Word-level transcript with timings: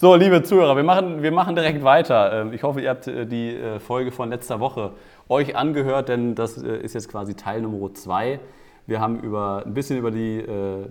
So, 0.00 0.14
liebe 0.14 0.42
Zuhörer, 0.42 0.76
wir 0.76 0.82
machen, 0.82 1.22
wir 1.22 1.30
machen 1.30 1.54
direkt 1.54 1.84
weiter. 1.84 2.32
Ähm, 2.32 2.54
ich 2.54 2.62
hoffe, 2.62 2.80
ihr 2.80 2.88
habt 2.88 3.06
äh, 3.06 3.26
die 3.26 3.54
äh, 3.54 3.78
Folge 3.80 4.12
von 4.12 4.30
letzter 4.30 4.58
Woche 4.58 4.92
euch 5.28 5.56
angehört, 5.56 6.08
denn 6.08 6.34
das 6.34 6.56
äh, 6.56 6.78
ist 6.78 6.94
jetzt 6.94 7.10
quasi 7.10 7.34
Teil 7.34 7.60
Nummer 7.60 7.92
zwei. 7.92 8.40
Wir 8.86 8.98
haben 8.98 9.20
über, 9.20 9.62
ein 9.66 9.74
bisschen 9.74 9.98
über 9.98 10.10
die, 10.10 10.42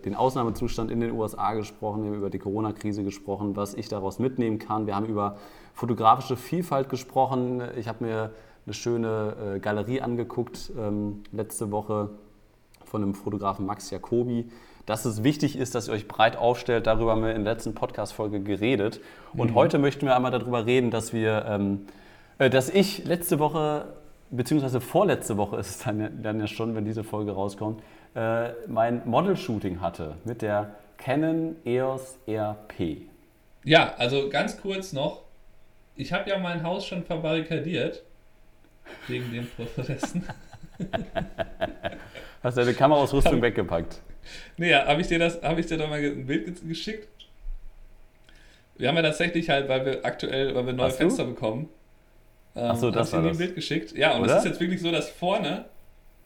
den 0.05 0.15
Ausnahmezustand 0.15 0.91
in 0.91 0.99
den 1.01 1.11
USA 1.11 1.53
gesprochen, 1.53 2.03
wir 2.03 2.11
haben 2.11 2.17
über 2.17 2.29
die 2.29 2.37
Corona-Krise 2.37 3.03
gesprochen, 3.03 3.55
was 3.55 3.73
ich 3.73 3.89
daraus 3.89 4.19
mitnehmen 4.19 4.59
kann. 4.59 4.85
Wir 4.85 4.95
haben 4.95 5.07
über 5.07 5.37
fotografische 5.73 6.37
Vielfalt 6.37 6.87
gesprochen. 6.87 7.63
Ich 7.77 7.87
habe 7.87 8.05
mir 8.05 8.31
eine 8.65 8.73
schöne 8.73 9.59
Galerie 9.61 10.01
angeguckt 10.01 10.71
ähm, 10.79 11.23
letzte 11.33 11.71
Woche 11.71 12.11
von 12.85 13.01
dem 13.01 13.15
Fotografen 13.15 13.65
Max 13.65 13.89
Jacobi 13.89 14.49
dass 14.89 15.05
es 15.05 15.23
wichtig 15.23 15.55
ist, 15.55 15.75
dass 15.75 15.87
ihr 15.87 15.93
euch 15.93 16.07
breit 16.07 16.35
aufstellt. 16.35 16.87
Darüber 16.87 17.11
haben 17.11 17.23
wir 17.23 17.35
in 17.35 17.43
der 17.43 17.53
letzten 17.53 17.75
Podcast-Folge 17.75 18.39
geredet. 18.39 18.99
Und 19.33 19.51
mhm. 19.51 19.55
heute 19.55 19.77
möchten 19.77 20.07
wir 20.07 20.15
einmal 20.15 20.31
darüber 20.31 20.65
reden, 20.65 20.89
dass 20.89 21.13
wir, 21.13 21.45
ähm, 21.47 21.85
äh, 22.39 22.49
dass 22.49 22.69
ich 22.69 23.05
letzte 23.05 23.37
Woche, 23.37 23.93
beziehungsweise 24.31 24.81
vorletzte 24.81 25.37
Woche 25.37 25.57
ist 25.57 25.69
es 25.69 25.77
dann, 25.79 26.23
dann 26.23 26.39
ja 26.39 26.47
schon, 26.47 26.73
wenn 26.73 26.85
diese 26.85 27.03
Folge 27.03 27.33
rauskommt, 27.33 27.83
äh, 28.15 28.49
mein 28.65 29.03
Model-Shooting 29.05 29.79
hatte 29.79 30.15
mit 30.25 30.41
der 30.41 30.71
Canon 30.97 31.55
EOS 31.65 32.17
RP. 32.27 33.03
Ja, 33.63 33.93
also 33.97 34.27
ganz 34.29 34.59
kurz 34.59 34.91
noch. 34.91 35.21
Ich 35.95 36.11
habe 36.13 36.27
ja 36.31 36.39
mein 36.39 36.63
Haus 36.63 36.87
schon 36.87 37.03
verbarrikadiert. 37.03 38.01
Wegen 39.07 39.31
den 39.31 39.47
Prozessen. 39.47 40.27
Hast 42.41 42.57
deine 42.57 42.73
Kameraausrüstung 42.73 43.39
weggepackt? 43.39 44.01
Nee, 44.57 44.73
habe 44.73 45.01
ich 45.01 45.07
dir 45.07 45.19
das, 45.19 45.41
habe 45.41 45.59
ich 45.59 45.65
dir 45.67 45.77
doch 45.77 45.89
mal 45.89 45.99
ein 45.99 46.25
Bild 46.25 46.67
geschickt? 46.67 47.07
Wir 48.77 48.87
haben 48.87 48.95
ja 48.95 49.01
tatsächlich 49.01 49.49
halt, 49.49 49.67
weil 49.67 49.85
wir 49.85 50.05
aktuell, 50.05 50.55
weil 50.55 50.65
wir 50.65 50.73
neue 50.73 50.87
Hast 50.87 50.97
Fenster 50.97 51.23
du? 51.25 51.31
bekommen. 51.31 51.69
Ähm, 52.55 52.63
Achso, 52.71 52.91
das 52.91 53.11
war 53.13 53.21
das. 53.21 53.31
ein 53.31 53.37
Bild 53.37 53.55
geschickt. 53.55 53.95
Ja, 53.97 54.15
und 54.17 54.25
es 54.25 54.37
ist 54.37 54.45
jetzt 54.45 54.59
wirklich 54.59 54.81
so, 54.81 54.91
dass 54.91 55.09
vorne, 55.09 55.65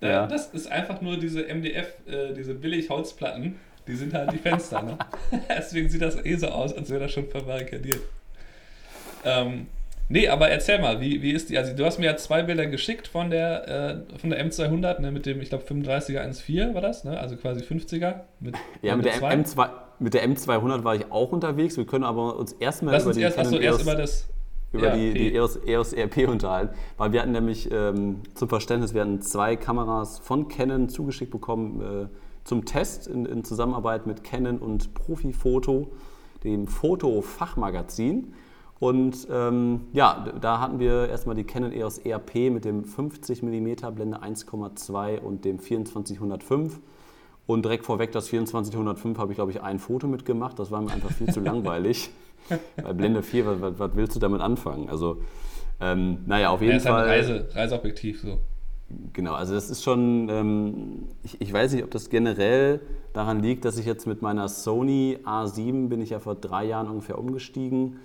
äh, 0.01 0.09
ja. 0.09 0.27
das 0.27 0.47
ist 0.47 0.71
einfach 0.71 1.01
nur 1.01 1.17
diese 1.17 1.43
MDF, 1.43 1.93
äh, 2.07 2.33
diese 2.33 2.53
billig 2.53 2.89
Holzplatten, 2.89 3.59
die 3.87 3.95
sind 3.95 4.13
halt 4.13 4.31
die 4.31 4.37
Fenster. 4.37 4.81
ne? 4.81 4.97
Deswegen 5.49 5.89
sieht 5.89 6.01
das 6.01 6.23
eh 6.23 6.35
so 6.35 6.47
aus, 6.47 6.73
als 6.73 6.89
wäre 6.89 7.01
das 7.01 7.11
schon 7.11 7.27
verbarrikadiert. 7.27 8.01
Ähm, 9.25 9.67
Nee, 10.09 10.27
aber 10.27 10.49
erzähl 10.49 10.79
mal, 10.79 10.99
wie, 10.99 11.21
wie 11.21 11.31
ist 11.31 11.49
die? 11.49 11.57
Also, 11.57 11.75
du 11.75 11.85
hast 11.85 11.97
mir 11.97 12.05
ja 12.05 12.17
zwei 12.17 12.43
Bilder 12.43 12.65
geschickt 12.65 13.07
von 13.07 13.29
der, 13.29 14.03
äh, 14.13 14.17
von 14.17 14.29
der 14.29 14.45
M200, 14.45 14.99
ne, 15.01 15.11
mit 15.11 15.25
dem, 15.25 15.41
ich 15.41 15.49
glaube, 15.49 15.63
35er 15.63 16.21
1.4 16.21 16.73
war 16.73 16.81
das, 16.81 17.03
ne? 17.03 17.19
also 17.19 17.35
quasi 17.37 17.63
50er. 17.63 18.21
Mit 18.39 18.55
ja, 18.81 18.95
mit 18.95 19.05
der, 19.05 19.15
M2, 19.15 19.69
mit 19.99 20.13
der 20.13 20.27
M200 20.27 20.83
war 20.83 20.95
ich 20.95 21.11
auch 21.11 21.31
unterwegs. 21.31 21.77
Wir 21.77 21.85
können 21.85 22.03
aber 22.03 22.37
uns 22.37 22.53
erstmal 22.53 23.01
über 23.01 23.13
die 23.13 23.21
erst, 23.21 23.39
achso, 23.39 23.57
erst 23.57 23.81
über 23.81 23.95
das 23.95 24.27
über 24.73 24.87
ja, 24.87 24.95
die, 24.95 25.13
die 25.13 25.35
EOS, 25.35 25.59
EOS 25.65 25.93
RP 25.93 26.27
unterhalten, 26.27 26.73
weil 26.97 27.13
wir 27.13 27.21
hatten 27.21 27.31
nämlich 27.31 27.71
ähm, 27.71 28.21
zum 28.33 28.49
Verständnis, 28.49 28.93
wir 28.93 29.01
hatten 29.01 29.21
zwei 29.21 29.55
Kameras 29.55 30.19
von 30.19 30.47
Canon 30.47 30.89
zugeschickt 30.89 31.31
bekommen 31.31 31.81
äh, 31.81 32.07
zum 32.43 32.65
Test 32.65 33.07
in, 33.07 33.25
in 33.25 33.43
Zusammenarbeit 33.43 34.07
mit 34.07 34.23
Canon 34.23 34.57
und 34.57 34.93
Profifoto, 34.95 35.91
dem 36.43 36.67
Foto-Fachmagazin. 36.67 38.33
Und 38.83 39.29
ähm, 39.31 39.87
ja, 39.93 40.25
da 40.41 40.59
hatten 40.59 40.77
wir 40.77 41.07
erstmal 41.07 41.37
die 41.37 41.45
Canon 41.45 41.71
EOS 41.71 41.99
ERP 41.99 42.51
mit 42.51 42.65
dem 42.65 42.83
50 42.83 43.41
mm 43.41 43.75
Blende 43.95 44.21
1,2 44.21 45.21
und 45.21 45.45
dem 45.45 45.57
2405. 45.61 46.81
Und 47.47 47.63
direkt 47.63 47.85
vorweg, 47.85 48.11
das 48.11 48.25
2405 48.25 49.17
habe 49.17 49.31
ich, 49.31 49.37
glaube 49.37 49.51
ich, 49.51 49.61
ein 49.61 49.79
Foto 49.79 50.07
mitgemacht. 50.07 50.59
Das 50.59 50.69
war 50.69 50.81
mir 50.81 50.91
einfach 50.91 51.11
viel 51.11 51.31
zu 51.31 51.39
langweilig. 51.39 52.09
Bei 52.75 52.91
Blende 52.91 53.23
4, 53.23 53.45
was, 53.45 53.61
was, 53.61 53.79
was, 53.79 53.95
willst 53.95 54.17
du 54.17 54.19
damit 54.19 54.41
anfangen? 54.41 54.89
Also, 54.89 55.21
ähm, 55.79 56.17
naja, 56.25 56.49
auf 56.49 56.61
jeden 56.61 56.73
ja, 56.73 56.79
Fall. 56.81 57.19
Ist 57.19 57.29
ein 57.29 57.35
Reise, 57.37 57.55
Reiseobjektiv 57.55 58.19
so. 58.19 58.39
Genau, 59.13 59.33
also 59.33 59.53
das 59.53 59.69
ist 59.69 59.81
schon, 59.81 60.27
ähm, 60.27 61.07
ich, 61.23 61.39
ich, 61.39 61.53
weiß 61.53 61.71
nicht, 61.71 61.85
ob 61.85 61.91
das 61.91 62.09
generell 62.09 62.81
daran 63.13 63.39
liegt, 63.39 63.63
dass 63.63 63.77
ich 63.77 63.85
jetzt 63.85 64.07
mit 64.07 64.21
meiner 64.21 64.49
Sony 64.49 65.19
A7 65.23 65.87
bin 65.87 66.01
ich 66.01 66.09
ja 66.09 66.19
vor 66.19 66.35
drei 66.35 66.65
Jahren 66.65 66.89
ungefähr 66.89 67.17
umgestiegen 67.17 67.95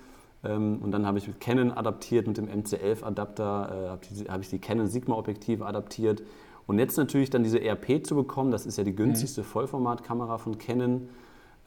und 0.47 0.91
dann 0.91 1.05
habe 1.05 1.17
ich 1.17 1.27
mit 1.27 1.39
Canon 1.41 1.71
adaptiert, 1.71 2.27
mit 2.27 2.37
dem 2.37 2.47
MC11-Adapter 2.47 3.97
äh, 3.99 4.29
habe 4.29 4.41
ich 4.41 4.49
die 4.49 4.59
Canon 4.59 4.87
Sigma-Objektive 4.87 5.65
adaptiert. 5.65 6.23
Und 6.65 6.79
jetzt 6.79 6.97
natürlich 6.97 7.29
dann 7.29 7.43
diese 7.43 7.59
RP 7.59 8.05
zu 8.05 8.15
bekommen, 8.15 8.51
das 8.51 8.65
ist 8.65 8.77
ja 8.77 8.83
die 8.83 8.95
günstigste 8.95 9.41
mhm. 9.41 9.45
Vollformatkamera 9.45 10.37
von 10.37 10.57
Canon. 10.57 11.09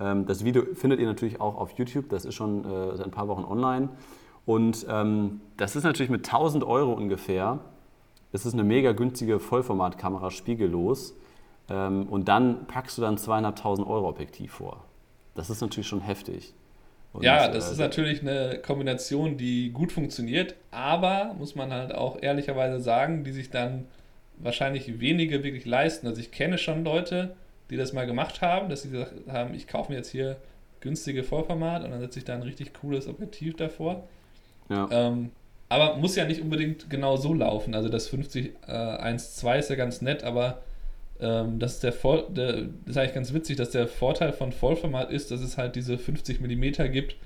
Ähm, 0.01 0.27
das 0.27 0.45
Video 0.45 0.63
findet 0.75 1.01
ihr 1.01 1.07
natürlich 1.07 1.41
auch 1.41 1.57
auf 1.57 1.73
YouTube, 1.73 2.09
das 2.09 2.25
ist 2.25 2.35
schon 2.35 2.65
äh, 2.65 2.97
seit 2.97 3.07
ein 3.07 3.11
paar 3.11 3.29
Wochen 3.29 3.45
online. 3.45 3.91
Und 4.47 4.87
ähm, 4.89 5.41
das 5.57 5.77
ist 5.77 5.85
natürlich 5.85 6.11
mit 6.11 6.25
1000 6.27 6.65
Euro 6.65 6.93
ungefähr, 6.93 7.61
das 8.33 8.47
ist 8.47 8.55
eine 8.55 8.65
mega 8.65 8.93
günstige 8.93 9.39
Vollformatkamera, 9.39 10.31
spiegellos. 10.31 11.15
Ähm, 11.69 12.09
und 12.09 12.29
dann 12.29 12.67
packst 12.67 12.97
du 12.97 13.03
dann 13.03 13.17
200.000 13.17 13.87
Euro 13.87 14.09
Objektiv 14.09 14.53
vor. 14.53 14.85
Das 15.35 15.51
ist 15.51 15.61
natürlich 15.61 15.87
schon 15.87 16.01
heftig. 16.01 16.55
Und, 17.13 17.25
ja, 17.25 17.49
das 17.49 17.69
äh, 17.69 17.73
ist 17.73 17.79
natürlich 17.79 18.23
eine 18.23 18.59
Kombination, 18.65 19.37
die 19.37 19.71
gut 19.71 19.93
funktioniert, 19.93 20.55
aber 20.71 21.35
muss 21.39 21.55
man 21.55 21.73
halt 21.73 21.95
auch 21.95 22.23
ehrlicherweise 22.23 22.81
sagen, 22.81 23.25
die 23.25 23.33
sich 23.33 23.51
dann 23.51 23.87
wahrscheinlich 24.39 25.01
wenige 25.01 25.45
wirklich 25.45 25.67
leisten. 25.67 26.07
Also 26.07 26.21
ich 26.21 26.31
kenne 26.31 26.59
schon 26.59 26.85
Leute, 26.85 27.37
die 27.71 27.77
das 27.77 27.93
mal 27.93 28.07
gemacht 28.07 28.41
haben, 28.41 28.69
dass 28.69 28.83
sie 28.83 28.91
gesagt 28.91 29.13
haben, 29.29 29.55
ich 29.55 29.67
kaufe 29.67 29.93
mir 29.93 29.99
jetzt 29.99 30.11
hier 30.11 30.37
günstige 30.81 31.23
Vollformat 31.23 31.85
und 31.85 31.91
dann 31.91 32.01
setze 32.01 32.19
ich 32.19 32.25
da 32.25 32.35
ein 32.35 32.43
richtig 32.43 32.73
cooles 32.75 33.07
Objektiv 33.07 33.57
davor. 33.57 34.09
Ja. 34.69 34.89
Ähm, 34.91 35.31
aber 35.69 35.97
muss 35.97 36.17
ja 36.17 36.25
nicht 36.27 36.43
unbedingt 36.43 36.91
genau 36.91 37.17
so 37.17 37.33
laufen. 37.33 37.75
Also 37.75 37.89
das 37.89 38.09
50 38.09 38.53
äh, 38.67 38.71
1.2 38.71 39.59
ist 39.59 39.71
ja 39.71 39.77
ganz 39.77 40.03
nett, 40.03 40.25
aber 40.25 40.63
ähm, 41.23 41.59
das, 41.59 41.75
ist 41.75 41.85
der, 41.85 41.93
Vor 41.93 42.29
der, 42.29 42.53
das 42.53 42.67
ist 42.87 42.97
eigentlich 42.97 43.15
ganz 43.15 43.33
witzig, 43.33 43.57
dass 43.57 43.71
der 43.71 43.87
Vorteil 43.87 44.33
von 44.33 44.51
Vollformat 44.53 45.11
ist, 45.11 45.31
dass 45.31 45.41
es 45.41 45.57
halt 45.57 45.77
diese 45.77 45.97
50 45.97 46.41
mm 46.41 46.91
gibt, 46.93 47.17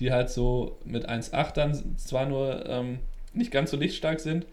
die 0.00 0.10
halt 0.10 0.30
so 0.30 0.78
mit 0.84 1.08
1,8 1.08 1.54
dann 1.54 1.98
zwar 1.98 2.26
nur 2.26 2.64
ähm, 2.66 3.00
nicht 3.34 3.50
ganz 3.50 3.70
so 3.70 3.76
lichtstark 3.76 4.20
sind, 4.20 4.46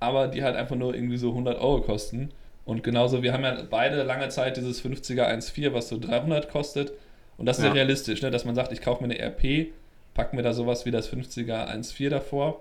aber 0.00 0.28
die 0.28 0.44
halt 0.44 0.56
einfach 0.56 0.76
nur 0.76 0.94
irgendwie 0.94 1.16
so 1.16 1.30
100 1.30 1.58
Euro 1.58 1.80
kosten. 1.80 2.30
Und 2.64 2.84
genauso, 2.84 3.22
wir 3.22 3.32
haben 3.32 3.44
ja 3.44 3.62
beide 3.68 4.02
lange 4.04 4.28
Zeit 4.28 4.56
dieses 4.56 4.84
50er 4.84 5.26
1.4, 5.26 5.72
was 5.72 5.88
so 5.88 5.98
300 5.98 6.48
kostet. 6.48 6.92
Und 7.36 7.46
das 7.46 7.58
ist 7.58 7.64
ja, 7.64 7.70
ja 7.70 7.74
realistisch, 7.74 8.22
ne? 8.22 8.30
dass 8.30 8.44
man 8.44 8.54
sagt, 8.54 8.72
ich 8.72 8.80
kaufe 8.80 9.04
mir 9.04 9.12
eine 9.12 9.20
RP, 9.20 9.72
packe 10.14 10.36
mir 10.36 10.42
da 10.42 10.52
sowas 10.52 10.86
wie 10.86 10.90
das 10.90 11.10
50er 11.12 11.68
1.4 11.68 12.10
davor. 12.10 12.60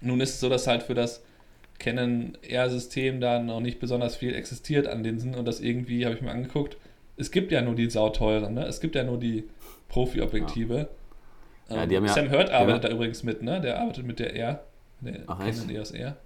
Nun 0.00 0.20
ist 0.20 0.30
es 0.30 0.40
so, 0.40 0.48
dass 0.48 0.66
halt 0.66 0.82
für 0.82 0.94
das 0.94 1.22
Canon 1.78 2.36
R-System 2.42 3.20
da 3.20 3.38
noch 3.38 3.60
nicht 3.60 3.78
besonders 3.78 4.16
viel 4.16 4.34
existiert 4.34 4.86
an 4.86 5.04
Linsen 5.04 5.34
und 5.34 5.46
das 5.46 5.60
irgendwie, 5.60 6.04
habe 6.04 6.14
ich 6.14 6.22
mir 6.22 6.30
angeguckt, 6.30 6.76
es 7.16 7.30
gibt 7.30 7.52
ja 7.52 7.62
nur 7.62 7.74
die 7.74 7.90
sauteuren, 7.90 8.54
ne? 8.54 8.64
Es 8.66 8.80
gibt 8.80 8.94
ja 8.94 9.04
nur 9.04 9.18
die 9.18 9.44
Profi-Objektive. 9.88 10.88
Ja. 11.68 11.82
Ähm, 11.82 11.90
ja, 11.90 12.08
Sam 12.08 12.30
Hurt 12.30 12.50
arbeitet 12.50 12.84
da 12.84 12.88
übrigens 12.90 13.22
mit, 13.22 13.42
ne? 13.42 13.60
Der 13.60 13.80
arbeitet 13.80 14.06
mit 14.06 14.18
der 14.18 14.34
R, 14.34 14.64
der 15.00 15.20
Ach, 15.26 15.38
Canon 15.38 15.70
EOS 15.70 15.90
R. 15.92 16.16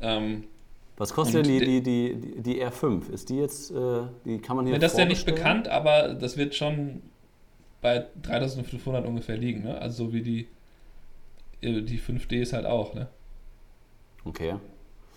Ähm, 0.00 0.44
was 0.96 1.12
kostet 1.12 1.46
denn 1.46 1.58
die, 1.58 1.80
die, 1.82 2.16
die, 2.20 2.42
die, 2.42 2.64
R5? 2.64 3.10
Ist 3.10 3.30
die 3.30 3.36
jetzt, 3.36 3.70
äh, 3.70 4.02
die 4.24 4.38
kann 4.38 4.56
man 4.56 4.66
hier 4.66 4.74
ne, 4.74 4.78
Das 4.78 4.92
ist 4.92 4.98
ja 4.98 5.04
nicht 5.04 5.26
bekannt, 5.26 5.68
aber 5.68 6.14
das 6.14 6.36
wird 6.36 6.54
schon 6.54 7.02
bei 7.80 8.06
3500 8.22 9.04
ungefähr 9.04 9.36
liegen, 9.36 9.62
ne? 9.64 9.80
Also 9.80 10.06
so 10.06 10.12
wie 10.12 10.22
die, 10.22 10.48
äh, 11.60 11.82
die 11.82 11.98
5D 11.98 12.40
ist 12.40 12.52
halt 12.52 12.66
auch, 12.66 12.94
ne? 12.94 13.08
Okay. 14.24 14.54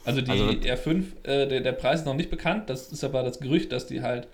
Also 0.06 0.22
die 0.22 0.32
also, 0.32 0.46
R5, 0.50 1.04
äh, 1.24 1.48
der, 1.48 1.62
der 1.62 1.72
Preis 1.72 2.02
ist 2.02 2.06
noch 2.06 2.14
nicht 2.14 2.30
bekannt, 2.30 2.70
das 2.70 2.92
ist 2.92 3.04
aber 3.04 3.24
das 3.24 3.40
Gerücht, 3.40 3.72
dass 3.72 3.88
die 3.88 4.02
halt 4.02 4.28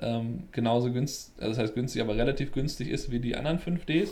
ähm, 0.00 0.44
genauso 0.52 0.90
günstig, 0.90 1.34
also 1.38 1.50
das 1.50 1.58
heißt 1.58 1.74
günstig, 1.74 2.02
aber 2.02 2.16
relativ 2.16 2.52
günstig 2.52 2.88
ist 2.88 3.10
wie 3.10 3.20
die 3.20 3.36
anderen 3.36 3.58
5Ds. 3.58 4.10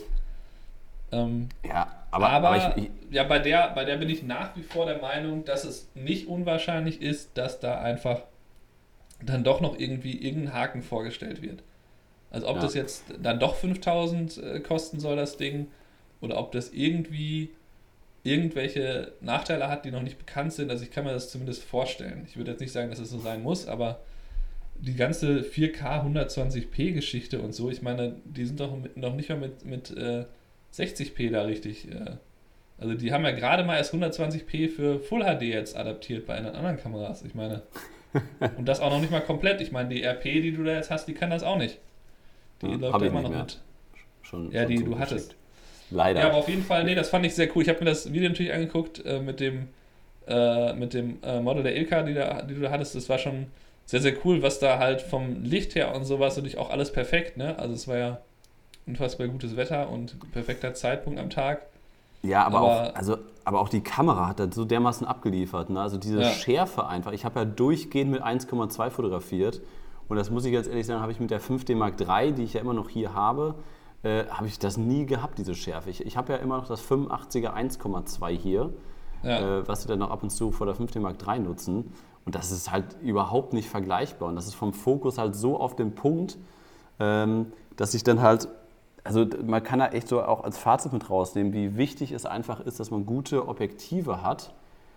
Ähm, 1.11 1.49
ja, 1.65 1.91
aber, 2.11 2.29
aber, 2.29 2.49
aber 2.49 2.77
ich, 2.77 2.83
ich, 2.83 2.91
ja, 3.09 3.23
bei 3.23 3.39
der, 3.39 3.71
bei 3.75 3.83
der 3.83 3.97
bin 3.97 4.09
ich 4.09 4.23
nach 4.23 4.55
wie 4.55 4.63
vor 4.63 4.85
der 4.85 4.99
Meinung, 4.99 5.43
dass 5.43 5.65
es 5.65 5.89
nicht 5.95 6.27
unwahrscheinlich 6.27 7.01
ist, 7.01 7.37
dass 7.37 7.59
da 7.59 7.81
einfach 7.81 8.21
dann 9.23 9.43
doch 9.43 9.59
noch 9.59 9.77
irgendwie 9.77 10.17
irgendein 10.25 10.53
Haken 10.53 10.81
vorgestellt 10.81 11.41
wird. 11.41 11.63
Also 12.31 12.47
ob 12.47 12.57
ja. 12.57 12.61
das 12.61 12.73
jetzt 12.75 13.03
dann 13.21 13.39
doch 13.39 13.55
5000 13.55 14.37
äh, 14.37 14.59
kosten 14.61 14.99
soll, 14.99 15.17
das 15.17 15.37
Ding, 15.37 15.67
oder 16.21 16.37
ob 16.37 16.51
das 16.51 16.71
irgendwie 16.71 17.49
irgendwelche 18.23 19.13
Nachteile 19.21 19.67
hat, 19.67 19.85
die 19.85 19.91
noch 19.91 20.03
nicht 20.03 20.17
bekannt 20.17 20.53
sind. 20.53 20.69
Also 20.69 20.83
ich 20.83 20.91
kann 20.91 21.05
mir 21.05 21.11
das 21.11 21.29
zumindest 21.29 21.63
vorstellen. 21.63 22.23
Ich 22.27 22.37
würde 22.37 22.51
jetzt 22.51 22.59
nicht 22.59 22.71
sagen, 22.71 22.89
dass 22.89 22.99
es 22.99 23.09
so 23.09 23.19
sein 23.19 23.41
muss, 23.41 23.67
aber 23.67 23.99
die 24.75 24.95
ganze 24.95 25.41
4K 25.41 26.05
120p 26.05 26.93
Geschichte 26.93 27.39
und 27.39 27.53
so, 27.53 27.69
ich 27.69 27.81
meine, 27.81 28.15
die 28.25 28.45
sind 28.45 28.59
doch 28.59 28.75
mit, 28.75 28.97
noch 28.97 29.15
nicht 29.15 29.29
mal 29.29 29.37
mit, 29.37 29.65
mit 29.65 29.91
äh, 29.95 30.25
60p 30.73 31.31
da 31.31 31.43
richtig. 31.43 31.89
Äh, 31.91 32.17
also 32.79 32.95
die 32.95 33.13
haben 33.13 33.23
ja 33.23 33.31
gerade 33.31 33.63
mal 33.63 33.77
erst 33.77 33.93
120p 33.93 34.69
für 34.69 34.99
Full 34.99 35.21
HD 35.21 35.43
jetzt 35.43 35.77
adaptiert 35.77 36.25
bei 36.25 36.37
anderen 36.37 36.77
Kameras. 36.77 37.23
Ich 37.23 37.35
meine, 37.35 37.61
und 38.57 38.67
das 38.67 38.79
auch 38.79 38.89
noch 38.89 38.99
nicht 38.99 39.11
mal 39.11 39.21
komplett. 39.21 39.61
Ich 39.61 39.71
meine, 39.71 39.89
die 39.89 40.03
RP, 40.03 40.23
die 40.23 40.51
du 40.51 40.63
da 40.63 40.73
jetzt 40.73 40.89
hast, 40.89 41.07
die 41.07 41.13
kann 41.13 41.29
das 41.29 41.43
auch 41.43 41.57
nicht. 41.57 41.79
Die 42.61 42.67
ja, 42.67 42.75
läuft 42.75 43.01
da 43.01 43.05
immer 43.05 43.21
noch 43.21 43.29
mit. 43.29 43.61
Schon, 44.23 44.51
ja, 44.51 44.63
schon 44.63 44.71
die 44.71 44.83
du 44.83 44.97
hattest. 44.97 45.35
Leider. 45.91 46.21
Ja, 46.21 46.27
aber 46.27 46.37
auf 46.37 46.49
jeden 46.49 46.63
Fall, 46.63 46.83
nee, 46.85 46.95
das 46.95 47.09
fand 47.09 47.25
ich 47.25 47.35
sehr 47.35 47.49
cool. 47.55 47.63
Ich 47.63 47.69
habe 47.69 47.79
mir 47.79 47.85
das 47.85 48.11
Video 48.11 48.29
natürlich 48.29 48.53
angeguckt 48.53 49.05
äh, 49.05 49.19
mit 49.19 49.39
dem, 49.39 49.67
äh, 50.27 50.73
mit 50.73 50.93
dem 50.93 51.19
äh, 51.21 51.41
Model 51.41 51.63
der 51.63 51.75
Ilka, 51.75 52.01
die, 52.03 52.13
da, 52.13 52.41
die 52.41 52.55
du 52.55 52.61
da 52.61 52.71
hattest. 52.71 52.95
Das 52.95 53.09
war 53.09 53.17
schon 53.17 53.47
sehr, 53.85 54.01
sehr 54.01 54.13
cool, 54.23 54.41
was 54.41 54.59
da 54.59 54.79
halt 54.79 55.01
vom 55.01 55.43
Licht 55.43 55.75
her 55.75 55.93
und 55.93 56.05
sowas 56.05 56.37
natürlich 56.37 56.57
auch 56.57 56.69
alles 56.69 56.93
perfekt, 56.93 57.35
ne? 57.35 57.59
Also 57.59 57.73
es 57.73 57.87
war 57.87 57.97
ja 57.97 58.17
unfassbar 58.87 59.27
gutes 59.27 59.57
Wetter 59.57 59.89
und 59.89 60.15
perfekter 60.31 60.73
Zeitpunkt 60.73 61.19
am 61.19 61.29
Tag. 61.29 61.63
Ja, 62.23 62.45
aber, 62.45 62.59
aber, 62.59 62.67
auch, 62.67 62.95
also, 62.95 63.17
aber 63.43 63.59
auch 63.59 63.69
die 63.69 63.81
Kamera 63.81 64.27
hat 64.27 64.39
das 64.39 64.55
so 64.55 64.65
dermaßen 64.65 65.07
abgeliefert. 65.07 65.69
Ne? 65.69 65.81
Also 65.81 65.97
diese 65.97 66.21
ja. 66.21 66.29
Schärfe 66.29 66.87
einfach. 66.87 67.11
Ich 67.13 67.25
habe 67.25 67.39
ja 67.39 67.45
durchgehend 67.45 68.11
mit 68.11 68.21
1,2 68.21 68.89
fotografiert. 68.91 69.61
Und 70.07 70.17
das 70.17 70.29
muss 70.29 70.45
ich 70.45 70.51
jetzt 70.51 70.67
ehrlich 70.67 70.85
sagen, 70.85 71.01
habe 71.01 71.11
ich 71.11 71.19
mit 71.19 71.31
der 71.31 71.41
5D 71.41 71.75
Mark 71.75 71.95
III, 71.99 72.33
die 72.33 72.43
ich 72.43 72.53
ja 72.53 72.61
immer 72.61 72.73
noch 72.73 72.89
hier 72.89 73.13
habe, 73.13 73.55
äh, 74.03 74.25
habe 74.25 74.47
ich 74.47 74.59
das 74.59 74.77
nie 74.77 75.05
gehabt, 75.05 75.37
diese 75.37 75.55
Schärfe. 75.55 75.89
Ich, 75.89 76.05
ich 76.05 76.17
habe 76.17 76.33
ja 76.33 76.39
immer 76.39 76.57
noch 76.57 76.67
das 76.67 76.81
85er 76.83 77.53
1,2 77.53 78.29
hier, 78.29 78.73
ja. 79.23 79.59
äh, 79.59 79.67
was 79.67 79.85
wir 79.85 79.89
dann 79.89 79.99
noch 79.99 80.11
ab 80.11 80.23
und 80.23 80.29
zu 80.29 80.51
vor 80.51 80.65
der 80.65 80.75
5D 80.75 80.99
Mark 80.99 81.17
III 81.25 81.39
nutzen. 81.39 81.93
Und 82.25 82.35
das 82.35 82.51
ist 82.51 82.71
halt 82.71 82.85
überhaupt 83.01 83.53
nicht 83.53 83.69
vergleichbar. 83.69 84.29
Und 84.29 84.35
das 84.35 84.47
ist 84.47 84.53
vom 84.53 84.73
Fokus 84.73 85.17
halt 85.17 85.35
so 85.35 85.59
auf 85.59 85.75
den 85.75 85.95
Punkt, 85.95 86.37
ähm, 86.99 87.53
dass 87.75 87.93
ich 87.93 88.03
dann 88.03 88.21
halt 88.21 88.47
also 89.03 89.25
man 89.43 89.63
kann 89.63 89.79
da 89.79 89.87
echt 89.87 90.07
so 90.07 90.21
auch 90.21 90.43
als 90.43 90.57
Fazit 90.57 90.93
mit 90.93 91.09
rausnehmen, 91.09 91.53
wie 91.53 91.77
wichtig 91.77 92.11
es 92.11 92.25
einfach 92.25 92.59
ist, 92.59 92.79
dass 92.79 92.91
man 92.91 93.05
gute 93.05 93.47
Objektive 93.47 94.21
hat, 94.21 94.53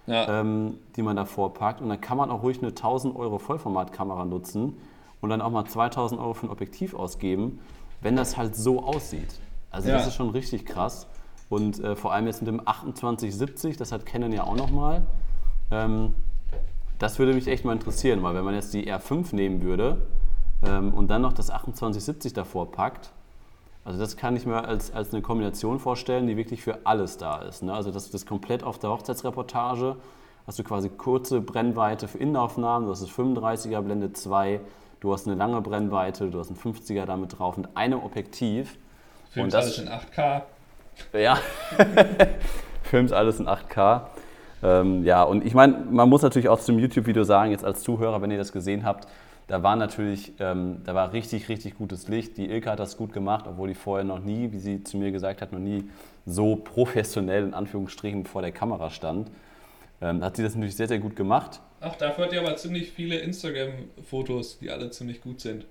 ja. 0.07 0.41
ähm, 0.41 0.79
die 0.97 1.03
man 1.03 1.17
davor 1.17 1.55
packt. 1.55 1.81
Und 1.81 1.89
dann 1.89 2.01
kann 2.01 2.19
man 2.19 2.31
auch 2.31 2.43
ruhig 2.43 2.59
eine 2.59 2.69
1000 2.69 3.17
Euro 3.17 3.39
Vollformatkamera 3.39 4.25
nutzen 4.25 4.77
und 5.21 5.31
dann 5.31 5.41
auch 5.41 5.51
mal 5.51 5.65
2000 5.65 6.21
Euro 6.21 6.35
für 6.35 6.47
ein 6.47 6.51
Objektiv 6.51 6.95
ausgeben, 6.95 7.61
wenn 8.05 8.17
das 8.17 8.37
halt 8.37 8.55
so 8.55 8.83
aussieht. 8.85 9.41
Also 9.71 9.89
ja. 9.89 9.97
das 9.97 10.07
ist 10.07 10.15
schon 10.15 10.29
richtig 10.29 10.67
krass. 10.67 11.07
Und 11.49 11.83
äh, 11.83 11.97
vor 11.97 12.13
allem 12.13 12.27
jetzt 12.27 12.43
mit 12.43 12.49
dem 12.49 12.61
2870, 12.61 13.79
das 13.79 13.93
hat 13.93 14.05
Canon 14.05 14.31
ja 14.31 14.45
auch 14.45 14.57
nochmal. 14.57 15.03
Ähm, 15.71 16.15
das 16.99 17.19
würde 17.19 17.33
mich 17.33 17.49
echt 17.49 17.65
mal 17.65 17.73
interessieren, 17.73 18.23
weil 18.23 18.35
wenn 18.35 18.45
man 18.45 18.55
jetzt 18.55 18.75
die 18.75 18.93
R5 18.93 19.35
nehmen 19.35 19.63
würde 19.63 20.07
ähm, 20.63 20.93
und 20.93 21.09
dann 21.09 21.23
noch 21.23 21.33
das 21.33 21.47
2870 21.47 22.35
davor 22.35 22.71
packt, 22.71 23.11
also 23.87 23.99
das 23.99 24.19
kann 24.19 24.37
ich 24.37 24.45
mir 24.45 24.65
als, 24.65 24.93
als 24.93 25.13
eine 25.13 25.23
Kombination 25.23 25.79
vorstellen, 25.79 26.27
die 26.27 26.37
wirklich 26.37 26.63
für 26.63 26.81
alles 26.85 27.17
da 27.17 27.39
ist. 27.39 27.63
Ne? 27.63 27.73
Also 27.73 27.91
das 27.91 28.09
ist 28.09 28.27
komplett 28.27 28.63
auf 28.65 28.79
der 28.79 28.91
Hochzeitsreportage. 28.91 29.97
Hast 30.47 30.59
du 30.59 30.63
quasi 30.63 30.91
kurze 30.91 31.41
Brennweite 31.41 32.07
für 32.07 32.19
Innenaufnahmen, 32.19 32.87
du 32.87 32.93
hast 32.93 33.03
das 33.03 33.11
35er 33.11 33.81
Blende 33.81 34.13
2, 34.13 34.61
du 35.05 35.13
hast 35.13 35.27
eine 35.27 35.37
lange 35.37 35.61
Brennweite, 35.61 36.31
du 36.31 36.39
hast 36.39 36.49
einen 36.49 36.59
50er 36.59 37.05
damit 37.05 37.39
drauf 37.39 37.59
mit 37.59 37.69
einem 37.77 38.01
Objektiv. 38.01 38.79
Filmst 39.31 39.55
alles 39.55 39.79
in 39.79 39.89
8K. 39.89 40.43
Ja, 41.13 41.39
filmst 42.85 43.13
alles 43.13 43.39
in 43.39 43.47
8K. 43.47 44.03
Ähm, 44.63 45.05
ja, 45.05 45.23
und 45.23 45.45
ich 45.45 45.53
meine, 45.53 45.77
man 45.91 46.09
muss 46.09 46.23
natürlich 46.23 46.49
auch 46.49 46.59
zum 46.59 46.79
YouTube-Video 46.79 47.23
sagen, 47.23 47.51
jetzt 47.51 47.65
als 47.65 47.83
Zuhörer, 47.83 48.23
wenn 48.23 48.31
ihr 48.31 48.39
das 48.39 48.53
gesehen 48.53 48.85
habt, 48.85 49.07
da 49.47 49.63
war 49.63 49.77
natürlich, 49.77 50.33
ähm, 50.41 50.79
da 50.85 50.95
war 50.95 51.13
richtig, 51.13 51.51
richtig 51.51 51.77
gutes 51.77 52.09
Licht. 52.09 52.39
Die 52.39 52.49
Ilka 52.49 52.71
hat 52.71 52.79
das 52.79 52.97
gut 52.97 53.13
gemacht, 53.13 53.45
obwohl 53.47 53.69
die 53.69 53.75
vorher 53.75 54.05
noch 54.05 54.21
nie, 54.21 54.53
wie 54.53 54.59
sie 54.59 54.85
zu 54.85 54.97
mir 54.97 55.13
gesagt 55.13 55.43
hat, 55.43 55.53
noch 55.53 55.59
nie 55.59 55.91
so 56.25 56.57
professionell 56.57 57.45
in 57.45 57.53
Anführungsstrichen 57.53 58.25
vor 58.25 58.41
der 58.41 58.53
Kamera 58.53 58.89
stand. 58.89 59.31
Ähm, 60.05 60.23
hat 60.23 60.37
sie 60.37 60.43
das 60.43 60.55
natürlich 60.55 60.77
sehr, 60.77 60.87
sehr 60.87 60.99
gut 60.99 61.17
gemacht. 61.17 61.61
Ach, 61.81 61.97
dafür 61.97 62.27
hat 62.27 62.33
ihr 62.35 62.41
aber 62.41 62.57
ziemlich 62.57 62.91
viele 62.91 63.17
Instagram-Fotos, 63.17 64.59
die 64.59 64.71
alle 64.71 64.91
ziemlich 64.91 65.23
gut 65.23 65.41
sind. 65.41 65.65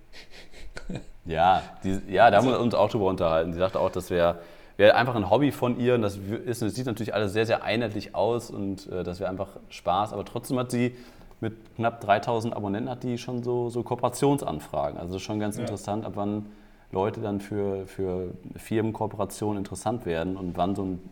ja, 1.26 1.62
die, 1.84 2.02
ja, 2.10 2.32
da 2.32 2.38
haben 2.38 2.48
wir 2.48 2.60
uns 2.60 2.74
auch 2.74 2.90
drüber 2.90 3.06
unterhalten. 3.06 3.54
Sie 3.54 3.60
sagte 3.60 3.80
auch, 3.80 3.92
das 3.92 4.10
wäre 4.10 4.40
wär 4.78 4.98
einfach 4.98 5.14
ein 5.14 5.30
Hobby 5.30 5.52
von 5.52 5.80
ihr 5.80 5.94
und 5.94 6.02
das, 6.02 6.18
ist, 6.18 6.64
das 6.64 6.74
sieht 6.74 6.88
natürlich 6.88 7.14
alles 7.14 7.34
sehr, 7.34 7.46
sehr 7.46 7.64
einheitlich 7.64 8.16
aus 8.16 8.50
und 8.50 8.92
äh, 8.92 9.04
das 9.04 9.20
wäre 9.20 9.30
einfach 9.30 9.50
Spaß. 9.70 10.14
Aber 10.14 10.26
trotzdem 10.26 10.58
hat 10.58 10.72
sie 10.72 10.96
mit 11.40 11.54
knapp 11.76 12.02
3000 12.02 12.56
Abonnenten 12.56 12.90
hat 12.90 13.04
die 13.04 13.20
schon 13.20 13.44
so, 13.44 13.70
so 13.70 13.84
Kooperationsanfragen. 13.84 14.98
Also 15.00 15.20
schon 15.20 15.40
ganz 15.40 15.58
ja. 15.58 15.62
interessant, 15.62 16.06
ab 16.06 16.14
wann 16.16 16.48
Leute 16.92 17.22
dann 17.22 17.40
für, 17.40 17.86
für 17.86 18.34
Firmenkooperationen 18.56 19.60
interessant 19.60 20.08
werden 20.08 20.38
und 20.38 20.58
wann 20.58 20.74
so 20.74 20.86
ein 20.86 21.10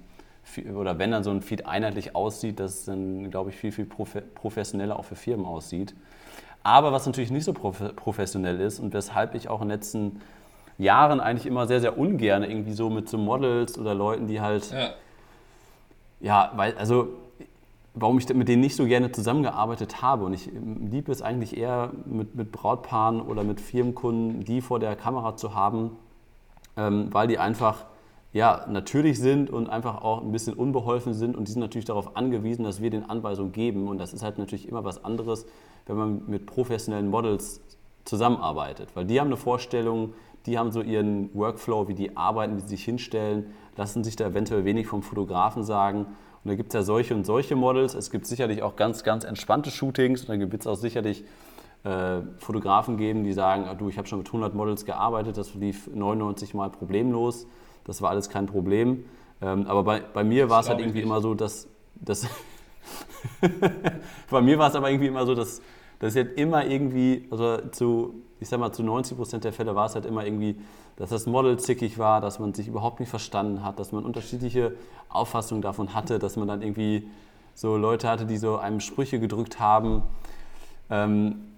oder 0.75 0.99
wenn 0.99 1.11
dann 1.11 1.23
so 1.23 1.31
ein 1.31 1.41
Feed 1.41 1.65
einheitlich 1.65 2.15
aussieht, 2.15 2.59
dass 2.59 2.79
es 2.79 2.85
dann, 2.85 3.31
glaube 3.31 3.49
ich, 3.49 3.55
viel, 3.55 3.71
viel 3.71 3.85
professioneller 3.85 4.97
auch 4.97 5.05
für 5.05 5.15
Firmen 5.15 5.45
aussieht. 5.45 5.95
Aber 6.63 6.91
was 6.91 7.05
natürlich 7.05 7.31
nicht 7.31 7.45
so 7.45 7.53
professionell 7.53 8.59
ist 8.59 8.79
und 8.79 8.93
weshalb 8.93 9.33
ich 9.35 9.49
auch 9.49 9.61
in 9.61 9.67
den 9.67 9.77
letzten 9.77 10.21
Jahren 10.77 11.19
eigentlich 11.19 11.45
immer 11.45 11.67
sehr, 11.67 11.81
sehr 11.81 11.97
ungern 11.97 12.43
irgendwie 12.43 12.73
so 12.73 12.89
mit 12.89 13.09
so 13.09 13.17
Models 13.17 13.77
oder 13.77 13.93
Leuten, 13.93 14.27
die 14.27 14.41
halt, 14.41 14.71
ja, 14.71 14.89
ja 16.19 16.51
weil, 16.55 16.75
also 16.77 17.09
warum 17.93 18.17
ich 18.17 18.33
mit 18.33 18.47
denen 18.47 18.61
nicht 18.61 18.75
so 18.75 18.85
gerne 18.85 19.11
zusammengearbeitet 19.11 20.01
habe. 20.01 20.25
Und 20.25 20.33
ich 20.33 20.49
liebe 20.91 21.11
es 21.11 21.21
eigentlich 21.21 21.57
eher 21.57 21.91
mit, 22.05 22.35
mit 22.35 22.51
Brautpaaren 22.51 23.21
oder 23.21 23.43
mit 23.43 23.59
Firmenkunden, 23.59 24.43
die 24.43 24.61
vor 24.61 24.79
der 24.79 24.95
Kamera 24.95 25.35
zu 25.35 25.55
haben, 25.55 25.97
ähm, 26.77 27.07
weil 27.11 27.27
die 27.27 27.37
einfach 27.37 27.85
ja, 28.33 28.65
natürlich 28.69 29.19
sind 29.19 29.49
und 29.49 29.69
einfach 29.69 30.03
auch 30.03 30.21
ein 30.21 30.31
bisschen 30.31 30.53
unbeholfen 30.53 31.13
sind. 31.13 31.35
Und 31.35 31.47
die 31.47 31.51
sind 31.51 31.61
natürlich 31.61 31.85
darauf 31.85 32.15
angewiesen, 32.15 32.63
dass 32.63 32.81
wir 32.81 32.89
den 32.89 33.09
Anweisungen 33.09 33.51
geben. 33.51 33.87
Und 33.89 33.97
das 33.97 34.13
ist 34.13 34.23
halt 34.23 34.37
natürlich 34.37 34.67
immer 34.67 34.83
was 34.85 35.03
anderes, 35.03 35.45
wenn 35.85 35.97
man 35.97 36.23
mit 36.27 36.45
professionellen 36.45 37.09
Models 37.09 37.61
zusammenarbeitet. 38.05 38.89
Weil 38.95 39.05
die 39.05 39.19
haben 39.19 39.27
eine 39.27 39.37
Vorstellung, 39.37 40.13
die 40.45 40.57
haben 40.57 40.71
so 40.71 40.81
ihren 40.81 41.29
Workflow, 41.35 41.87
wie 41.89 41.93
die 41.93 42.15
arbeiten, 42.15 42.55
wie 42.55 42.61
sie 42.61 42.69
sich 42.69 42.85
hinstellen, 42.85 43.47
lassen 43.75 44.03
sich 44.03 44.15
da 44.15 44.27
eventuell 44.27 44.63
wenig 44.63 44.87
vom 44.87 45.03
Fotografen 45.03 45.63
sagen. 45.63 46.05
Und 46.43 46.49
da 46.49 46.55
gibt 46.55 46.69
es 46.69 46.73
ja 46.73 46.83
solche 46.83 47.13
und 47.13 47.25
solche 47.25 47.57
Models. 47.57 47.93
Es 47.95 48.11
gibt 48.11 48.25
sicherlich 48.25 48.63
auch 48.63 48.77
ganz, 48.77 49.03
ganz 49.03 49.25
entspannte 49.25 49.71
Shootings. 49.71 50.21
Und 50.21 50.29
dann 50.29 50.39
gibt 50.39 50.61
es 50.61 50.67
auch 50.67 50.75
sicherlich 50.75 51.25
äh, 51.83 52.21
Fotografen 52.37 52.95
geben, 52.95 53.25
die 53.25 53.33
sagen, 53.33 53.65
ah, 53.65 53.75
du, 53.75 53.89
ich 53.89 53.97
habe 53.97 54.07
schon 54.07 54.19
mit 54.19 54.27
100 54.27 54.55
Models 54.55 54.85
gearbeitet, 54.85 55.37
das 55.37 55.53
lief 55.53 55.89
99 55.93 56.53
Mal 56.53 56.69
problemlos. 56.69 57.45
Das 57.83 58.01
war 58.01 58.09
alles 58.09 58.29
kein 58.29 58.45
Problem. 58.45 59.05
Ähm, 59.41 59.65
aber 59.67 59.83
bei, 59.83 59.99
bei 60.01 60.23
mir 60.23 60.49
war 60.49 60.61
es 60.61 60.69
halt 60.69 60.79
irgendwie 60.79 61.01
immer 61.01 61.21
so, 61.21 61.33
dass... 61.33 61.67
dass 61.95 62.27
bei 64.29 64.41
mir 64.41 64.57
war 64.57 64.69
es 64.69 64.75
aber 64.75 64.89
irgendwie 64.89 65.07
immer 65.07 65.25
so, 65.25 65.35
dass, 65.35 65.61
dass 65.99 66.15
halt 66.15 66.37
immer 66.39 66.65
irgendwie, 66.65 67.27
also 67.29 67.57
zu, 67.71 68.15
ich 68.39 68.49
sag 68.49 68.59
mal, 68.59 68.71
zu 68.71 68.83
90 68.83 69.17
Prozent 69.17 69.43
der 69.43 69.53
Fälle 69.53 69.75
war 69.75 69.85
es 69.85 69.95
halt 69.95 70.05
immer 70.05 70.25
irgendwie 70.25 70.57
dass 71.01 71.09
das 71.09 71.25
Model 71.25 71.57
zickig 71.57 71.97
war, 71.97 72.21
dass 72.21 72.37
man 72.37 72.53
sich 72.53 72.67
überhaupt 72.67 72.99
nicht 72.99 73.09
verstanden 73.09 73.63
hat, 73.63 73.79
dass 73.79 73.91
man 73.91 74.05
unterschiedliche 74.05 74.73
Auffassungen 75.09 75.63
davon 75.63 75.95
hatte, 75.95 76.19
dass 76.19 76.35
man 76.35 76.47
dann 76.47 76.61
irgendwie 76.61 77.09
so 77.55 77.75
Leute 77.75 78.07
hatte, 78.07 78.27
die 78.27 78.37
so 78.37 78.57
einem 78.57 78.79
Sprüche 78.79 79.19
gedrückt 79.19 79.59
haben. 79.59 80.03
Ähm, 80.91 81.50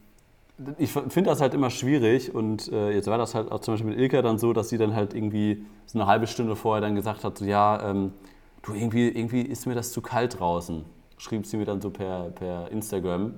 ich 0.78 0.92
finde 0.92 1.30
das 1.30 1.42
halt 1.42 1.54
immer 1.54 1.70
schwierig 1.70 2.34
und 2.34 2.72
äh, 2.72 2.92
jetzt 2.92 3.08
war 3.08 3.18
das 3.18 3.36
halt 3.36 3.52
auch 3.52 3.60
zum 3.60 3.74
Beispiel 3.74 3.92
mit 3.92 4.00
Ilka 4.00 4.22
dann 4.22 4.38
so, 4.38 4.54
dass 4.54 4.70
sie 4.70 4.78
dann 4.78 4.96
halt 4.96 5.14
irgendwie 5.14 5.66
so 5.86 6.00
eine 6.00 6.08
halbe 6.08 6.28
Stunde 6.28 6.56
vorher 6.56 6.82
dann 6.82 6.96
gesagt 6.96 7.24
hat, 7.24 7.38
so 7.38 7.46
ja, 7.46 7.90
ähm, 7.90 8.14
du 8.62 8.74
irgendwie, 8.74 9.10
irgendwie 9.10 9.42
ist 9.42 9.66
mir 9.66 9.76
das 9.76 9.92
zu 9.92 10.02
kalt 10.02 10.40
draußen, 10.40 10.86
schrieb 11.18 11.46
sie 11.46 11.58
mir 11.58 11.66
dann 11.66 11.82
so 11.82 11.90
per, 11.90 12.32
per 12.32 12.72
Instagram 12.72 13.36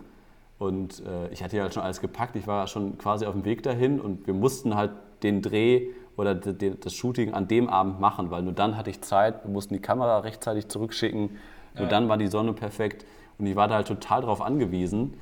und 0.58 1.04
äh, 1.06 1.30
ich 1.30 1.44
hatte 1.44 1.58
ja 1.58 1.64
halt 1.64 1.74
schon 1.74 1.84
alles 1.84 2.02
gepackt, 2.02 2.36
ich 2.36 2.48
war 2.48 2.68
schon 2.68 2.98
quasi 2.98 3.26
auf 3.26 3.34
dem 3.34 3.46
Weg 3.46 3.64
dahin 3.64 4.00
und 4.00 4.28
wir 4.28 4.34
mussten 4.34 4.76
halt 4.76 4.92
den 5.24 5.42
Dreh 5.42 5.88
oder 6.18 6.36
das 6.36 6.94
Shooting 6.94 7.34
an 7.34 7.48
dem 7.48 7.70
Abend 7.70 8.00
machen, 8.00 8.32
weil 8.32 8.42
nur 8.42 8.54
dann 8.54 8.78
hatte 8.78 8.90
ich 8.90 9.02
Zeit, 9.02 9.44
wir 9.44 9.52
mussten 9.52 9.74
die 9.74 9.82
Kamera 9.82 10.20
rechtzeitig 10.20 10.68
zurückschicken, 10.68 11.32
nur 11.74 11.84
ja. 11.84 11.90
dann 11.90 12.08
war 12.08 12.18
die 12.18 12.28
Sonne 12.28 12.54
perfekt 12.54 13.06
und 13.38 13.46
ich 13.46 13.56
war 13.56 13.68
da 13.68 13.76
halt 13.76 13.88
total 13.88 14.22
drauf 14.22 14.42
angewiesen. 14.42 15.16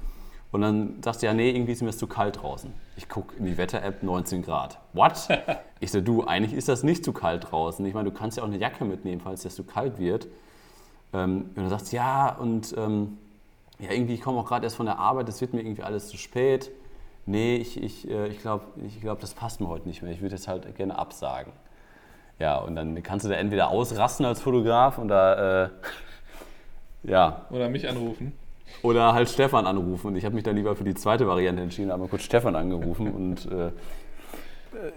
Und 0.54 0.62
dann 0.62 1.04
sagst 1.04 1.22
du 1.22 1.26
ja, 1.26 1.34
nee, 1.34 1.50
irgendwie 1.50 1.74
ist 1.74 1.82
mir 1.82 1.88
das 1.88 1.98
zu 1.98 2.08
kalt 2.08 2.42
draußen. 2.42 2.72
Ich 2.96 3.10
gucke 3.10 3.36
in 3.36 3.46
die 3.46 3.58
Wetter-App 3.58 4.04
19 4.04 4.44
Grad. 4.44 4.80
What? 4.94 5.28
Ich 5.82 5.92
so, 5.92 6.00
du, 6.00 6.24
eigentlich 6.24 6.54
ist 6.54 6.70
das 6.70 6.84
nicht 6.84 7.04
zu 7.04 7.12
kalt 7.12 7.52
draußen. 7.52 7.86
Ich 7.86 7.94
meine, 7.94 8.10
du 8.10 8.16
kannst 8.16 8.38
ja 8.38 8.44
auch 8.44 8.48
eine 8.48 8.58
Jacke 8.58 8.86
mitnehmen, 8.86 9.20
falls 9.20 9.44
es 9.44 9.56
zu 9.56 9.66
kalt 9.66 10.00
wird. 10.00 10.28
Ähm, 11.12 11.50
und 11.50 11.58
dann 11.58 11.70
sagst 11.70 11.92
du, 11.92 11.98
ja, 11.98 12.34
und 12.34 12.74
ähm, 12.78 13.18
ja, 13.80 13.92
irgendwie, 13.92 14.14
ich 14.14 14.22
komme 14.22 14.40
auch 14.40 14.48
gerade 14.48 14.66
erst 14.66 14.78
von 14.78 14.86
der 14.86 15.00
Arbeit, 15.00 15.28
es 15.28 15.42
wird 15.42 15.54
mir 15.54 15.62
irgendwie 15.62 15.84
alles 15.84 16.08
zu 16.08 16.16
spät 16.16 16.72
nee, 17.26 17.56
ich, 17.58 17.82
ich, 17.82 18.10
äh, 18.10 18.28
ich 18.28 18.40
glaube, 18.40 18.66
ich 18.86 19.02
glaub, 19.02 19.20
das 19.20 19.34
passt 19.34 19.62
mir 19.62 19.68
heute 19.68 19.88
nicht 19.88 20.02
mehr, 20.02 20.12
ich 20.12 20.22
würde 20.22 20.36
jetzt 20.36 20.48
halt 20.48 20.76
gerne 20.76 20.98
absagen. 20.98 21.54
Ja, 22.40 22.58
und 22.58 22.76
dann 22.76 23.02
kannst 23.04 23.26
du 23.26 23.30
da 23.30 23.36
entweder 23.36 23.70
ausrasten 23.70 24.26
als 24.26 24.42
Fotograf 24.42 24.98
oder, 24.98 25.66
äh, 25.66 25.70
ja. 27.12 27.46
Oder 27.52 27.70
mich 27.70 27.88
anrufen. 27.88 28.34
Oder 28.82 29.14
halt 29.14 29.30
Stefan 29.30 29.66
anrufen. 29.66 30.08
Und 30.08 30.16
ich 30.16 30.26
habe 30.26 30.36
mich 30.36 30.44
dann 30.44 30.56
lieber 30.56 30.76
für 30.76 30.84
die 30.84 30.96
zweite 30.96 31.28
Variante 31.28 31.62
entschieden, 31.62 31.92
habe 31.92 32.04
mal 32.04 32.10
kurz 32.10 32.24
Stefan 32.24 32.56
angerufen 32.56 33.12
und 33.12 33.52
äh, 33.52 33.72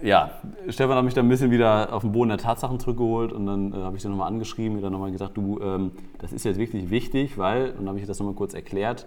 ja, 0.01 0.31
Stefan 0.69 0.97
hat 0.97 1.05
mich 1.05 1.13
dann 1.13 1.27
ein 1.27 1.29
bisschen 1.29 1.51
wieder 1.51 1.93
auf 1.93 2.01
den 2.01 2.11
Boden 2.11 2.29
der 2.29 2.37
Tatsachen 2.37 2.79
zurückgeholt 2.79 3.31
und 3.31 3.45
dann 3.45 3.73
äh, 3.73 3.77
habe 3.77 3.95
ich 3.95 4.03
dann 4.03 4.11
nochmal 4.11 4.27
angeschrieben 4.27 4.77
und 4.77 4.81
dann 4.83 4.91
nochmal 4.91 5.11
gesagt, 5.11 5.37
du, 5.37 5.59
ähm, 5.61 5.91
das 6.17 6.33
ist 6.33 6.45
jetzt 6.45 6.57
wirklich 6.57 6.89
wichtig, 6.89 7.37
weil, 7.37 7.69
und 7.71 7.79
dann 7.79 7.89
habe 7.89 7.99
ich 7.99 8.07
das 8.07 8.19
nochmal 8.19 8.35
kurz 8.35 8.53
erklärt 8.53 9.05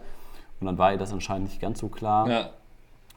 und 0.61 0.67
dann 0.67 0.79
war 0.79 0.93
ihr 0.93 0.99
das 0.99 1.13
anscheinend 1.13 1.49
nicht 1.49 1.61
ganz 1.61 1.81
so 1.81 1.89
klar. 1.89 2.29
Ja. 2.29 2.51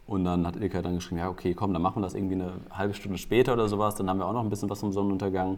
Und 0.06 0.26
dann 0.26 0.46
hat 0.46 0.58
Ilka 0.58 0.82
dann 0.82 0.96
geschrieben, 0.96 1.20
ja 1.20 1.30
okay, 1.30 1.54
komm, 1.54 1.72
dann 1.74 1.82
machen 1.82 2.02
wir 2.02 2.02
das 2.02 2.14
irgendwie 2.14 2.36
eine 2.36 2.52
halbe 2.72 2.94
Stunde 2.94 3.18
später 3.18 3.54
oder 3.54 3.70
sowas. 3.70 3.96
Dann 3.96 4.10
haben 4.10 4.18
wir 4.18 4.26
auch 4.26 4.34
noch 4.34 4.44
ein 4.44 4.50
bisschen 4.50 4.70
was 4.70 4.82
vom 4.82 4.92
Sonnenuntergang. 4.92 5.58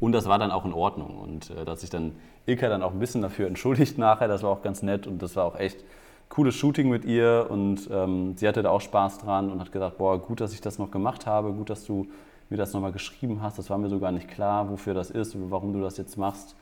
Und 0.00 0.12
das 0.12 0.26
war 0.26 0.38
dann 0.38 0.50
auch 0.50 0.64
in 0.64 0.72
Ordnung. 0.72 1.18
Und 1.18 1.50
äh, 1.50 1.64
dass 1.64 1.82
sich 1.82 1.90
dann 1.90 2.12
Ilka 2.46 2.68
dann 2.68 2.82
auch 2.82 2.92
ein 2.92 2.98
bisschen 2.98 3.22
dafür 3.22 3.46
entschuldigt 3.46 3.98
nachher, 3.98 4.28
das 4.28 4.42
war 4.42 4.50
auch 4.50 4.62
ganz 4.62 4.82
nett 4.82 5.06
und 5.06 5.22
das 5.22 5.36
war 5.36 5.44
auch 5.44 5.58
echt 5.58 5.84
cooles 6.30 6.54
Shooting 6.54 6.88
mit 6.88 7.04
ihr 7.04 7.46
und 7.50 7.88
ähm, 7.92 8.36
sie 8.36 8.46
hatte 8.46 8.62
da 8.62 8.70
auch 8.70 8.80
Spaß 8.80 9.18
dran 9.18 9.50
und 9.50 9.60
hat 9.60 9.72
gesagt, 9.72 9.98
boah, 9.98 10.18
gut, 10.18 10.40
dass 10.40 10.52
ich 10.54 10.60
das 10.60 10.78
noch 10.78 10.90
gemacht 10.90 11.26
habe, 11.26 11.52
gut, 11.52 11.70
dass 11.70 11.84
du 11.84 12.06
mir 12.48 12.56
das 12.56 12.72
nochmal 12.72 12.92
geschrieben 12.92 13.42
hast, 13.42 13.58
das 13.58 13.68
war 13.68 13.78
mir 13.78 13.88
so 13.88 13.98
gar 13.98 14.12
nicht 14.12 14.28
klar, 14.28 14.70
wofür 14.70 14.94
das 14.94 15.10
ist 15.10 15.36
warum 15.50 15.72
du 15.72 15.80
das 15.80 15.96
jetzt 15.96 16.16
machst. 16.16 16.54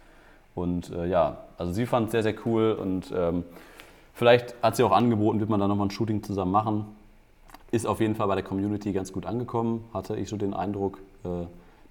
Und 0.54 0.90
äh, 0.90 1.07
ja, 1.07 1.38
also 1.57 1.73
sie 1.73 1.87
fand 1.87 2.07
es 2.07 2.12
sehr, 2.12 2.23
sehr 2.23 2.35
cool 2.45 2.73
und 2.73 3.12
ähm, 3.14 3.45
vielleicht 4.14 4.54
hat 4.62 4.76
sie 4.76 4.83
auch 4.83 4.90
angeboten, 4.90 5.38
wird 5.38 5.50
man 5.50 5.61
da 5.61 5.68
nochmal 5.68 5.87
ein 5.87 5.90
Shooting 5.90 6.23
zusammen 6.23 6.50
machen. 6.50 6.87
Ist 7.71 7.87
auf 7.87 8.00
jeden 8.00 8.14
Fall 8.14 8.26
bei 8.26 8.35
der 8.35 8.45
Community 8.45 8.92
ganz 8.92 9.12
gut 9.12 9.26
angekommen, 9.26 9.85
hatte 9.92 10.16
ich 10.16 10.30
so 10.30 10.37
den 10.37 10.54
Eindruck, 10.54 10.99
äh, 11.25 11.47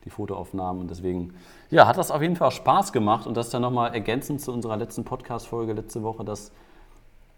die 0.06 0.10
Fotoaufnahmen. 0.10 0.82
Und 0.82 0.90
deswegen, 0.90 1.34
ja, 1.70 1.88
hat 1.88 1.98
das 1.98 2.12
auf 2.12 2.22
jeden 2.22 2.36
Fall 2.36 2.52
Spaß 2.52 2.94
gemacht. 2.94 3.28
Und 3.28 3.38
das 3.38 3.50
dann 3.50 3.62
nochmal 3.62 3.94
ergänzend 3.94 4.42
zu 4.42 4.52
unserer 4.52 4.78
letzten 4.78 5.04
Podcast-Folge 5.04 5.74
letzte 5.74 6.04
Woche, 6.04 6.24
dass 6.24 6.52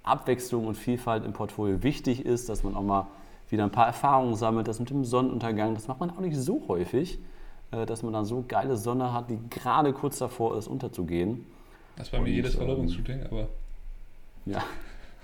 Abwechslung 0.04 0.68
und 0.68 0.76
Vielfalt 0.76 1.26
im 1.26 1.34
Portfolio 1.34 1.84
wichtig 1.84 2.26
ist, 2.26 2.50
dass 2.50 2.64
man 2.64 2.76
auch 2.76 2.84
mal 2.84 3.08
wieder 3.50 3.64
ein 3.64 3.72
paar 3.72 3.88
Erfahrungen 3.88 4.36
sammelt. 4.36 4.68
Das 4.68 4.80
mit 4.80 4.90
dem 4.90 5.06
Sonnenuntergang, 5.06 5.74
das 5.74 5.88
macht 5.88 6.00
man 6.00 6.10
auch 6.10 6.20
nicht 6.20 6.38
so 6.38 6.64
häufig. 6.68 7.20
Äh, 7.72 7.86
dass 7.86 8.02
man 8.02 8.14
dann 8.14 8.26
so 8.26 8.44
geile 8.48 8.78
Sonne 8.78 9.14
hat, 9.14 9.30
die 9.30 9.38
gerade 9.50 9.94
kurz 9.94 10.18
davor 10.18 10.58
ist, 10.58 10.68
unterzugehen. 10.68 11.46
Das 11.98 12.10
bei 12.10 12.20
mir 12.20 12.32
jedes 12.32 12.54
ähm, 12.54 12.60
Verlobungsshooting, 12.60 13.24
aber. 13.26 13.48
Ja. 14.46 14.64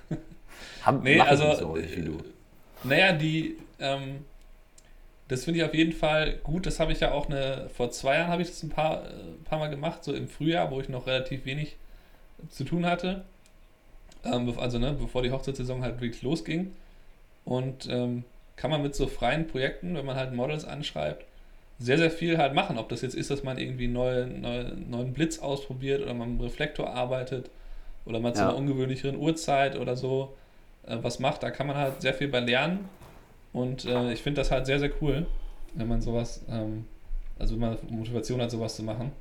Hab, 0.85 1.03
nee, 1.03 1.19
also. 1.19 1.55
So 1.55 1.69
häufig, 1.69 1.97
wie 1.97 2.01
du. 2.03 2.11
Äh, 2.11 2.23
naja, 2.83 3.13
die. 3.13 3.57
Ähm, 3.79 4.25
das 5.27 5.43
finde 5.43 5.59
ich 5.59 5.65
auf 5.65 5.73
jeden 5.73 5.93
Fall 5.93 6.37
gut. 6.43 6.65
Das 6.65 6.79
habe 6.79 6.91
ich 6.91 6.99
ja 6.99 7.11
auch 7.11 7.27
eine. 7.27 7.69
Vor 7.73 7.91
zwei 7.91 8.15
Jahren 8.15 8.29
habe 8.29 8.41
ich 8.41 8.49
das 8.49 8.61
ein 8.63 8.69
paar, 8.69 9.05
äh, 9.05 9.09
paar 9.43 9.59
Mal 9.59 9.69
gemacht, 9.69 10.03
so 10.03 10.13
im 10.13 10.27
Frühjahr, 10.27 10.69
wo 10.71 10.79
ich 10.79 10.89
noch 10.89 11.07
relativ 11.07 11.45
wenig 11.45 11.75
zu 12.49 12.63
tun 12.63 12.85
hatte. 12.85 13.23
Ähm, 14.23 14.53
also, 14.57 14.77
ne, 14.77 14.93
bevor 14.93 15.23
die 15.23 15.31
Hochzeitssaison 15.31 15.81
halt 15.81 16.01
wirklich 16.01 16.21
losging. 16.21 16.73
Und 17.43 17.87
ähm, 17.89 18.23
kann 18.55 18.71
man 18.71 18.81
mit 18.81 18.95
so 18.95 19.07
freien 19.07 19.47
Projekten, 19.47 19.95
wenn 19.95 20.05
man 20.05 20.15
halt 20.15 20.33
Models 20.33 20.65
anschreibt, 20.65 21.25
sehr, 21.79 21.97
sehr 21.97 22.11
viel 22.11 22.37
halt 22.37 22.53
machen. 22.53 22.77
Ob 22.77 22.89
das 22.89 23.01
jetzt 23.01 23.15
ist, 23.15 23.29
dass 23.29 23.43
man 23.43 23.57
irgendwie 23.57 23.87
neuen 23.87 24.41
neue, 24.41 24.73
neuen 24.75 25.13
Blitz 25.13 25.39
ausprobiert 25.39 26.01
oder 26.01 26.13
man 26.13 26.31
mit 26.31 26.39
einem 26.39 26.49
Reflektor 26.49 26.89
arbeitet 26.89 27.49
oder 28.05 28.19
man 28.19 28.31
ja. 28.33 28.35
zu 28.35 28.41
einer 28.43 28.55
ungewöhnlicheren 28.55 29.17
Uhrzeit 29.17 29.77
oder 29.77 29.95
so 29.95 30.35
äh, 30.87 30.97
was 31.01 31.19
macht, 31.19 31.43
da 31.43 31.51
kann 31.51 31.67
man 31.67 31.75
halt 31.75 32.01
sehr 32.01 32.13
viel 32.13 32.27
bei 32.27 32.39
lernen. 32.39 32.87
Und 33.55 33.85
äh, 33.85 34.11
ich 34.11 34.21
finde 34.21 34.41
das 34.41 34.51
halt 34.51 34.65
sehr, 34.65 34.79
sehr 34.79 34.91
cool, 35.01 35.25
wenn 35.75 35.87
man 35.87 36.01
sowas, 36.01 36.43
ähm, 36.49 36.85
also 37.39 37.53
wenn 37.53 37.61
man 37.61 37.77
Motivation 37.89 38.41
hat, 38.41 38.51
sowas 38.51 38.75
zu 38.75 38.83
machen. 38.83 39.13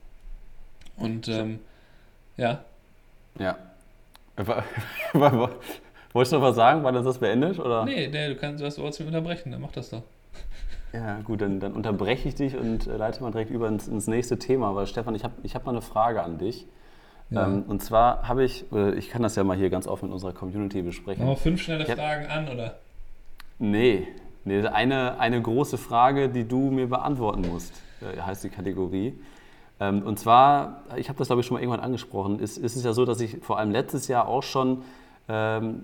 Und 0.97 1.29
ähm, 1.29 1.61
ja. 2.37 2.65
Ja. 3.39 3.57
Wolltest 5.13 6.33
du 6.33 6.37
noch 6.37 6.43
was 6.43 6.57
sagen? 6.57 6.83
War 6.83 6.91
das 6.91 7.05
das 7.05 7.19
beendet? 7.19 7.61
Oder? 7.61 7.85
Nee, 7.85 8.09
nee, 8.09 8.27
du 8.27 8.35
kannst 8.35 8.61
das 8.61 8.75
trotzdem 8.75 9.07
unterbrechen, 9.07 9.53
dann 9.53 9.61
mach 9.61 9.71
das 9.71 9.91
doch. 9.91 10.03
Ja, 10.93 11.21
gut, 11.21 11.41
dann, 11.41 11.61
dann 11.61 11.73
unterbreche 11.73 12.27
ich 12.27 12.35
dich 12.35 12.57
und 12.57 12.89
äh, 12.89 12.97
leite 12.97 13.23
mal 13.23 13.31
direkt 13.31 13.53
über 13.53 13.69
ins, 13.69 13.87
ins 13.87 14.09
nächste 14.09 14.37
Thema, 14.37 14.75
weil 14.75 14.89
Stefan, 14.89 15.15
ich 15.15 15.23
habe 15.23 15.35
ich 15.45 15.55
hab 15.55 15.65
mal 15.65 15.71
eine 15.71 15.81
Frage 15.81 16.21
an 16.25 16.39
dich. 16.39 16.67
Ja. 17.31 17.47
Ähm, 17.47 17.63
und 17.69 17.85
zwar 17.85 18.27
habe 18.27 18.43
ich, 18.43 18.65
ich 18.97 19.11
kann 19.11 19.23
das 19.23 19.37
ja 19.37 19.45
mal 19.45 19.57
hier 19.57 19.71
ganz 19.71 19.87
offen 19.87 20.07
in 20.07 20.13
unserer 20.13 20.33
Community 20.33 20.83
besprechen. 20.83 21.25
Machen 21.25 21.37
wir 21.37 21.41
fünf 21.41 21.63
schnelle 21.63 21.87
hab, 21.87 21.97
Fragen 21.97 22.27
an, 22.27 22.49
oder? 22.49 22.79
Nee, 23.59 24.09
nee 24.45 24.67
eine, 24.67 25.19
eine 25.19 25.41
große 25.41 25.79
Frage, 25.79 26.29
die 26.29 26.47
du 26.47 26.71
mir 26.71 26.89
beantworten 26.89 27.43
musst, 27.51 27.73
äh, 28.01 28.21
heißt 28.21 28.45
die 28.45 28.51
Kategorie. 28.51 29.19
Ähm, 29.81 30.03
und 30.03 30.19
zwar, 30.19 30.83
ich 30.97 31.09
habe 31.09 31.19
das 31.19 31.29
glaube 31.29 31.41
ich 31.41 31.47
schon 31.47 31.57
mal 31.57 31.61
irgendwann 31.61 31.85
angesprochen, 31.85 32.39
ist, 32.39 32.59
ist 32.59 32.77
es 32.77 32.85
ja 32.85 32.93
so, 32.93 33.05
dass 33.05 33.21
ich 33.21 33.39
vor 33.43 33.59
allem 33.59 33.71
letztes 33.71 34.09
Jahr 34.09 34.29
auch 34.29 34.43
schon 34.43 34.83
ähm, 35.29 35.83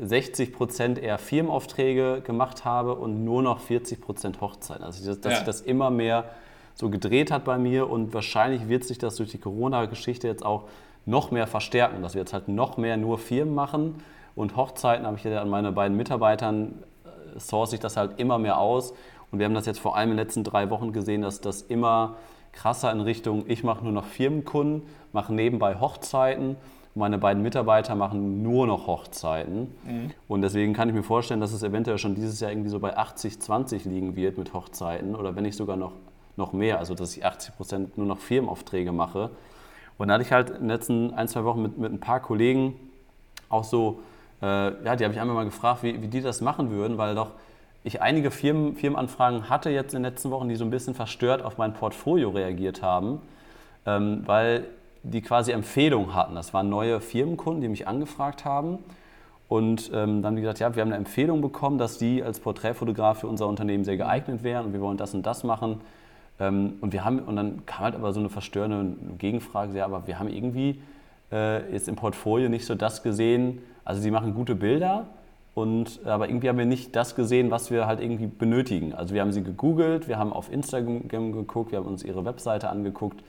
60 0.00 0.52
Prozent 0.52 0.98
eher 0.98 1.18
Firmenaufträge 1.18 2.22
gemacht 2.24 2.64
habe 2.64 2.94
und 2.94 3.24
nur 3.24 3.42
noch 3.42 3.60
40 3.60 4.00
Prozent 4.00 4.40
Hochzeiten. 4.40 4.84
Also 4.84 5.06
dass, 5.06 5.20
dass 5.20 5.32
ja. 5.32 5.38
sich 5.38 5.46
das 5.46 5.60
immer 5.60 5.90
mehr 5.90 6.24
so 6.74 6.90
gedreht 6.90 7.30
hat 7.30 7.44
bei 7.44 7.58
mir 7.58 7.88
und 7.88 8.12
wahrscheinlich 8.12 8.68
wird 8.68 8.84
sich 8.84 8.98
das 8.98 9.16
durch 9.16 9.30
die 9.30 9.38
Corona-Geschichte 9.38 10.28
jetzt 10.28 10.44
auch 10.44 10.64
noch 11.06 11.30
mehr 11.30 11.46
verstärken, 11.46 12.02
dass 12.02 12.14
wir 12.14 12.20
jetzt 12.20 12.32
halt 12.32 12.48
noch 12.48 12.76
mehr 12.76 12.96
nur 12.96 13.18
Firmen 13.18 13.54
machen 13.54 14.02
und 14.34 14.56
Hochzeiten 14.56 15.06
habe 15.06 15.16
ich 15.16 15.24
ja 15.24 15.40
an 15.40 15.48
meine 15.48 15.72
beiden 15.72 15.96
Mitarbeitern 15.96 16.82
source 17.38 17.72
ich 17.72 17.80
das 17.80 17.96
halt 17.96 18.18
immer 18.18 18.38
mehr 18.38 18.58
aus 18.58 18.92
und 19.30 19.38
wir 19.38 19.46
haben 19.46 19.54
das 19.54 19.66
jetzt 19.66 19.80
vor 19.80 19.96
allem 19.96 20.10
in 20.10 20.16
den 20.16 20.24
letzten 20.24 20.44
drei 20.44 20.70
Wochen 20.70 20.92
gesehen, 20.92 21.22
dass 21.22 21.40
das 21.40 21.62
immer 21.62 22.16
krasser 22.52 22.90
in 22.90 23.00
Richtung, 23.00 23.44
ich 23.48 23.64
mache 23.64 23.84
nur 23.84 23.92
noch 23.92 24.04
Firmenkunden, 24.04 24.82
mache 25.12 25.34
nebenbei 25.34 25.78
Hochzeiten 25.78 26.56
meine 26.96 27.18
beiden 27.18 27.42
Mitarbeiter 27.42 27.94
machen 27.94 28.42
nur 28.42 28.66
noch 28.66 28.86
Hochzeiten. 28.86 29.74
Mhm. 29.84 30.10
Und 30.28 30.40
deswegen 30.40 30.72
kann 30.72 30.88
ich 30.88 30.94
mir 30.94 31.02
vorstellen, 31.02 31.40
dass 31.40 31.52
es 31.52 31.62
eventuell 31.62 31.98
schon 31.98 32.14
dieses 32.14 32.40
Jahr 32.40 32.50
irgendwie 32.50 32.70
so 32.70 32.80
bei 32.80 32.96
80, 32.96 33.38
20 33.38 33.84
liegen 33.84 34.16
wird 34.16 34.38
mit 34.38 34.54
Hochzeiten 34.54 35.14
oder 35.14 35.36
wenn 35.36 35.42
nicht 35.42 35.56
sogar 35.56 35.76
noch, 35.76 35.92
noch 36.36 36.54
mehr. 36.54 36.78
Also, 36.78 36.94
dass 36.94 37.14
ich 37.14 37.24
80 37.24 37.56
Prozent 37.56 37.98
nur 37.98 38.06
noch 38.06 38.18
Firmenaufträge 38.18 38.92
mache. 38.92 39.30
Und 39.98 40.08
da 40.08 40.14
hatte 40.14 40.24
ich 40.24 40.32
halt 40.32 40.48
in 40.48 40.60
den 40.60 40.68
letzten 40.68 41.12
ein, 41.12 41.28
zwei 41.28 41.44
Wochen 41.44 41.62
mit, 41.62 41.76
mit 41.76 41.92
ein 41.92 42.00
paar 42.00 42.20
Kollegen 42.20 42.74
auch 43.50 43.64
so, 43.64 44.00
äh, 44.42 44.84
ja, 44.84 44.96
die 44.96 45.04
habe 45.04 45.14
ich 45.14 45.20
einmal 45.20 45.36
mal 45.36 45.44
gefragt, 45.44 45.82
wie, 45.82 46.00
wie 46.02 46.08
die 46.08 46.20
das 46.20 46.40
machen 46.40 46.70
würden, 46.70 46.98
weil 46.98 47.14
doch 47.14 47.30
ich 47.84 48.02
einige 48.02 48.30
Firmen, 48.30 48.74
Firmenanfragen 48.74 49.48
hatte 49.48 49.70
jetzt 49.70 49.94
in 49.94 50.02
den 50.02 50.10
letzten 50.10 50.30
Wochen, 50.30 50.48
die 50.48 50.56
so 50.56 50.64
ein 50.64 50.70
bisschen 50.70 50.94
verstört 50.94 51.42
auf 51.42 51.56
mein 51.56 51.72
Portfolio 51.72 52.30
reagiert 52.30 52.82
haben. 52.82 53.20
Ähm, 53.86 54.22
weil 54.26 54.64
die 55.10 55.22
quasi 55.22 55.52
Empfehlungen 55.52 56.14
hatten. 56.14 56.34
Das 56.34 56.52
waren 56.52 56.68
neue 56.68 57.00
Firmenkunden, 57.00 57.60
die 57.60 57.68
mich 57.68 57.86
angefragt 57.86 58.44
haben. 58.44 58.78
Und 59.48 59.90
ähm, 59.94 60.22
dann 60.22 60.26
haben 60.26 60.36
die 60.36 60.42
gesagt, 60.42 60.58
ja, 60.58 60.74
wir 60.74 60.82
haben 60.82 60.88
eine 60.88 60.96
Empfehlung 60.96 61.40
bekommen, 61.40 61.78
dass 61.78 61.98
die 61.98 62.22
als 62.22 62.40
Porträtfotograf 62.40 63.20
für 63.20 63.28
unser 63.28 63.46
Unternehmen 63.46 63.84
sehr 63.84 63.96
geeignet 63.96 64.42
wären 64.42 64.66
und 64.66 64.72
wir 64.72 64.80
wollen 64.80 64.96
das 64.96 65.14
und 65.14 65.24
das 65.24 65.44
machen. 65.44 65.80
Ähm, 66.40 66.74
und, 66.80 66.92
wir 66.92 67.04
haben, 67.04 67.20
und 67.20 67.36
dann 67.36 67.64
kam 67.64 67.84
halt 67.84 67.94
aber 67.94 68.12
so 68.12 68.18
eine 68.18 68.28
verstörende 68.28 68.96
Gegenfrage, 69.18 69.76
ja, 69.76 69.84
aber 69.84 70.08
wir 70.08 70.18
haben 70.18 70.28
irgendwie 70.28 70.82
äh, 71.30 71.72
jetzt 71.72 71.86
im 71.86 71.94
Portfolio 71.94 72.48
nicht 72.48 72.66
so 72.66 72.74
das 72.74 73.04
gesehen, 73.04 73.62
also 73.86 74.02
sie 74.02 74.10
machen 74.10 74.34
gute 74.34 74.54
Bilder, 74.54 75.06
und, 75.56 76.04
aber 76.04 76.28
irgendwie 76.28 76.50
haben 76.50 76.58
wir 76.58 76.66
nicht 76.66 76.94
das 76.94 77.14
gesehen, 77.14 77.50
was 77.50 77.70
wir 77.70 77.86
halt 77.86 77.98
irgendwie 77.98 78.26
benötigen. 78.26 78.92
Also 78.92 79.14
wir 79.14 79.22
haben 79.22 79.32
sie 79.32 79.42
gegoogelt, 79.42 80.06
wir 80.06 80.18
haben 80.18 80.30
auf 80.30 80.52
Instagram 80.52 81.32
geguckt, 81.32 81.72
wir 81.72 81.78
haben 81.78 81.86
uns 81.86 82.02
ihre 82.02 82.26
Webseite 82.26 82.68
angeguckt 82.68 83.24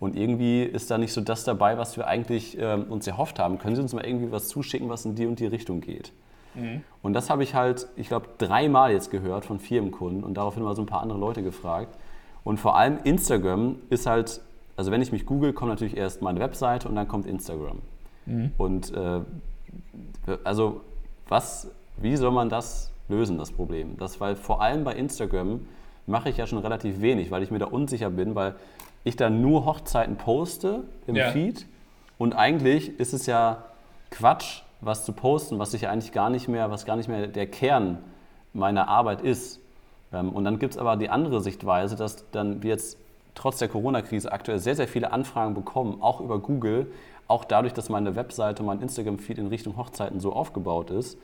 und 0.00 0.16
irgendwie 0.16 0.64
ist 0.64 0.90
da 0.90 0.98
nicht 0.98 1.12
so 1.12 1.20
das 1.20 1.44
dabei, 1.44 1.78
was 1.78 1.96
wir 1.96 2.08
eigentlich 2.08 2.58
ähm, 2.60 2.86
uns 2.88 3.06
erhofft 3.06 3.38
haben. 3.38 3.58
Können 3.58 3.76
Sie 3.76 3.82
uns 3.82 3.94
mal 3.94 4.04
irgendwie 4.04 4.32
was 4.32 4.48
zuschicken, 4.48 4.88
was 4.88 5.04
in 5.04 5.14
die 5.14 5.26
und 5.26 5.38
die 5.38 5.46
Richtung 5.46 5.80
geht? 5.80 6.12
Mhm. 6.56 6.82
Und 7.02 7.12
das 7.12 7.30
habe 7.30 7.44
ich 7.44 7.54
halt, 7.54 7.86
ich 7.94 8.08
glaube, 8.08 8.26
dreimal 8.38 8.90
jetzt 8.90 9.12
gehört 9.12 9.44
von 9.44 9.60
Firmenkunden 9.60 10.24
und 10.24 10.34
daraufhin 10.34 10.64
mal 10.64 10.74
so 10.74 10.82
ein 10.82 10.86
paar 10.86 11.02
andere 11.02 11.20
Leute 11.20 11.44
gefragt. 11.44 11.96
Und 12.42 12.58
vor 12.58 12.76
allem 12.76 12.98
Instagram 13.04 13.76
ist 13.88 14.06
halt, 14.06 14.40
also 14.76 14.90
wenn 14.90 15.00
ich 15.00 15.12
mich 15.12 15.26
google, 15.26 15.52
kommt 15.52 15.70
natürlich 15.70 15.96
erst 15.96 16.22
meine 16.22 16.40
Webseite 16.40 16.88
und 16.88 16.96
dann 16.96 17.06
kommt 17.06 17.26
Instagram. 17.26 17.78
Mhm. 18.26 18.50
Und 18.58 18.92
äh, 18.94 19.20
also 20.44 20.82
was, 21.28 21.70
wie 21.96 22.16
soll 22.16 22.32
man 22.32 22.48
das 22.48 22.92
lösen, 23.08 23.38
das 23.38 23.52
Problem? 23.52 23.96
Das, 23.98 24.20
weil 24.20 24.36
vor 24.36 24.62
allem 24.62 24.84
bei 24.84 24.94
Instagram 24.94 25.66
mache 26.06 26.30
ich 26.30 26.36
ja 26.36 26.46
schon 26.46 26.58
relativ 26.58 27.00
wenig, 27.00 27.30
weil 27.30 27.42
ich 27.42 27.50
mir 27.50 27.58
da 27.58 27.66
unsicher 27.66 28.10
bin, 28.10 28.34
weil 28.34 28.54
ich 29.04 29.16
dann 29.16 29.40
nur 29.40 29.64
Hochzeiten 29.64 30.16
poste 30.16 30.84
im 31.06 31.16
ja. 31.16 31.30
Feed 31.30 31.66
und 32.18 32.34
eigentlich 32.34 32.98
ist 32.98 33.12
es 33.14 33.26
ja 33.26 33.64
Quatsch, 34.10 34.62
was 34.80 35.04
zu 35.04 35.12
posten, 35.12 35.58
was 35.58 35.70
sich 35.72 35.88
eigentlich 35.88 36.12
gar 36.12 36.30
nicht 36.30 36.48
mehr, 36.48 36.70
was 36.70 36.84
gar 36.84 36.96
nicht 36.96 37.08
mehr 37.08 37.26
der 37.26 37.46
Kern 37.46 37.98
meiner 38.52 38.88
Arbeit 38.88 39.22
ist. 39.22 39.60
Ähm, 40.12 40.30
und 40.30 40.44
dann 40.44 40.58
gibt 40.58 40.74
es 40.74 40.78
aber 40.78 40.96
die 40.96 41.10
andere 41.10 41.40
Sichtweise, 41.40 41.96
dass 41.96 42.30
dann 42.30 42.62
wir 42.62 42.70
jetzt 42.70 42.98
trotz 43.34 43.58
der 43.58 43.68
Corona-Krise 43.68 44.32
aktuell 44.32 44.58
sehr, 44.58 44.74
sehr 44.74 44.88
viele 44.88 45.12
Anfragen 45.12 45.54
bekommen, 45.54 45.98
auch 46.00 46.20
über 46.20 46.38
Google, 46.40 46.90
auch 47.28 47.44
dadurch, 47.44 47.74
dass 47.74 47.88
meine 47.88 48.16
Webseite, 48.16 48.62
mein 48.62 48.80
Instagram-Feed 48.80 49.38
in 49.38 49.46
Richtung 49.46 49.76
Hochzeiten 49.76 50.18
so 50.18 50.32
aufgebaut 50.32 50.90
ist. 50.90 51.18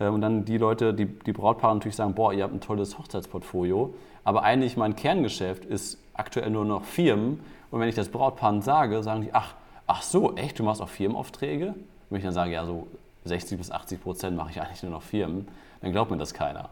Ähm, 0.00 0.14
und 0.14 0.20
dann 0.20 0.44
die 0.44 0.56
Leute, 0.56 0.94
die, 0.94 1.06
die 1.06 1.32
Brautpaare 1.32 1.74
natürlich 1.74 1.96
sagen, 1.96 2.14
boah, 2.14 2.32
ihr 2.32 2.44
habt 2.44 2.54
ein 2.54 2.60
tolles 2.60 2.98
Hochzeitsportfolio. 2.98 3.94
Aber 4.24 4.44
eigentlich 4.44 4.76
mein 4.76 4.96
Kerngeschäft 4.96 5.64
ist 5.64 5.98
aktuell 6.14 6.50
nur 6.50 6.64
noch 6.64 6.84
Firmen. 6.84 7.40
Und 7.70 7.80
wenn 7.80 7.88
ich 7.88 7.94
das 7.94 8.08
Brautpaaren 8.08 8.62
sage, 8.62 9.02
sagen 9.02 9.22
die, 9.22 9.34
ach, 9.34 9.54
ach 9.86 10.02
so, 10.02 10.36
echt, 10.36 10.58
du 10.58 10.62
machst 10.62 10.80
auch 10.80 10.88
Firmenauffträge? 10.88 11.74
Wenn 12.08 12.18
ich 12.18 12.24
dann 12.24 12.32
sage, 12.32 12.52
ja, 12.52 12.64
so 12.64 12.86
60 13.24 13.58
bis 13.58 13.70
80 13.70 14.02
Prozent 14.02 14.36
mache 14.36 14.50
ich 14.50 14.60
eigentlich 14.60 14.82
nur 14.82 14.92
noch 14.92 15.02
Firmen, 15.02 15.48
dann 15.80 15.92
glaubt 15.92 16.10
mir 16.10 16.18
das 16.18 16.34
keiner. 16.34 16.68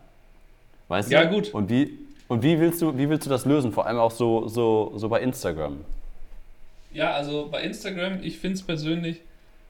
Weißt 0.88 1.10
ja, 1.10 1.24
du? 1.24 1.34
gut. 1.34 1.54
Und 1.54 1.70
wie, 1.70 1.98
und 2.28 2.42
wie 2.42 2.58
willst 2.60 2.82
du, 2.82 2.96
wie 2.96 3.08
willst 3.08 3.26
du 3.26 3.30
das 3.30 3.44
lösen? 3.44 3.72
Vor 3.72 3.86
allem 3.86 3.98
auch 3.98 4.10
so, 4.10 4.46
so, 4.46 4.92
so 4.96 5.08
bei 5.08 5.20
Instagram. 5.20 5.78
Ja, 6.92 7.12
also 7.12 7.48
bei 7.50 7.62
Instagram, 7.62 8.22
ich 8.22 8.38
finde 8.38 8.56
es 8.56 8.62
persönlich 8.62 9.20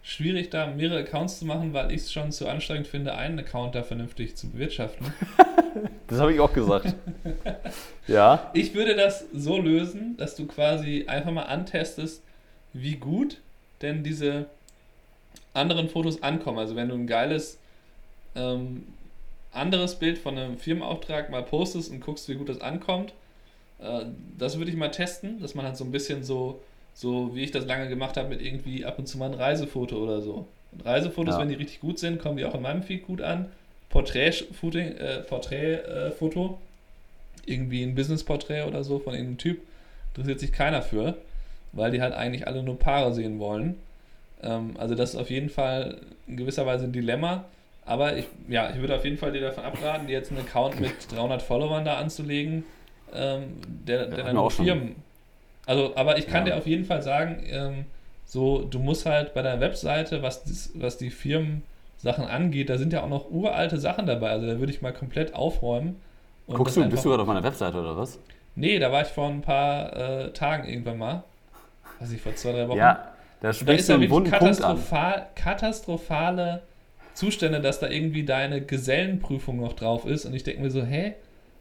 schwierig, 0.02 0.50
da 0.50 0.66
mehrere 0.66 1.00
Accounts 1.00 1.38
zu 1.38 1.44
machen, 1.44 1.74
weil 1.74 1.90
ich 1.90 2.02
es 2.02 2.12
schon 2.12 2.32
zu 2.32 2.48
anstrengend 2.48 2.86
finde, 2.86 3.14
einen 3.14 3.38
Account 3.38 3.74
da 3.74 3.82
vernünftig 3.82 4.36
zu 4.36 4.48
bewirtschaften. 4.50 5.12
das 6.06 6.18
habe 6.18 6.32
ich 6.32 6.40
auch 6.40 6.52
gesagt. 6.52 6.94
ja. 8.06 8.50
Ich 8.54 8.74
würde 8.74 8.96
das 8.96 9.26
so 9.32 9.58
lösen, 9.58 10.16
dass 10.16 10.36
du 10.36 10.46
quasi 10.46 11.04
einfach 11.06 11.32
mal 11.32 11.42
antestest, 11.42 12.22
wie 12.72 12.96
gut 12.96 13.38
denn 13.82 14.02
diese 14.02 14.46
anderen 15.52 15.88
Fotos 15.88 16.22
ankommen. 16.22 16.58
Also 16.58 16.76
wenn 16.76 16.88
du 16.88 16.94
ein 16.94 17.06
geiles 17.06 17.58
ähm, 18.34 18.86
anderes 19.52 19.96
Bild 19.96 20.18
von 20.18 20.38
einem 20.38 20.58
Firmenauftrag 20.58 21.30
mal 21.30 21.42
postest 21.42 21.90
und 21.90 22.00
guckst, 22.00 22.28
wie 22.28 22.34
gut 22.34 22.48
das 22.48 22.60
ankommt, 22.60 23.12
äh, 23.80 24.04
das 24.38 24.58
würde 24.58 24.70
ich 24.70 24.76
mal 24.76 24.90
testen, 24.90 25.40
dass 25.40 25.54
man 25.54 25.66
halt 25.66 25.76
so 25.76 25.84
ein 25.84 25.90
bisschen 25.90 26.22
so, 26.22 26.62
so 26.94 27.34
wie 27.34 27.42
ich 27.42 27.50
das 27.50 27.66
lange 27.66 27.88
gemacht 27.88 28.16
habe, 28.16 28.28
mit 28.28 28.42
irgendwie 28.42 28.84
ab 28.84 28.98
und 28.98 29.06
zu 29.06 29.18
mal 29.18 29.30
ein 29.30 29.34
Reisefoto 29.34 29.96
oder 29.96 30.20
so. 30.20 30.46
Und 30.72 30.84
Reisefotos, 30.84 31.34
ja. 31.34 31.40
wenn 31.40 31.48
die 31.48 31.54
richtig 31.54 31.80
gut 31.80 31.98
sind, 31.98 32.20
kommen 32.20 32.36
die 32.36 32.44
auch 32.44 32.54
in 32.54 32.62
meinem 32.62 32.82
Feed 32.82 33.06
gut 33.06 33.20
an. 33.20 33.46
Porträtfoto, 33.88 34.78
äh, 34.78 35.22
Porträt, 35.22 35.74
äh, 35.74 36.12
irgendwie 37.46 37.82
ein 37.82 37.94
Business-Porträt 37.94 38.62
oder 38.62 38.84
so 38.84 38.98
von 38.98 39.14
irgendeinem 39.14 39.38
Typ, 39.38 39.62
interessiert 40.08 40.40
sich 40.40 40.52
keiner 40.52 40.82
für, 40.82 41.16
weil 41.72 41.90
die 41.90 42.00
halt 42.00 42.14
eigentlich 42.14 42.46
alle 42.46 42.62
nur 42.62 42.78
Paare 42.78 43.12
sehen 43.12 43.38
wollen. 43.38 43.76
Ähm, 44.42 44.74
also 44.78 44.94
das 44.94 45.14
ist 45.14 45.16
auf 45.16 45.30
jeden 45.30 45.50
Fall 45.50 45.98
in 46.26 46.36
gewisser 46.36 46.66
Weise 46.66 46.84
ein 46.84 46.92
Dilemma. 46.92 47.44
Aber 47.84 48.16
ich, 48.16 48.26
ja, 48.48 48.70
ich 48.70 48.76
würde 48.76 48.94
auf 48.94 49.04
jeden 49.04 49.16
Fall 49.16 49.32
dir 49.32 49.40
davon 49.40 49.64
abraten, 49.64 50.06
dir 50.06 50.12
jetzt 50.12 50.30
einen 50.30 50.40
Account 50.40 50.80
mit 50.80 50.92
300 51.10 51.42
Followern 51.42 51.84
da 51.84 51.96
anzulegen, 51.96 52.64
ähm, 53.12 53.56
der, 53.66 54.06
der 54.06 54.24
dann 54.24 54.36
nur 54.36 54.50
Firmen. 54.50 54.96
Also, 55.66 55.94
aber 55.96 56.18
ich 56.18 56.26
kann 56.26 56.46
ja. 56.46 56.52
dir 56.52 56.58
auf 56.58 56.66
jeden 56.66 56.84
Fall 56.84 57.02
sagen, 57.02 57.42
ähm, 57.46 57.84
so, 58.24 58.62
du 58.62 58.78
musst 58.78 59.06
halt 59.06 59.34
bei 59.34 59.42
deiner 59.42 59.60
Webseite, 59.60 60.22
was, 60.22 60.70
was 60.74 60.98
die 60.98 61.10
Firmensachen 61.10 62.24
angeht, 62.26 62.70
da 62.70 62.78
sind 62.78 62.92
ja 62.92 63.02
auch 63.02 63.08
noch 63.08 63.30
uralte 63.30 63.78
Sachen 63.78 64.06
dabei. 64.06 64.30
Also 64.30 64.46
da 64.46 64.58
würde 64.58 64.72
ich 64.72 64.82
mal 64.82 64.92
komplett 64.92 65.34
aufräumen. 65.34 66.00
Guckst 66.46 66.76
du, 66.76 66.88
bist 66.88 67.04
du 67.04 67.10
gerade 67.10 67.22
auf 67.22 67.28
meiner 67.28 67.42
Webseite 67.42 67.78
oder 67.78 67.96
was? 67.96 68.18
Nee, 68.54 68.78
da 68.78 68.90
war 68.90 69.02
ich 69.02 69.08
vor 69.08 69.28
ein 69.28 69.42
paar 69.42 69.96
äh, 69.96 70.32
Tagen 70.32 70.68
irgendwann 70.68 70.98
mal. 70.98 71.24
Also 72.00 72.14
ich 72.14 72.22
vor 72.22 72.34
zwei, 72.34 72.52
drei 72.52 72.68
Wochen. 72.68 72.78
Ja, 72.78 73.12
da 73.40 73.52
sprichst 73.52 73.88
da 73.88 73.94
du 73.94 74.00
einen 74.00 74.10
wunden 74.10 74.30
katastrophal, 74.30 75.12
Punkt 75.12 75.28
an. 75.28 75.34
katastrophale 75.34 76.62
Zustände, 77.14 77.60
dass 77.60 77.80
da 77.80 77.88
irgendwie 77.88 78.24
deine 78.24 78.60
Gesellenprüfung 78.60 79.60
noch 79.60 79.74
drauf 79.74 80.06
ist 80.06 80.24
und 80.24 80.34
ich 80.34 80.42
denke 80.42 80.62
mir 80.62 80.70
so, 80.70 80.82
hä, 80.82 81.14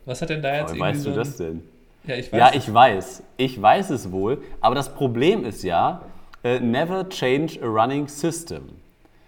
was 0.06 0.22
hat 0.22 0.30
denn 0.30 0.42
da 0.42 0.54
jetzt 0.54 0.72
aber 0.72 0.72
irgendwie 0.72 0.82
weißt 0.82 1.02
so 1.02 1.10
du 1.12 1.16
das 1.16 1.38
denn? 1.38 1.64
Ja, 2.06 2.16
ich 2.16 2.32
weiß. 2.32 2.40
Ja, 2.40 2.52
ich 2.54 2.74
weiß. 2.74 3.24
Ich 3.38 3.62
weiß 3.62 3.90
es 3.92 4.12
wohl. 4.12 4.42
Aber 4.62 4.76
das 4.76 4.94
Problem 4.94 5.46
ist 5.46 5.64
ja, 5.64 6.02
uh, 6.44 6.60
never 6.60 7.08
change 7.10 7.60
a 7.62 7.68
running 7.68 8.08
system. 8.08 8.70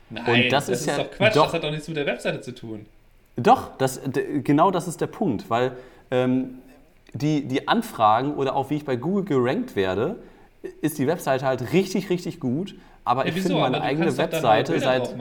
Nein, 0.09 0.45
und 0.45 0.51
das, 0.51 0.65
das 0.65 0.81
ist, 0.81 0.87
ja 0.87 0.97
doch 0.97 1.11
Quatsch. 1.11 1.35
Doch, 1.35 1.45
das 1.45 1.53
hat 1.53 1.63
doch 1.63 1.71
nichts 1.71 1.87
mit 1.87 1.97
der 1.97 2.05
Webseite 2.05 2.41
zu 2.41 2.53
tun. 2.53 2.85
Doch, 3.37 3.77
das, 3.77 4.01
genau 4.43 4.71
das 4.71 4.87
ist 4.87 4.99
der 4.99 5.07
Punkt, 5.07 5.49
weil 5.49 5.71
ähm, 6.11 6.59
die, 7.13 7.47
die 7.47 7.67
Anfragen 7.67 8.35
oder 8.35 8.55
auch 8.55 8.69
wie 8.69 8.75
ich 8.75 8.85
bei 8.85 8.95
Google 8.95 9.23
gerankt 9.23 9.75
werde, 9.75 10.17
ist 10.81 10.97
die 10.97 11.07
Webseite 11.07 11.45
halt 11.45 11.73
richtig, 11.73 12.09
richtig 12.09 12.39
gut. 12.39 12.75
Aber 13.03 13.25
ja, 13.25 13.33
ich 13.33 13.41
finde 13.41 13.59
meine 13.59 13.81
eigene 13.81 14.15
Webseite 14.17 14.79
seit, 14.79 15.15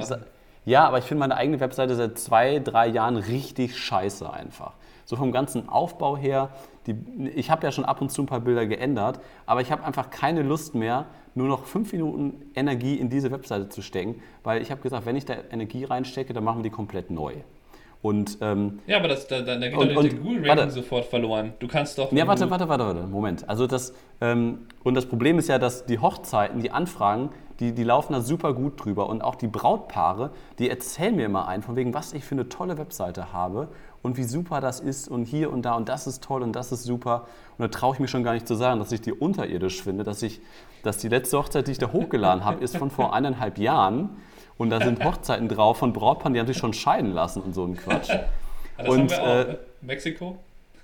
ja, 0.66 0.86
aber 0.86 0.98
ich 0.98 1.04
finde 1.04 1.20
meine 1.20 1.36
eigene 1.36 1.60
Webseite 1.60 1.94
seit 1.94 2.18
zwei, 2.18 2.58
drei 2.58 2.88
Jahren 2.88 3.16
richtig 3.16 3.78
scheiße 3.78 4.30
einfach. 4.30 4.74
So 5.10 5.16
vom 5.16 5.32
ganzen 5.32 5.68
Aufbau 5.68 6.16
her, 6.16 6.50
die, 6.86 6.94
ich 7.34 7.50
habe 7.50 7.66
ja 7.66 7.72
schon 7.72 7.84
ab 7.84 8.00
und 8.00 8.12
zu 8.12 8.22
ein 8.22 8.26
paar 8.26 8.38
Bilder 8.38 8.64
geändert, 8.66 9.18
aber 9.44 9.60
ich 9.60 9.72
habe 9.72 9.82
einfach 9.82 10.08
keine 10.08 10.42
Lust 10.42 10.76
mehr, 10.76 11.06
nur 11.34 11.48
noch 11.48 11.64
fünf 11.64 11.92
Minuten 11.92 12.52
Energie 12.54 12.94
in 12.94 13.10
diese 13.10 13.32
Webseite 13.32 13.68
zu 13.68 13.82
stecken, 13.82 14.22
weil 14.44 14.62
ich 14.62 14.70
habe 14.70 14.80
gesagt, 14.82 15.06
wenn 15.06 15.16
ich 15.16 15.24
da 15.24 15.34
Energie 15.50 15.82
reinstecke, 15.82 16.32
dann 16.32 16.44
machen 16.44 16.58
wir 16.58 16.62
die 16.62 16.70
komplett 16.70 17.10
neu. 17.10 17.34
Und, 18.02 18.38
ähm, 18.40 18.78
ja, 18.86 18.98
aber 18.98 19.08
das, 19.08 19.26
da, 19.26 19.42
da 19.42 19.56
geht 19.56 19.76
und, 19.76 19.92
doch 19.92 20.00
der 20.00 20.14
Google-Ranking 20.14 20.70
sofort 20.70 21.04
verloren. 21.06 21.54
Du 21.58 21.66
kannst 21.66 21.98
doch. 21.98 22.12
Ja, 22.12 22.28
warte, 22.28 22.48
warte, 22.48 22.68
warte, 22.68 22.84
warte, 22.84 23.06
Moment. 23.08 23.48
Also 23.48 23.66
das, 23.66 23.92
ähm, 24.20 24.68
und 24.84 24.94
das 24.94 25.06
Problem 25.06 25.38
ist 25.40 25.48
ja, 25.48 25.58
dass 25.58 25.86
die 25.86 25.98
Hochzeiten, 25.98 26.62
die 26.62 26.70
Anfragen, 26.70 27.30
die, 27.58 27.72
die 27.72 27.84
laufen 27.84 28.14
da 28.14 28.22
super 28.22 28.54
gut 28.54 28.82
drüber. 28.82 29.10
Und 29.10 29.22
auch 29.22 29.34
die 29.34 29.48
Brautpaare, 29.48 30.30
die 30.58 30.70
erzählen 30.70 31.14
mir 31.14 31.26
immer 31.26 31.46
ein, 31.46 31.60
von 31.60 31.76
wegen, 31.76 31.92
was 31.92 32.14
ich 32.14 32.24
für 32.24 32.34
eine 32.34 32.48
tolle 32.48 32.78
Webseite 32.78 33.34
habe 33.34 33.68
und 34.02 34.16
wie 34.16 34.24
super 34.24 34.60
das 34.60 34.80
ist 34.80 35.08
und 35.08 35.24
hier 35.24 35.52
und 35.52 35.62
da 35.62 35.74
und 35.74 35.88
das 35.88 36.06
ist 36.06 36.22
toll 36.22 36.42
und 36.42 36.52
das 36.52 36.72
ist 36.72 36.84
super. 36.84 37.26
Und 37.58 37.62
da 37.62 37.68
traue 37.68 37.94
ich 37.94 38.00
mir 38.00 38.08
schon 38.08 38.24
gar 38.24 38.32
nicht 38.32 38.48
zu 38.48 38.54
sagen, 38.54 38.78
dass 38.78 38.92
ich 38.92 39.00
die 39.00 39.12
unterirdisch 39.12 39.82
finde, 39.82 40.04
dass 40.04 40.22
ich, 40.22 40.40
dass 40.82 40.98
die 40.98 41.08
letzte 41.08 41.38
Hochzeit, 41.38 41.66
die 41.66 41.72
ich 41.72 41.78
da 41.78 41.92
hochgeladen 41.92 42.44
habe, 42.44 42.64
ist 42.64 42.76
von 42.76 42.90
vor 42.90 43.14
eineinhalb 43.14 43.58
Jahren 43.58 44.16
und 44.56 44.70
da 44.70 44.80
sind 44.80 45.04
Hochzeiten 45.04 45.48
drauf 45.48 45.78
von 45.78 45.92
Brautpaaren, 45.92 46.34
die 46.34 46.40
haben 46.40 46.46
sich 46.46 46.58
schon 46.58 46.72
scheiden 46.72 47.12
lassen 47.12 47.42
und 47.42 47.54
so 47.54 47.64
ein 47.64 47.76
Quatsch. 47.76 48.10
das 48.78 48.88
und, 48.88 48.98
haben 49.00 49.10
wir 49.10 49.22
auch, 49.22 49.26
äh, 49.26 49.44
ne? 49.44 49.58
Mexiko? 49.82 50.38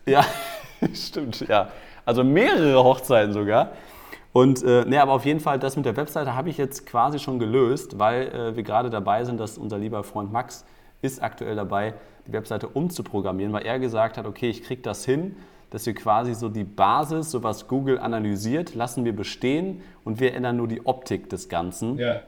Ja, 0.07 0.25
stimmt, 0.95 1.47
ja. 1.49 1.69
Also 2.05 2.23
mehrere 2.23 2.83
Hochzeiten 2.83 3.33
sogar. 3.33 3.73
Und 4.33 4.63
äh, 4.63 4.85
ne, 4.85 5.01
aber 5.01 5.13
auf 5.13 5.25
jeden 5.25 5.41
Fall, 5.41 5.59
das 5.59 5.77
mit 5.77 5.87
der 5.87 5.97
Webseite 5.97 6.35
habe 6.35 6.51
ich 6.51 6.59
jetzt 6.59 6.87
quasi 6.87 7.19
schon 7.19 7.39
gelöst, 7.39 7.99
weil 7.99 8.29
äh, 8.29 8.57
wir 8.57 8.63
gerade 8.63 8.91
dabei 8.91 9.25
sind, 9.25 9.41
dass 9.41 9.57
unser 9.57 9.79
lieber 9.79 10.05
Freund 10.05 10.31
Max 10.31 10.67
ist 11.01 11.23
aktuell 11.23 11.57
dabei, 11.57 11.95
die 12.27 12.33
Webseite 12.33 12.69
umzuprogrammieren, 12.69 13.53
weil 13.53 13.65
er 13.65 13.79
gesagt 13.79 14.19
hat, 14.19 14.27
okay, 14.27 14.51
ich 14.51 14.63
kriege 14.63 14.83
das 14.83 15.05
hin, 15.05 15.37
dass 15.71 15.87
wir 15.87 15.95
quasi 15.95 16.35
so 16.35 16.49
die 16.49 16.65
Basis, 16.65 17.31
so 17.31 17.43
was 17.43 17.69
Google 17.69 17.99
analysiert, 17.99 18.75
lassen 18.75 19.05
wir 19.05 19.15
bestehen 19.15 19.83
und 20.05 20.21
wir 20.21 20.35
ändern 20.35 20.57
nur 20.57 20.69
die 20.69 20.87
Optik 20.87 21.29
des 21.29 21.49
Ganzen. 21.49 21.99
Ja. 21.99 22.21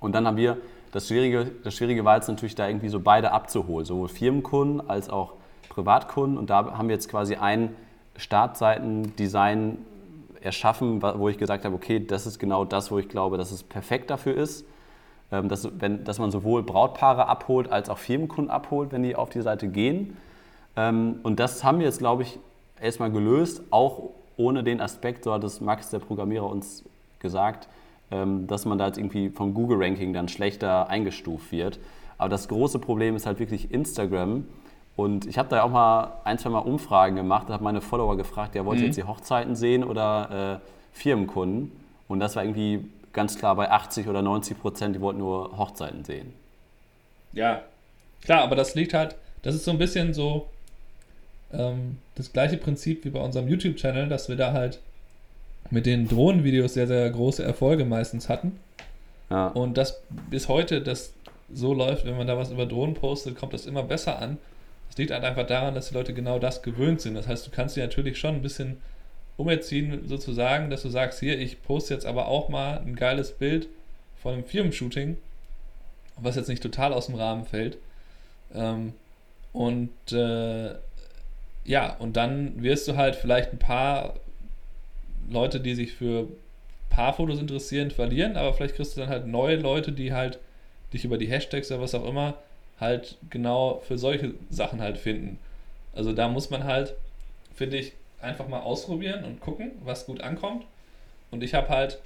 Und 0.00 0.14
dann 0.14 0.26
haben 0.26 0.36
wir 0.36 0.58
das 0.92 1.06
Schwierige, 1.08 1.50
das 1.62 1.74
Schwierige 1.74 2.04
war 2.04 2.16
jetzt 2.16 2.28
natürlich 2.28 2.54
da 2.54 2.66
irgendwie 2.66 2.88
so 2.88 3.00
beide 3.00 3.32
abzuholen, 3.32 3.86
sowohl 3.86 4.08
Firmenkunden 4.08 4.88
als 4.88 5.08
auch 5.08 5.34
Privatkunden. 5.68 6.36
Und 6.36 6.50
da 6.50 6.76
haben 6.76 6.88
wir 6.88 6.94
jetzt 6.94 7.08
quasi 7.08 7.36
ein 7.36 7.76
Startseitendesign 8.16 9.78
erschaffen, 10.40 11.02
wo 11.02 11.28
ich 11.28 11.38
gesagt 11.38 11.64
habe, 11.64 11.74
okay, 11.74 12.04
das 12.04 12.26
ist 12.26 12.38
genau 12.38 12.64
das, 12.64 12.90
wo 12.90 12.98
ich 12.98 13.08
glaube, 13.08 13.36
dass 13.38 13.52
es 13.52 13.62
perfekt 13.62 14.10
dafür 14.10 14.36
ist. 14.36 14.66
Ähm, 15.32 15.48
dass, 15.48 15.68
wenn, 15.80 16.04
dass 16.04 16.18
man 16.18 16.30
sowohl 16.30 16.62
Brautpaare 16.62 17.28
abholt 17.28 17.70
als 17.70 17.88
auch 17.88 17.98
Firmenkunden 17.98 18.50
abholt, 18.50 18.92
wenn 18.92 19.02
die 19.02 19.14
auf 19.14 19.30
die 19.30 19.42
Seite 19.42 19.68
gehen. 19.68 20.16
Ähm, 20.76 21.20
und 21.22 21.38
das 21.38 21.62
haben 21.62 21.78
wir 21.78 21.86
jetzt, 21.86 21.98
glaube 21.98 22.22
ich, 22.22 22.38
erstmal 22.80 23.10
gelöst, 23.10 23.62
auch 23.70 24.10
ohne 24.36 24.64
den 24.64 24.80
Aspekt, 24.80 25.24
so 25.24 25.32
hat 25.32 25.44
es 25.44 25.60
Max, 25.60 25.90
der 25.90 25.98
Programmierer, 25.98 26.46
uns 26.46 26.84
gesagt, 27.18 27.68
ähm, 28.10 28.46
dass 28.46 28.64
man 28.64 28.78
da 28.78 28.86
jetzt 28.86 28.98
irgendwie 28.98 29.30
vom 29.30 29.54
Google-Ranking 29.54 30.12
dann 30.12 30.28
schlechter 30.28 30.88
eingestuft 30.88 31.52
wird. 31.52 31.78
Aber 32.18 32.28
das 32.28 32.48
große 32.48 32.78
Problem 32.78 33.16
ist 33.16 33.26
halt 33.26 33.38
wirklich 33.38 33.70
Instagram. 33.70 34.44
Und 34.96 35.26
ich 35.26 35.38
habe 35.38 35.48
da 35.48 35.62
auch 35.62 35.70
mal 35.70 36.20
ein, 36.24 36.38
zwei 36.38 36.50
Mal 36.50 36.58
Umfragen 36.58 37.16
gemacht, 37.16 37.48
da 37.48 37.54
habe 37.54 37.64
meine 37.64 37.80
Follower 37.80 38.16
gefragt, 38.16 38.54
ja, 38.54 38.64
wollt 38.64 38.78
ihr 38.78 38.82
mhm. 38.82 38.86
jetzt 38.86 38.96
die 38.96 39.04
Hochzeiten 39.04 39.54
sehen 39.54 39.84
oder 39.84 40.60
äh, 40.62 40.66
Firmenkunden? 40.92 41.72
Und 42.08 42.20
das 42.20 42.36
war 42.36 42.44
irgendwie 42.44 42.84
ganz 43.12 43.38
klar 43.38 43.56
bei 43.56 43.70
80 43.70 44.08
oder 44.08 44.22
90 44.22 44.60
Prozent, 44.60 44.96
die 44.96 45.00
wollten 45.00 45.18
nur 45.18 45.56
Hochzeiten 45.56 46.04
sehen. 46.04 46.32
Ja, 47.32 47.62
klar, 48.22 48.42
aber 48.42 48.56
das 48.56 48.74
liegt 48.74 48.94
halt, 48.94 49.16
das 49.42 49.54
ist 49.54 49.64
so 49.64 49.70
ein 49.70 49.78
bisschen 49.78 50.14
so 50.14 50.48
ähm, 51.52 51.98
das 52.14 52.32
gleiche 52.32 52.56
Prinzip 52.56 53.04
wie 53.04 53.10
bei 53.10 53.20
unserem 53.20 53.48
YouTube-Channel, 53.48 54.08
dass 54.08 54.28
wir 54.28 54.36
da 54.36 54.52
halt 54.52 54.80
mit 55.70 55.86
den 55.86 56.08
Drohnenvideos 56.08 56.74
sehr, 56.74 56.86
sehr 56.86 57.08
große 57.10 57.42
Erfolge 57.42 57.84
meistens 57.84 58.28
hatten. 58.28 58.58
Ja. 59.30 59.48
Und 59.48 59.76
das 59.78 60.02
bis 60.28 60.48
heute 60.48 60.80
das 60.80 61.12
so 61.52 61.74
läuft, 61.74 62.04
wenn 62.04 62.16
man 62.16 62.26
da 62.26 62.36
was 62.36 62.50
über 62.50 62.66
Drohnen 62.66 62.94
postet, 62.94 63.36
kommt 63.36 63.52
das 63.52 63.66
immer 63.66 63.82
besser 63.82 64.20
an. 64.20 64.38
Das 64.88 64.98
liegt 64.98 65.12
halt 65.12 65.24
einfach 65.24 65.46
daran, 65.46 65.74
dass 65.74 65.88
die 65.88 65.94
Leute 65.94 66.14
genau 66.14 66.38
das 66.38 66.62
gewöhnt 66.62 67.00
sind. 67.00 67.14
Das 67.14 67.28
heißt, 67.28 67.46
du 67.46 67.50
kannst 67.50 67.76
dir 67.76 67.84
natürlich 67.84 68.18
schon 68.18 68.36
ein 68.36 68.42
bisschen 68.42 68.78
umerziehen, 69.40 70.06
sozusagen, 70.06 70.70
dass 70.70 70.82
du 70.82 70.88
sagst, 70.88 71.20
hier, 71.20 71.38
ich 71.38 71.62
poste 71.62 71.94
jetzt 71.94 72.06
aber 72.06 72.28
auch 72.28 72.48
mal 72.48 72.78
ein 72.78 72.96
geiles 72.96 73.32
Bild 73.32 73.68
von 74.22 74.34
einem 74.34 74.44
Firmenshooting, 74.44 75.16
was 76.16 76.36
jetzt 76.36 76.48
nicht 76.48 76.62
total 76.62 76.92
aus 76.92 77.06
dem 77.06 77.14
Rahmen 77.14 77.44
fällt. 77.44 77.78
Ähm, 78.54 78.92
und 79.52 80.12
äh, 80.12 80.74
ja, 81.64 81.96
und 81.98 82.16
dann 82.16 82.62
wirst 82.62 82.88
du 82.88 82.96
halt 82.96 83.16
vielleicht 83.16 83.52
ein 83.52 83.58
paar 83.58 84.14
Leute, 85.28 85.60
die 85.60 85.74
sich 85.74 85.92
für 85.92 86.28
Paarfotos 86.90 87.38
interessieren, 87.38 87.90
verlieren, 87.90 88.36
aber 88.36 88.52
vielleicht 88.52 88.74
kriegst 88.76 88.96
du 88.96 89.00
dann 89.00 89.08
halt 89.08 89.26
neue 89.26 89.56
Leute, 89.56 89.92
die 89.92 90.12
halt 90.12 90.38
dich 90.92 91.04
über 91.04 91.18
die 91.18 91.28
Hashtags 91.28 91.70
oder 91.70 91.80
was 91.80 91.94
auch 91.94 92.06
immer 92.06 92.34
halt 92.80 93.16
genau 93.28 93.82
für 93.86 93.98
solche 93.98 94.34
Sachen 94.48 94.80
halt 94.80 94.98
finden. 94.98 95.38
Also 95.94 96.12
da 96.12 96.28
muss 96.28 96.50
man 96.50 96.64
halt, 96.64 96.94
finde 97.54 97.76
ich, 97.76 97.92
einfach 98.22 98.48
mal 98.48 98.60
ausprobieren 98.60 99.24
und 99.24 99.40
gucken, 99.40 99.72
was 99.84 100.06
gut 100.06 100.20
ankommt. 100.20 100.64
Und 101.30 101.42
ich 101.42 101.54
habe 101.54 101.68
halt 101.68 102.00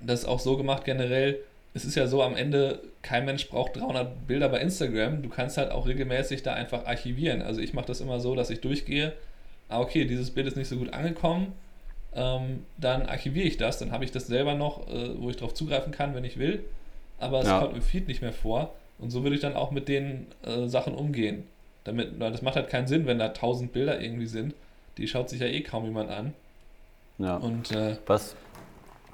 das 0.00 0.24
auch 0.24 0.40
so 0.40 0.56
gemacht 0.56 0.84
generell, 0.84 1.38
es 1.72 1.84
ist 1.84 1.94
ja 1.94 2.06
so 2.06 2.22
am 2.22 2.36
Ende, 2.36 2.82
kein 3.02 3.24
Mensch 3.24 3.48
braucht 3.48 3.76
300 3.76 4.26
Bilder 4.26 4.48
bei 4.48 4.60
Instagram. 4.60 5.22
Du 5.22 5.28
kannst 5.28 5.56
halt 5.56 5.70
auch 5.70 5.86
regelmäßig 5.86 6.42
da 6.42 6.54
einfach 6.54 6.86
archivieren. 6.86 7.42
Also 7.42 7.60
ich 7.60 7.74
mache 7.74 7.86
das 7.86 8.00
immer 8.00 8.18
so, 8.18 8.34
dass 8.34 8.50
ich 8.50 8.60
durchgehe, 8.60 9.12
ah 9.68 9.80
okay, 9.80 10.04
dieses 10.04 10.32
Bild 10.32 10.48
ist 10.48 10.56
nicht 10.56 10.68
so 10.68 10.76
gut 10.76 10.92
angekommen, 10.92 11.52
ähm, 12.14 12.64
dann 12.76 13.06
archiviere 13.06 13.46
ich 13.46 13.56
das, 13.56 13.78
dann 13.78 13.92
habe 13.92 14.04
ich 14.04 14.10
das 14.10 14.26
selber 14.26 14.54
noch, 14.54 14.88
äh, 14.88 15.20
wo 15.20 15.30
ich 15.30 15.36
darauf 15.36 15.54
zugreifen 15.54 15.92
kann, 15.92 16.14
wenn 16.14 16.24
ich 16.24 16.38
will. 16.38 16.64
aber 17.20 17.40
es 17.40 17.46
ja. 17.46 17.60
kommt 17.60 17.76
im 17.76 17.82
Feed 17.82 18.08
nicht 18.08 18.22
mehr 18.22 18.32
vor. 18.32 18.74
Und 18.98 19.10
so 19.10 19.22
würde 19.22 19.36
ich 19.36 19.42
dann 19.42 19.54
auch 19.54 19.70
mit 19.70 19.88
den 19.88 20.26
äh, 20.42 20.66
Sachen 20.66 20.94
umgehen. 20.94 21.44
Damit, 21.84 22.20
das 22.20 22.42
macht 22.42 22.56
halt 22.56 22.68
keinen 22.68 22.86
Sinn, 22.86 23.06
wenn 23.06 23.18
da 23.18 23.28
tausend 23.28 23.72
Bilder 23.72 24.00
irgendwie 24.00 24.26
sind. 24.26 24.54
Die 25.00 25.08
schaut 25.08 25.28
sich 25.28 25.40
ja 25.40 25.46
eh 25.46 25.62
kaum 25.62 25.84
jemand 25.84 26.10
an. 26.10 26.34
Ja. 27.18 27.36
Und, 27.36 27.72
äh, 27.72 27.96
was 28.06 28.36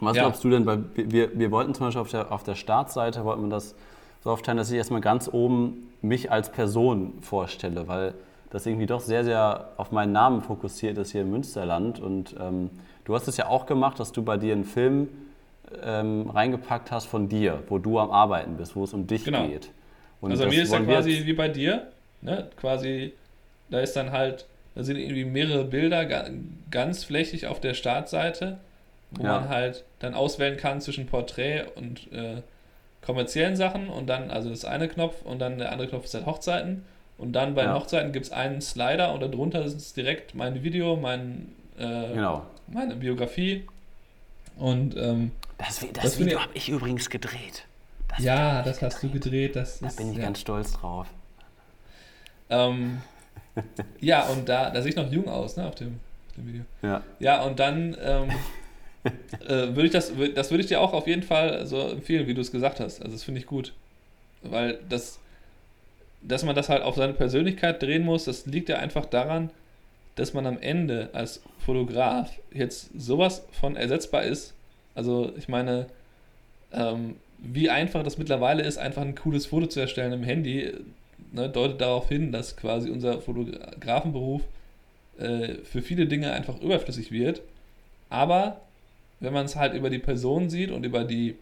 was 0.00 0.16
ja. 0.16 0.24
glaubst 0.24 0.44
du 0.44 0.50
denn? 0.50 0.66
Weil 0.66 0.84
wir, 0.94 1.38
wir 1.38 1.50
wollten 1.50 1.74
zum 1.74 1.86
Beispiel 1.86 2.02
auf 2.02 2.10
der, 2.10 2.32
auf 2.32 2.42
der 2.42 2.54
Startseite, 2.54 3.24
wollten 3.24 3.42
wir 3.42 3.50
das 3.50 3.74
so 4.22 4.30
aufteilen, 4.30 4.58
dass 4.58 4.70
ich 4.70 4.76
erstmal 4.76 5.00
ganz 5.00 5.28
oben 5.32 5.92
mich 6.02 6.30
als 6.30 6.50
Person 6.50 7.14
vorstelle, 7.22 7.88
weil 7.88 8.14
das 8.50 8.66
irgendwie 8.66 8.86
doch 8.86 9.00
sehr, 9.00 9.24
sehr 9.24 9.70
auf 9.76 9.92
meinen 9.92 10.12
Namen 10.12 10.42
fokussiert 10.42 10.98
ist 10.98 11.12
hier 11.12 11.22
im 11.22 11.30
Münsterland. 11.30 12.00
Und 12.00 12.36
ähm, 12.38 12.70
du 13.04 13.14
hast 13.14 13.28
es 13.28 13.36
ja 13.36 13.48
auch 13.48 13.66
gemacht, 13.66 13.98
dass 13.98 14.12
du 14.12 14.22
bei 14.22 14.36
dir 14.36 14.52
einen 14.52 14.64
Film 14.64 15.08
ähm, 15.82 16.30
reingepackt 16.30 16.92
hast 16.92 17.06
von 17.06 17.28
dir, 17.28 17.62
wo 17.68 17.78
du 17.78 17.98
am 17.98 18.10
Arbeiten 18.10 18.56
bist, 18.56 18.76
wo 18.76 18.84
es 18.84 18.92
um 18.92 19.06
dich 19.06 19.24
genau. 19.24 19.46
geht. 19.46 19.70
Und 20.20 20.30
also 20.30 20.46
mir 20.46 20.62
ist 20.62 20.72
ja 20.72 20.80
quasi 20.80 21.22
wie 21.24 21.32
bei 21.32 21.48
dir, 21.48 21.88
ne? 22.22 22.48
quasi, 22.58 23.12
da 23.68 23.80
ist 23.80 23.94
dann 23.96 24.12
halt, 24.12 24.46
da 24.76 24.84
sind 24.84 24.98
irgendwie 24.98 25.24
mehrere 25.24 25.64
Bilder 25.64 26.06
ganz 26.70 27.02
flächig 27.02 27.46
auf 27.46 27.60
der 27.60 27.72
Startseite, 27.72 28.58
wo 29.10 29.24
ja. 29.24 29.40
man 29.40 29.48
halt 29.48 29.84
dann 30.00 30.14
auswählen 30.14 30.58
kann 30.58 30.82
zwischen 30.82 31.06
Porträt 31.06 31.64
und 31.74 32.12
äh, 32.12 32.42
kommerziellen 33.00 33.56
Sachen 33.56 33.88
und 33.88 34.06
dann, 34.06 34.30
also 34.30 34.50
das 34.50 34.66
eine 34.66 34.86
Knopf 34.88 35.22
und 35.22 35.38
dann 35.38 35.58
der 35.58 35.72
andere 35.72 35.88
Knopf 35.88 36.04
ist 36.04 36.14
halt 36.14 36.26
Hochzeiten. 36.26 36.84
Und 37.16 37.32
dann 37.32 37.54
bei 37.54 37.64
ja. 37.64 37.74
Hochzeiten 37.74 38.12
gibt 38.12 38.26
es 38.26 38.32
einen 38.32 38.60
Slider 38.60 39.14
und 39.14 39.22
darunter 39.22 39.64
ist 39.64 39.74
es 39.74 39.94
direkt 39.94 40.34
mein 40.34 40.62
Video, 40.62 40.96
mein, 40.96 41.54
äh, 41.78 42.12
genau. 42.12 42.44
meine 42.66 42.96
Biografie. 42.96 43.66
Und 44.58 44.94
ähm, 44.98 45.32
das, 45.56 45.80
das, 45.80 46.02
das 46.02 46.18
Video 46.18 46.38
habe 46.38 46.52
ich 46.52 46.68
übrigens 46.68 47.08
gedreht. 47.08 47.64
Das 48.08 48.18
ja, 48.18 48.62
das 48.62 48.82
hast 48.82 49.00
gedreht. 49.00 49.24
du 49.24 49.30
gedreht. 49.30 49.56
Das 49.56 49.78
da 49.78 49.86
ist, 49.86 49.96
bin 49.96 50.10
ich 50.10 50.18
ja. 50.18 50.24
ganz 50.24 50.40
stolz 50.40 50.74
drauf. 50.74 51.06
Ähm, 52.50 53.00
ja, 54.00 54.24
und 54.26 54.48
da, 54.48 54.70
da 54.70 54.82
sehe 54.82 54.90
ich 54.90 54.96
noch 54.96 55.10
jung 55.10 55.28
aus, 55.28 55.56
ne, 55.56 55.66
auf 55.66 55.74
dem, 55.74 55.98
auf 56.28 56.34
dem 56.36 56.46
Video. 56.46 56.62
Ja. 56.82 57.02
Ja, 57.18 57.42
und 57.42 57.58
dann 57.58 57.96
ähm, 58.02 58.30
äh, 59.46 59.74
würde 59.74 59.86
ich 59.86 59.92
das, 59.92 60.12
das 60.34 60.50
würde 60.50 60.62
ich 60.62 60.68
dir 60.68 60.80
auch 60.80 60.92
auf 60.92 61.06
jeden 61.06 61.22
Fall 61.22 61.66
so 61.66 61.80
empfehlen, 61.88 62.26
wie 62.26 62.34
du 62.34 62.40
es 62.40 62.52
gesagt 62.52 62.80
hast. 62.80 63.00
Also 63.00 63.12
das 63.12 63.24
finde 63.24 63.40
ich 63.40 63.46
gut. 63.46 63.72
Weil 64.42 64.78
das, 64.88 65.18
dass 66.22 66.44
man 66.44 66.54
das 66.54 66.68
halt 66.68 66.82
auf 66.82 66.96
seine 66.96 67.14
Persönlichkeit 67.14 67.82
drehen 67.82 68.04
muss, 68.04 68.24
das 68.24 68.46
liegt 68.46 68.68
ja 68.68 68.76
einfach 68.76 69.06
daran, 69.06 69.50
dass 70.14 70.32
man 70.34 70.46
am 70.46 70.58
Ende 70.58 71.10
als 71.12 71.42
Fotograf 71.58 72.30
jetzt 72.52 72.90
sowas 72.98 73.44
von 73.52 73.76
ersetzbar 73.76 74.24
ist. 74.24 74.54
Also 74.94 75.32
ich 75.36 75.48
meine, 75.48 75.86
ähm, 76.72 77.16
wie 77.38 77.68
einfach 77.68 78.02
das 78.02 78.18
mittlerweile 78.18 78.62
ist, 78.62 78.78
einfach 78.78 79.02
ein 79.02 79.14
cooles 79.14 79.46
Foto 79.46 79.66
zu 79.66 79.80
erstellen 79.80 80.12
im 80.12 80.22
Handy, 80.22 80.72
ne, 81.36 81.48
deutet 81.48 81.80
darauf 81.80 82.08
hin, 82.08 82.32
dass 82.32 82.56
quasi 82.56 82.90
unser 82.90 83.20
Fotografenberuf 83.20 84.42
äh, 85.18 85.54
für 85.64 85.82
viele 85.82 86.06
Dinge 86.06 86.32
einfach 86.32 86.60
überflüssig 86.60 87.12
wird. 87.12 87.42
Aber 88.08 88.60
wenn 89.20 89.32
man 89.32 89.46
es 89.46 89.56
halt 89.56 89.74
über 89.74 89.90
die 89.90 89.98
Person 89.98 90.50
sieht 90.50 90.70
und 90.70 90.84
über 90.84 91.04
die 91.04 91.36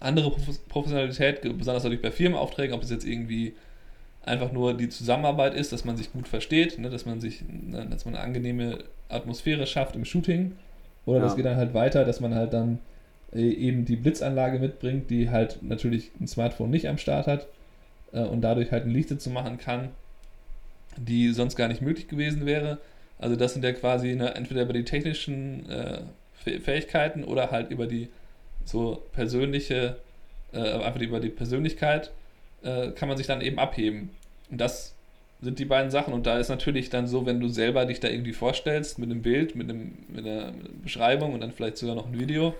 andere 0.00 0.32
Professionalität, 0.68 1.42
besonders 1.42 1.84
natürlich 1.84 2.02
bei 2.02 2.10
Firmenaufträgen, 2.10 2.74
ob 2.74 2.82
es 2.82 2.90
jetzt 2.90 3.04
irgendwie 3.04 3.54
einfach 4.24 4.52
nur 4.52 4.74
die 4.74 4.88
Zusammenarbeit 4.88 5.54
ist, 5.54 5.72
dass 5.72 5.84
man 5.84 5.96
sich 5.96 6.12
gut 6.12 6.28
versteht, 6.28 6.78
ne, 6.78 6.90
dass 6.90 7.06
man 7.06 7.20
sich, 7.20 7.42
ne, 7.48 7.86
dass 7.90 8.04
man 8.04 8.14
eine 8.14 8.24
angenehme 8.24 8.84
Atmosphäre 9.08 9.66
schafft 9.66 9.96
im 9.96 10.04
Shooting. 10.04 10.52
Oder 11.06 11.18
ja. 11.18 11.24
das 11.24 11.36
geht 11.36 11.46
dann 11.46 11.56
halt 11.56 11.74
weiter, 11.74 12.04
dass 12.04 12.20
man 12.20 12.34
halt 12.34 12.52
dann 12.52 12.78
äh, 13.32 13.40
eben 13.40 13.84
die 13.84 13.96
Blitzanlage 13.96 14.58
mitbringt, 14.58 15.10
die 15.10 15.30
halt 15.30 15.62
natürlich 15.62 16.10
ein 16.20 16.28
Smartphone 16.28 16.70
nicht 16.70 16.88
am 16.88 16.98
Start 16.98 17.26
hat 17.26 17.46
äh, 18.12 18.20
und 18.20 18.40
dadurch 18.40 18.72
halt 18.72 18.84
ein 18.84 18.90
Lichte 18.90 19.18
zu 19.18 19.30
machen 19.30 19.58
kann, 19.58 19.90
die 20.96 21.32
sonst 21.32 21.56
gar 21.56 21.68
nicht 21.68 21.82
möglich 21.82 22.08
gewesen 22.08 22.46
wäre. 22.46 22.78
Also 23.18 23.36
das 23.36 23.52
sind 23.52 23.64
ja 23.64 23.72
quasi 23.72 24.14
ne, 24.14 24.34
entweder 24.34 24.62
über 24.62 24.72
die 24.72 24.84
technischen 24.84 25.68
äh, 25.68 26.00
Fähigkeiten 26.34 27.24
oder 27.24 27.50
halt 27.50 27.70
über 27.70 27.86
die 27.86 28.08
so 28.64 29.02
persönliche, 29.12 29.96
äh, 30.52 30.58
einfach 30.58 31.00
über 31.00 31.20
die 31.20 31.30
Persönlichkeit 31.30 32.10
äh, 32.62 32.90
kann 32.90 33.08
man 33.08 33.16
sich 33.16 33.26
dann 33.26 33.40
eben 33.40 33.58
abheben. 33.58 34.10
Und 34.50 34.60
das 34.60 34.94
sind 35.40 35.58
die 35.58 35.64
beiden 35.64 35.90
Sachen. 35.90 36.12
Und 36.12 36.26
da 36.26 36.38
ist 36.38 36.48
natürlich 36.48 36.90
dann 36.90 37.06
so, 37.06 37.26
wenn 37.26 37.40
du 37.40 37.48
selber 37.48 37.86
dich 37.86 38.00
da 38.00 38.08
irgendwie 38.08 38.32
vorstellst 38.32 38.98
mit 38.98 39.10
einem 39.10 39.22
Bild, 39.22 39.54
mit, 39.54 39.68
einem, 39.68 39.92
mit, 40.08 40.26
einer, 40.26 40.52
Beschreibung 40.82 41.34
und 41.34 41.40
dann 41.40 41.52
vielleicht 41.52 41.76
sogar 41.76 41.94
noch 41.94 42.06
ein 42.06 42.18
Video, 42.18 42.54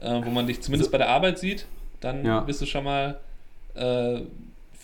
äh, 0.00 0.20
wo 0.24 0.30
man 0.30 0.46
dich 0.46 0.60
zumindest 0.60 0.90
so. 0.90 0.92
bei 0.92 0.98
der 0.98 1.08
Arbeit 1.08 1.38
sieht, 1.38 1.66
dann 2.00 2.24
ja. 2.24 2.40
bist 2.40 2.60
du 2.60 2.66
schon 2.66 2.84
mal 2.84 3.20
äh, 3.74 4.20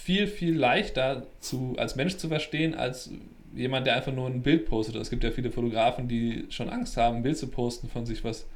viel, 0.09 0.27
viel 0.27 0.57
leichter 0.57 1.25
zu, 1.39 1.75
als 1.77 1.95
Mensch 1.95 2.17
zu 2.17 2.29
verstehen, 2.29 2.75
als 2.75 3.11
jemand, 3.55 3.87
der 3.87 3.95
einfach 3.95 4.11
nur 4.11 4.27
ein 4.27 4.41
Bild 4.41 4.65
postet. 4.65 4.97
Es 4.97 5.11
gibt 5.11 5.23
ja 5.23 5.31
viele 5.31 5.51
Fotografen, 5.51 6.09
die 6.09 6.47
schon 6.49 6.71
Angst 6.71 6.97
haben, 6.97 7.19
ein 7.19 7.23
Bild 7.23 7.37
zu 7.37 7.49
posten 7.49 7.91
von 7.91 8.07
sich, 8.07 8.25
was 8.25 8.47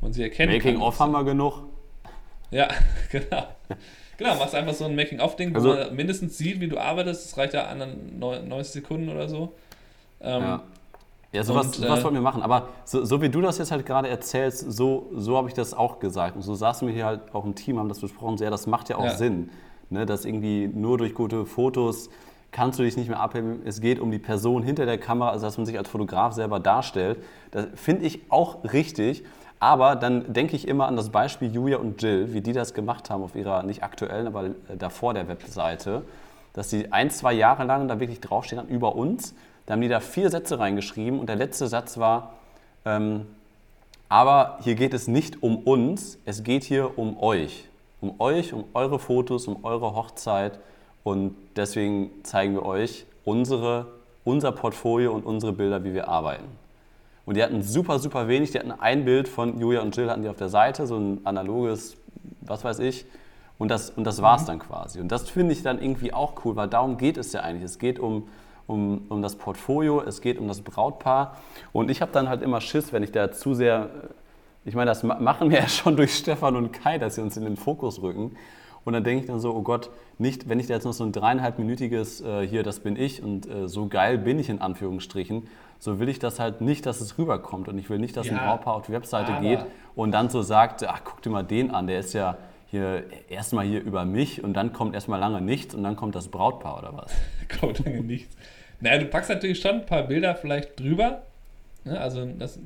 man 0.00 0.14
sie 0.14 0.22
erkennt. 0.22 0.50
Making-of 0.50 0.98
haben 0.98 1.12
wir 1.12 1.22
genug. 1.22 1.64
Ja, 2.50 2.68
genau. 3.10 3.44
Genau, 4.16 4.34
machst 4.36 4.54
einfach 4.54 4.72
so 4.72 4.86
ein 4.86 4.96
Making-of-Ding, 4.96 5.52
wo 5.52 5.56
also, 5.56 5.74
man 5.74 5.94
mindestens 5.94 6.38
sieht, 6.38 6.58
wie 6.60 6.68
du 6.68 6.78
arbeitest. 6.78 7.26
Das 7.26 7.36
reicht 7.36 7.52
ja 7.52 7.66
an 7.66 8.18
90 8.18 8.72
Sekunden 8.72 9.10
oder 9.10 9.28
so. 9.28 9.52
Ähm, 10.22 10.40
ja. 10.40 10.62
Ja, 11.32 11.44
sowas, 11.44 11.66
und, 11.66 11.74
sowas 11.74 12.00
äh, 12.00 12.02
wollten 12.02 12.14
wir 12.14 12.22
machen. 12.22 12.40
Aber 12.40 12.68
so, 12.86 13.04
so, 13.04 13.20
wie 13.20 13.28
du 13.28 13.42
das 13.42 13.58
jetzt 13.58 13.72
halt 13.72 13.84
gerade 13.84 14.08
erzählst, 14.08 14.72
so, 14.72 15.10
so 15.14 15.36
habe 15.36 15.48
ich 15.48 15.54
das 15.54 15.74
auch 15.74 15.98
gesagt. 15.98 16.34
Und 16.34 16.42
so 16.42 16.54
saßen 16.54 16.88
wir 16.88 16.94
hier 16.94 17.04
halt 17.04 17.34
auch 17.34 17.44
im 17.44 17.54
Team, 17.54 17.78
haben 17.78 17.90
das 17.90 18.00
besprochen. 18.00 18.38
So, 18.38 18.44
ja, 18.44 18.50
das 18.50 18.66
macht 18.66 18.88
ja 18.88 18.96
auch 18.96 19.04
ja. 19.04 19.16
Sinn. 19.16 19.50
Ne? 19.90 20.06
Dass 20.06 20.24
irgendwie 20.24 20.68
nur 20.72 20.98
durch 20.98 21.14
gute 21.14 21.46
Fotos 21.46 22.10
kannst 22.50 22.78
du 22.78 22.84
dich 22.84 22.96
nicht 22.96 23.08
mehr 23.08 23.20
abheben. 23.20 23.62
Es 23.64 23.80
geht 23.80 23.98
um 23.98 24.10
die 24.10 24.18
Person 24.18 24.62
hinter 24.62 24.86
der 24.86 24.98
Kamera, 24.98 25.30
also 25.30 25.44
dass 25.44 25.56
man 25.56 25.66
sich 25.66 25.76
als 25.76 25.88
Fotograf 25.88 26.34
selber 26.34 26.60
darstellt. 26.60 27.18
Das 27.50 27.66
finde 27.74 28.06
ich 28.06 28.20
auch 28.30 28.62
richtig. 28.72 29.24
Aber 29.58 29.96
dann 29.96 30.32
denke 30.32 30.56
ich 30.56 30.68
immer 30.68 30.86
an 30.86 30.96
das 30.96 31.10
Beispiel 31.10 31.52
Julia 31.52 31.78
und 31.78 32.02
Jill, 32.02 32.32
wie 32.32 32.40
die 32.40 32.52
das 32.52 32.74
gemacht 32.74 33.10
haben 33.10 33.22
auf 33.22 33.34
ihrer 33.34 33.62
nicht 33.62 33.82
aktuellen, 33.82 34.26
aber 34.26 34.50
davor 34.78 35.14
der 35.14 35.26
Webseite, 35.26 36.02
dass 36.52 36.70
sie 36.70 36.92
ein, 36.92 37.10
zwei 37.10 37.32
Jahre 37.32 37.64
lang 37.64 37.88
da 37.88 37.98
wirklich 37.98 38.20
draufstehen 38.20 38.60
haben, 38.60 38.68
über 38.68 38.94
uns. 38.94 39.34
Da 39.66 39.72
haben 39.72 39.80
die 39.80 39.88
da 39.88 40.00
vier 40.00 40.30
Sätze 40.30 40.58
reingeschrieben 40.58 41.18
und 41.18 41.28
der 41.28 41.36
letzte 41.36 41.66
Satz 41.66 41.98
war, 41.98 42.34
ähm, 42.84 43.26
aber 44.08 44.58
hier 44.62 44.74
geht 44.74 44.92
es 44.94 45.08
nicht 45.08 45.42
um 45.42 45.56
uns, 45.56 46.18
es 46.24 46.42
geht 46.42 46.62
hier 46.64 46.98
um 46.98 47.18
euch. 47.18 47.68
Um 48.04 48.20
euch, 48.20 48.52
um 48.52 48.64
eure 48.74 48.98
Fotos, 48.98 49.48
um 49.48 49.64
eure 49.64 49.94
Hochzeit, 49.94 50.58
und 51.04 51.36
deswegen 51.56 52.10
zeigen 52.22 52.54
wir 52.54 52.64
euch 52.64 53.06
unsere, 53.24 53.86
unser 54.24 54.52
Portfolio 54.52 55.12
und 55.12 55.24
unsere 55.24 55.52
Bilder, 55.52 55.84
wie 55.84 55.94
wir 55.94 56.08
arbeiten. 56.08 56.44
Und 57.26 57.36
die 57.36 57.42
hatten 57.42 57.62
super, 57.62 57.98
super 57.98 58.28
wenig. 58.28 58.50
Die 58.50 58.58
hatten 58.58 58.72
ein 58.72 59.04
Bild 59.04 59.28
von 59.28 59.58
Julia 59.58 59.80
und 59.80 59.96
Jill 59.96 60.10
hatten 60.10 60.22
die 60.22 60.28
auf 60.28 60.36
der 60.36 60.50
Seite, 60.50 60.86
so 60.86 60.96
ein 60.96 61.20
analoges, 61.24 61.96
was 62.42 62.64
weiß 62.64 62.80
ich. 62.80 63.06
Und 63.58 63.68
das, 63.68 63.90
und 63.90 64.04
das 64.04 64.20
war 64.20 64.36
es 64.36 64.42
mhm. 64.42 64.46
dann 64.46 64.58
quasi. 64.58 65.00
Und 65.00 65.08
das 65.08 65.30
finde 65.30 65.52
ich 65.52 65.62
dann 65.62 65.80
irgendwie 65.80 66.12
auch 66.12 66.44
cool, 66.44 66.56
weil 66.56 66.68
darum 66.68 66.98
geht 66.98 67.16
es 67.16 67.32
ja 67.32 67.40
eigentlich. 67.40 67.64
Es 67.64 67.78
geht 67.78 67.98
um, 67.98 68.28
um, 68.66 69.06
um 69.08 69.22
das 69.22 69.36
Portfolio, 69.36 70.02
es 70.02 70.20
geht 70.20 70.38
um 70.38 70.48
das 70.48 70.60
Brautpaar. 70.60 71.36
Und 71.72 71.90
ich 71.90 72.02
habe 72.02 72.12
dann 72.12 72.28
halt 72.28 72.42
immer 72.42 72.60
Schiss, 72.60 72.92
wenn 72.92 73.02
ich 73.02 73.12
da 73.12 73.32
zu 73.32 73.54
sehr, 73.54 73.88
ich 74.64 74.74
meine, 74.74 74.90
das 74.90 75.02
machen 75.02 75.50
wir 75.50 75.58
ja 75.58 75.68
schon 75.68 75.96
durch 75.96 76.14
Stefan 76.14 76.56
und 76.56 76.72
Kai, 76.72 76.98
dass 76.98 77.16
sie 77.16 77.20
uns 77.20 77.36
in 77.36 77.44
den 77.44 77.56
Fokus 77.56 78.00
rücken. 78.02 78.36
Und 78.84 78.92
dann 78.92 79.04
denke 79.04 79.22
ich 79.22 79.26
dann 79.26 79.40
so, 79.40 79.54
oh 79.54 79.62
Gott, 79.62 79.90
nicht, 80.18 80.48
wenn 80.48 80.60
ich 80.60 80.66
da 80.66 80.74
jetzt 80.74 80.84
noch 80.84 80.92
so 80.92 81.04
ein 81.04 81.12
dreieinhalbminütiges, 81.12 82.20
äh, 82.20 82.46
hier, 82.46 82.62
das 82.62 82.80
bin 82.80 82.96
ich 82.96 83.22
und 83.22 83.48
äh, 83.48 83.66
so 83.66 83.86
geil 83.86 84.18
bin 84.18 84.38
ich 84.38 84.50
in 84.50 84.60
Anführungsstrichen, 84.60 85.48
so 85.78 85.98
will 85.98 86.08
ich 86.08 86.18
das 86.18 86.38
halt 86.38 86.60
nicht, 86.60 86.86
dass 86.86 87.00
es 87.00 87.18
rüberkommt. 87.18 87.68
Und 87.68 87.78
ich 87.78 87.90
will 87.90 87.98
nicht, 87.98 88.16
dass 88.16 88.26
ja, 88.26 88.34
ein 88.34 88.46
Brautpaar 88.46 88.74
auf 88.74 88.86
die 88.86 88.92
Webseite 88.92 89.40
geht 89.40 89.64
und 89.94 90.12
dann 90.12 90.28
so 90.28 90.42
sagt, 90.42 90.86
ach, 90.86 91.00
guck 91.04 91.22
dir 91.22 91.30
mal 91.30 91.42
den 91.42 91.70
an, 91.70 91.86
der 91.86 92.00
ist 92.00 92.12
ja 92.12 92.36
hier 92.70 93.04
erstmal 93.28 93.64
hier 93.64 93.82
über 93.82 94.04
mich 94.04 94.42
und 94.42 94.54
dann 94.54 94.72
kommt 94.72 94.94
erstmal 94.94 95.20
lange 95.20 95.40
nichts 95.40 95.74
und 95.74 95.82
dann 95.82 95.96
kommt 95.96 96.14
das 96.14 96.28
Brautpaar 96.28 96.78
oder 96.78 96.96
was? 96.96 97.12
kommt 97.60 97.84
lange 97.84 98.00
nichts. 98.00 98.36
Naja, 98.80 98.98
du 98.98 99.06
packst 99.06 99.30
natürlich 99.30 99.60
schon 99.60 99.76
ein 99.76 99.86
paar 99.86 100.02
Bilder 100.02 100.34
vielleicht 100.34 100.78
drüber. 100.78 101.22
Ne? 101.84 101.98
Also 101.98 102.26
das 102.38 102.58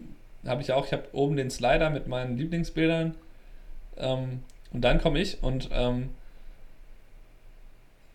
habe 0.47 0.63
ich 0.63 0.73
auch, 0.73 0.87
ich 0.87 0.93
habe 0.93 1.05
oben 1.13 1.37
den 1.37 1.51
Slider 1.51 1.91
mit 1.91 2.07
meinen 2.07 2.37
Lieblingsbildern. 2.37 3.15
Ähm, 3.97 4.43
und 4.73 4.83
dann 4.83 5.01
komme 5.01 5.21
ich 5.21 5.43
und 5.43 5.71
ähm, 5.73 6.11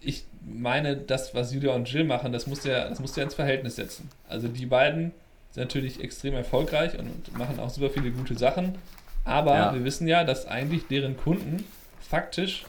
ich 0.02 0.26
meine, 0.46 0.98
das, 0.98 1.34
was 1.34 1.54
Julia 1.54 1.74
und 1.74 1.92
Jill 1.92 2.04
machen, 2.04 2.32
das 2.32 2.48
musst 2.48 2.66
du 2.66 2.70
ja, 2.70 2.90
das 2.90 3.00
musst 3.00 3.16
du 3.16 3.22
ja 3.22 3.26
ins 3.26 3.36
Verhältnis 3.36 3.76
setzen. 3.78 4.10
Also 4.28 4.48
die 4.48 4.66
beiden 4.66 5.12
sind 5.52 5.64
natürlich 5.64 6.02
extrem 6.02 6.34
erfolgreich 6.34 6.98
und 7.00 7.38
machen 7.38 7.60
auch 7.60 7.70
super 7.70 7.90
viele 7.90 8.12
gute 8.12 8.38
Sachen. 8.38 8.76
Aber 9.24 9.56
ja. 9.56 9.74
wir 9.74 9.84
wissen 9.84 10.08
ja, 10.08 10.24
dass 10.24 10.46
eigentlich 10.46 10.88
deren 10.88 11.16
Kunden 11.16 11.64
faktisch 12.02 12.66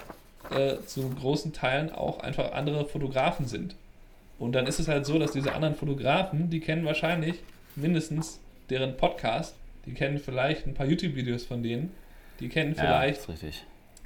äh, 0.51 0.77
zu 0.87 1.11
großen 1.11 1.53
Teilen 1.53 1.93
auch 1.93 2.21
einfach 2.21 2.53
andere 2.53 2.87
Fotografen 2.87 3.47
sind. 3.47 3.75
Und 4.39 4.53
dann 4.53 4.67
ist 4.67 4.79
es 4.79 4.89
halt 4.89 5.07
so, 5.07 5.19
dass 5.19 5.33
diese 5.33 5.53
anderen 5.53 5.75
Fotografen, 5.75 6.51
die 6.51 6.61
kennen 6.61 6.85
wahrscheinlich 6.85 7.37
mindestens 7.77 8.41
deren 8.71 8.97
Podcast, 8.97 9.57
die 9.87 9.93
kennen 9.93 10.19
vielleicht 10.19 10.67
ein 10.67 10.75
paar 10.75 10.87
YouTube-Videos 10.87 11.45
von 11.45 11.63
denen, 11.63 11.93
die 12.41 12.49
kennen 12.49 12.75
vielleicht 12.75 13.29
ja, 13.29 13.35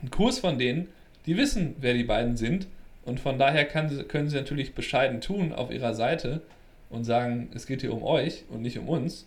ein 0.02 0.10
Kurs 0.10 0.38
von 0.38 0.58
denen, 0.58 0.88
die 1.26 1.36
wissen, 1.36 1.76
wer 1.78 1.94
die 1.94 2.04
beiden 2.04 2.36
sind 2.36 2.66
und 3.04 3.20
von 3.20 3.38
daher 3.38 3.64
kann, 3.64 4.06
können 4.08 4.28
sie 4.28 4.36
natürlich 4.36 4.74
bescheiden 4.74 5.20
tun 5.20 5.52
auf 5.52 5.70
ihrer 5.70 5.94
Seite 5.94 6.42
und 6.90 7.04
sagen, 7.04 7.48
es 7.54 7.66
geht 7.66 7.80
hier 7.80 7.92
um 7.92 8.02
euch 8.02 8.44
und 8.50 8.62
nicht 8.62 8.78
um 8.78 8.88
uns. 8.88 9.26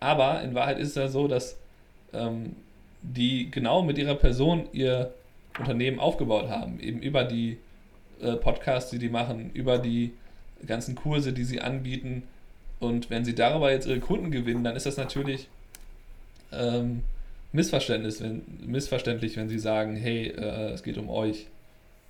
Aber 0.00 0.42
in 0.42 0.54
Wahrheit 0.54 0.78
ist 0.78 0.90
es 0.90 0.94
ja 0.94 1.08
so, 1.08 1.28
dass 1.28 1.58
ähm, 2.12 2.56
die 3.02 3.50
genau 3.50 3.82
mit 3.82 3.98
ihrer 3.98 4.14
Person 4.14 4.68
ihr 4.72 5.12
Unternehmen 5.58 5.98
aufgebaut 5.98 6.48
haben, 6.48 6.80
eben 6.80 7.00
über 7.00 7.24
die 7.24 7.58
äh, 8.20 8.36
Podcasts, 8.36 8.90
die 8.90 8.98
die 8.98 9.08
machen, 9.08 9.50
über 9.52 9.78
die 9.78 10.12
ganzen 10.66 10.94
Kurse, 10.94 11.32
die 11.32 11.44
sie 11.44 11.60
anbieten. 11.60 12.22
Und 12.80 13.10
wenn 13.10 13.24
sie 13.24 13.34
darüber 13.34 13.70
jetzt 13.70 13.86
ihre 13.86 14.00
Kunden 14.00 14.30
gewinnen, 14.30 14.64
dann 14.64 14.74
ist 14.74 14.86
das 14.86 14.96
natürlich 14.96 15.48
ähm, 16.50 17.04
Missverständnis, 17.52 18.22
wenn, 18.22 18.42
missverständlich, 18.64 19.36
wenn 19.36 19.48
sie 19.48 19.58
sagen, 19.58 19.96
hey, 19.96 20.28
äh, 20.28 20.70
es 20.70 20.82
geht 20.82 20.98
um 20.98 21.08
euch. 21.10 21.46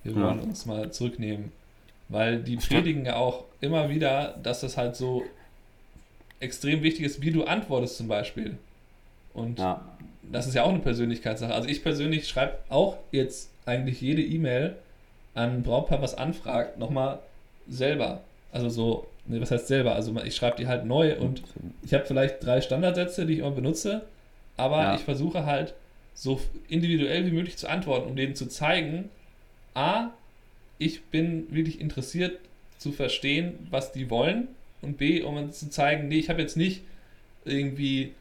Wir 0.04 0.14
wollen 0.14 0.38
ja. 0.38 0.44
uns 0.44 0.66
mal 0.66 0.90
zurücknehmen. 0.92 1.52
Weil 2.09 2.42
die 2.42 2.56
predigen 2.56 3.04
ja 3.04 3.16
auch 3.16 3.44
immer 3.61 3.90
wieder, 3.90 4.37
dass 4.42 4.61
das 4.61 4.76
halt 4.76 4.96
so 4.96 5.24
extrem 6.40 6.83
wichtig 6.83 7.04
ist, 7.04 7.22
wie 7.22 7.30
du 7.30 7.44
antwortest 7.44 7.96
zum 7.96 8.09
Beispiel. 8.09 8.56
Und 9.35 9.59
ja. 9.59 9.80
das 10.22 10.46
ist 10.46 10.54
ja 10.54 10.64
auch 10.64 10.70
eine 10.70 10.80
Persönlichkeitssache. 10.80 11.54
Also 11.54 11.68
ich 11.68 11.83
persönlich 11.83 12.28
schreibe 12.28 12.59
auch 12.68 12.96
jetzt 13.12 13.50
eigentlich 13.66 14.00
jede 14.00 14.22
E-Mail 14.22 14.76
an 15.35 15.62
Brautpaar, 15.62 16.02
was 16.02 16.16
anfragt, 16.16 16.78
nochmal 16.78 17.20
selber. 17.68 18.22
Also 18.52 18.68
so, 18.68 19.06
ne, 19.26 19.40
was 19.40 19.50
heißt 19.50 19.68
selber? 19.68 19.94
Also 19.94 20.14
ich 20.24 20.37
schreibe 20.37 20.56
die 20.56 20.66
halt 20.66 20.85
neu 20.85 21.16
und 21.16 21.42
ich 21.83 21.94
habe 21.94 22.04
vielleicht 22.04 22.44
drei 22.44 22.61
Standardsätze, 22.61 23.26
die 23.26 23.35
ich 23.35 23.38
immer 23.40 23.50
benutze, 23.50 24.02
aber 24.56 24.83
ja. 24.83 24.94
ich 24.94 25.02
versuche 25.02 25.46
halt 25.46 25.74
so 26.14 26.40
individuell 26.68 27.26
wie 27.26 27.33
möglich 27.33 27.56
zu 27.56 27.68
antworten, 27.68 28.09
um 28.09 28.16
denen 28.16 28.35
zu 28.35 28.46
zeigen, 28.46 29.09
A, 29.74 30.09
ich 30.78 31.04
bin 31.04 31.46
wirklich 31.54 31.80
interessiert 31.80 32.38
zu 32.78 32.92
verstehen, 32.92 33.54
was 33.70 33.92
die 33.92 34.11
wollen 34.11 34.48
und 34.83 34.98
B, 34.98 35.22
um 35.22 35.50
zu 35.52 35.70
zeigen, 35.70 36.09
nee, 36.09 36.18
ich 36.18 36.28
habe 36.28 36.40
jetzt 36.40 36.56
nicht 36.56 36.83
irgendwie 37.44 38.12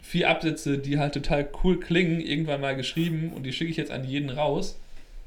vier 0.00 0.30
Absätze, 0.30 0.78
die 0.78 0.98
halt 0.98 1.14
total 1.14 1.48
cool 1.62 1.78
klingen, 1.78 2.20
irgendwann 2.20 2.60
mal 2.60 2.76
geschrieben 2.76 3.32
und 3.34 3.44
die 3.44 3.52
schicke 3.52 3.70
ich 3.70 3.76
jetzt 3.76 3.90
an 3.90 4.04
jeden 4.04 4.30
raus, 4.30 4.78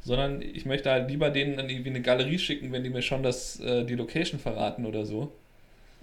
sondern 0.01 0.41
ich 0.41 0.65
möchte 0.65 0.89
halt 0.89 1.09
lieber 1.09 1.29
denen 1.29 1.57
dann 1.57 1.69
irgendwie 1.69 1.89
eine 1.89 2.01
Galerie 2.01 2.39
schicken, 2.39 2.71
wenn 2.71 2.83
die 2.83 2.89
mir 2.89 3.01
schon 3.01 3.23
das, 3.23 3.59
äh, 3.59 3.85
die 3.85 3.95
Location 3.95 4.39
verraten 4.39 4.85
oder 4.85 5.05
so. 5.05 5.31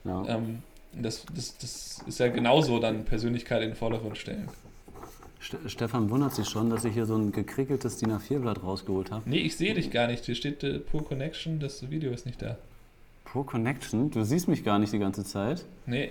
Ja. 0.04 0.24
Ähm, 0.28 0.62
das, 0.92 1.24
das, 1.34 1.56
das 1.58 2.02
ist 2.06 2.20
ja 2.20 2.28
genauso 2.28 2.78
dann 2.78 3.04
Persönlichkeit 3.04 3.62
in 3.62 3.70
den 3.70 3.76
Vordergrund 3.76 4.16
stellen. 4.16 4.48
Stefan 5.66 6.10
wundert 6.10 6.34
sich 6.34 6.48
schon, 6.48 6.70
dass 6.70 6.84
ich 6.84 6.94
hier 6.94 7.06
so 7.06 7.16
ein 7.16 7.30
gekrickeltes 7.30 7.98
DIN 7.98 8.10
A4-Blatt 8.10 8.62
rausgeholt 8.62 9.10
habe. 9.12 9.28
Nee, 9.28 9.38
ich 9.38 9.56
sehe 9.56 9.74
dich 9.74 9.90
gar 9.90 10.08
nicht. 10.08 10.24
Hier 10.24 10.34
steht 10.34 10.64
äh, 10.64 10.78
Pure 10.78 11.04
Connection, 11.04 11.60
das 11.60 11.88
Video 11.90 12.10
ist 12.12 12.26
nicht 12.26 12.42
da. 12.42 12.56
Pure 13.24 13.44
Connection? 13.44 14.10
Du 14.10 14.24
siehst 14.24 14.48
mich 14.48 14.64
gar 14.64 14.78
nicht 14.78 14.92
die 14.92 14.98
ganze 14.98 15.24
Zeit. 15.24 15.64
Nee. 15.84 16.10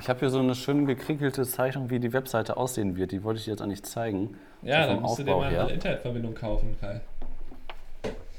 Ich 0.00 0.08
habe 0.08 0.20
hier 0.20 0.30
so 0.30 0.40
eine 0.40 0.54
schön 0.54 0.86
gekrickelte 0.86 1.44
Zeichnung, 1.44 1.88
wie 1.88 2.00
die 2.00 2.12
Webseite 2.12 2.56
aussehen 2.56 2.96
wird. 2.96 3.12
Die 3.12 3.22
wollte 3.22 3.38
ich 3.38 3.44
dir 3.44 3.52
jetzt 3.52 3.62
eigentlich 3.62 3.84
zeigen. 3.84 4.36
Ja, 4.62 4.86
dann 4.86 5.00
musst 5.00 5.20
Aufbau 5.20 5.24
du 5.24 5.24
dir 5.24 5.36
mal 5.36 5.50
her. 5.50 5.62
eine 5.62 5.72
Internetverbindung 5.74 6.34
kaufen, 6.34 6.76
Kai. 6.80 7.00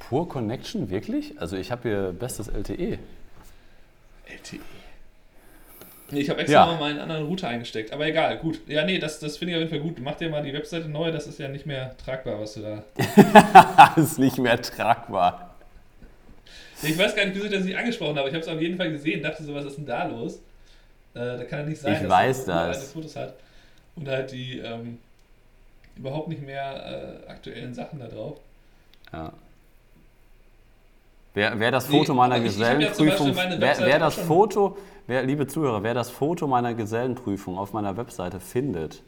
Pure 0.10 0.28
Connection, 0.28 0.90
wirklich? 0.90 1.40
Also 1.40 1.58
ich 1.58 1.72
habe 1.72 1.90
hier 1.90 2.16
bestes 2.18 2.48
LTE. 2.48 3.00
LTE. 4.28 4.60
Ich 6.12 6.30
habe 6.30 6.40
extra 6.40 6.60
ja. 6.60 6.66
mal 6.68 6.80
meinen 6.80 7.00
anderen 7.00 7.26
Router 7.26 7.48
eingesteckt, 7.48 7.92
aber 7.92 8.06
egal, 8.06 8.38
gut. 8.38 8.62
Ja, 8.68 8.86
nee, 8.86 9.00
das, 9.00 9.20
das 9.20 9.38
finde 9.38 9.54
ich 9.54 9.58
auf 9.58 9.62
jeden 9.62 9.72
Fall 9.72 9.80
gut. 9.80 10.00
Mach 10.04 10.16
dir 10.16 10.30
mal 10.30 10.44
die 10.44 10.54
Webseite 10.54 10.88
neu, 10.88 11.12
das 11.12 11.26
ist 11.26 11.40
ja 11.40 11.48
nicht 11.48 11.66
mehr 11.66 11.98
tragbar, 11.98 12.40
was 12.40 12.54
du 12.54 12.62
da. 12.62 12.84
das 13.96 13.98
ist 14.12 14.20
nicht 14.20 14.38
mehr 14.38 14.62
tragbar. 14.62 15.56
Ich 16.84 16.96
weiß 16.96 17.16
gar 17.16 17.26
nicht, 17.26 17.36
wieso 17.36 17.46
ich 17.46 17.52
das 17.52 17.64
nicht 17.64 17.78
angesprochen 17.78 18.18
habe. 18.18 18.30
Ich 18.30 18.36
habe 18.36 18.44
es 18.44 18.48
auf 18.48 18.62
jeden 18.62 18.78
Fall 18.78 18.92
gesehen, 18.92 19.24
dachte 19.24 19.44
so, 19.44 19.56
was 19.56 19.66
ist 19.66 19.78
denn 19.78 19.88
da 19.88 20.04
los? 20.04 20.36
Äh, 21.16 21.38
da 21.38 21.44
kann 21.46 21.60
ja 21.62 21.66
nicht 21.66 21.82
sein, 21.82 21.94
ich 21.94 22.00
dass 22.02 22.10
weiß 22.10 22.48
er 22.50 22.68
das. 22.68 22.92
Fotos 22.92 23.16
hat 23.16 23.34
und 23.96 24.08
halt 24.08 24.32
die 24.32 24.60
ähm, 24.60 25.00
überhaupt 25.96 26.28
nicht 26.28 26.44
mehr 26.44 27.24
äh, 27.26 27.32
aktuellen 27.32 27.74
Sachen 27.74 28.00
da 28.00 28.08
drauf. 28.08 28.38
Ja. 29.12 29.34
Wer, 31.36 31.60
wer 31.60 31.70
das 31.70 31.88
Foto 31.88 32.14
nee, 32.14 32.18
meiner 32.18 32.40
Gesellenprüfung, 32.40 33.34
ja 33.34 33.60
wer, 33.60 33.78
wer 33.80 34.00
das 34.00 34.16
Foto, 34.16 34.78
wer, 35.06 35.22
liebe 35.24 35.46
Zuhörer, 35.48 35.84
wer 35.84 35.94
das 35.94 36.10
Foto 36.10 36.48
meiner 36.48 36.74
Gesellenprüfung 36.74 37.58
auf 37.58 37.74
meiner 37.74 37.98
Webseite 37.98 38.40
findet, 38.40 39.04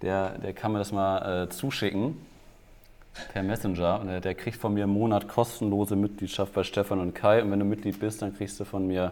der, 0.00 0.38
der 0.38 0.52
kann 0.52 0.72
mir 0.72 0.78
das 0.78 0.92
mal 0.92 1.42
äh, 1.42 1.48
zuschicken 1.48 2.24
per 3.32 3.42
Messenger. 3.42 4.00
Und 4.00 4.06
der, 4.06 4.20
der, 4.20 4.36
kriegt 4.36 4.58
von 4.58 4.74
mir 4.74 4.84
einen 4.84 4.92
Monat 4.92 5.26
kostenlose 5.26 5.96
Mitgliedschaft 5.96 6.52
bei 6.52 6.62
Stefan 6.62 7.00
und 7.00 7.14
Kai. 7.14 7.42
Und 7.42 7.50
wenn 7.50 7.58
du 7.58 7.64
Mitglied 7.64 7.98
bist, 7.98 8.22
dann 8.22 8.36
kriegst 8.36 8.60
du 8.60 8.64
von 8.64 8.86
mir 8.86 9.10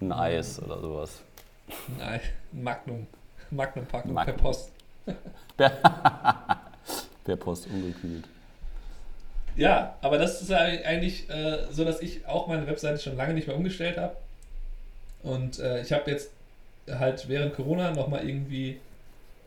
ein 0.00 0.10
Eis 0.10 0.60
oder 0.60 0.80
sowas. 0.80 1.22
Nein, 1.98 2.20
Magnum. 2.50 3.06
Magnum-Packung 3.50 4.12
Magnum. 4.12 4.36
per 4.36 4.42
Post. 4.42 4.72
per 7.24 7.36
Post, 7.36 7.68
ungekühlt. 7.72 8.24
Ja, 9.58 9.96
aber 10.00 10.18
das 10.18 10.40
ist 10.40 10.52
eigentlich 10.52 11.28
äh, 11.28 11.66
so, 11.70 11.84
dass 11.84 12.00
ich 12.00 12.26
auch 12.26 12.46
meine 12.46 12.66
Webseite 12.66 12.98
schon 12.98 13.16
lange 13.16 13.34
nicht 13.34 13.46
mehr 13.46 13.56
umgestellt 13.56 13.98
habe. 13.98 14.16
Und 15.22 15.58
äh, 15.58 15.82
ich 15.82 15.92
habe 15.92 16.10
jetzt 16.10 16.30
halt 16.88 17.28
während 17.28 17.54
Corona 17.54 17.90
nochmal 17.90 18.26
irgendwie 18.26 18.78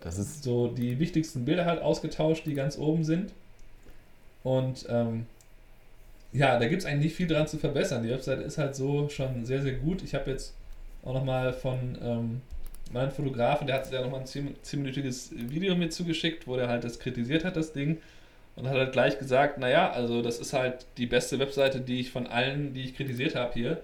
das 0.02 0.18
ist 0.18 0.44
so 0.44 0.68
die 0.68 1.00
wichtigsten 1.00 1.46
Bilder 1.46 1.66
halt 1.66 1.82
ausgetauscht, 1.82 2.46
die 2.46 2.56
ganz 2.56 2.78
oben 2.78 3.04
sind. 3.04 3.32
Und 4.44 4.86
ähm, 4.90 5.28
ja, 6.34 6.58
da 6.58 6.68
gibt 6.68 6.82
es 6.82 6.88
eigentlich 6.88 7.06
nicht 7.06 7.16
viel 7.16 7.28
dran 7.28 7.48
zu 7.48 7.58
verbessern. 7.58 8.04
Die 8.04 8.10
Webseite 8.10 8.42
ist 8.42 8.58
halt 8.58 8.76
so 8.76 9.10
schon 9.10 9.46
sehr, 9.46 9.62
sehr 9.62 9.74
gut. 9.74 10.02
Ich 10.02 10.16
habe 10.16 10.32
jetzt 10.32 10.56
auch 11.04 11.14
nochmal 11.14 11.54
von 11.54 11.98
ähm, 12.02 12.42
meinem 12.92 13.12
Fotografen, 13.12 13.68
der 13.68 13.78
hat 13.78 13.92
ja 13.92 14.02
nochmal 14.02 14.22
ein 14.22 14.56
zehnminütiges 14.62 15.32
Video 15.36 15.76
mir 15.76 15.90
zugeschickt, 15.90 16.48
wo 16.48 16.56
der 16.56 16.68
halt 16.68 16.84
das 16.84 17.00
kritisiert 17.00 17.46
hat, 17.46 17.56
das 17.56 17.72
Ding 17.74 17.98
und 18.56 18.68
hat 18.68 18.76
halt 18.76 18.92
gleich 18.92 19.18
gesagt, 19.18 19.58
naja, 19.58 19.92
also 19.92 20.22
das 20.22 20.40
ist 20.40 20.54
halt 20.54 20.86
die 20.98 21.06
beste 21.06 21.40
Webseite, 21.40 21.80
die 21.82 22.00
ich 22.00 22.12
von 22.12 22.28
allen, 22.28 22.74
die 22.74 22.84
ich 22.84 22.96
kritisiert 22.96 23.36
habe 23.36 23.54
hier, 23.54 23.82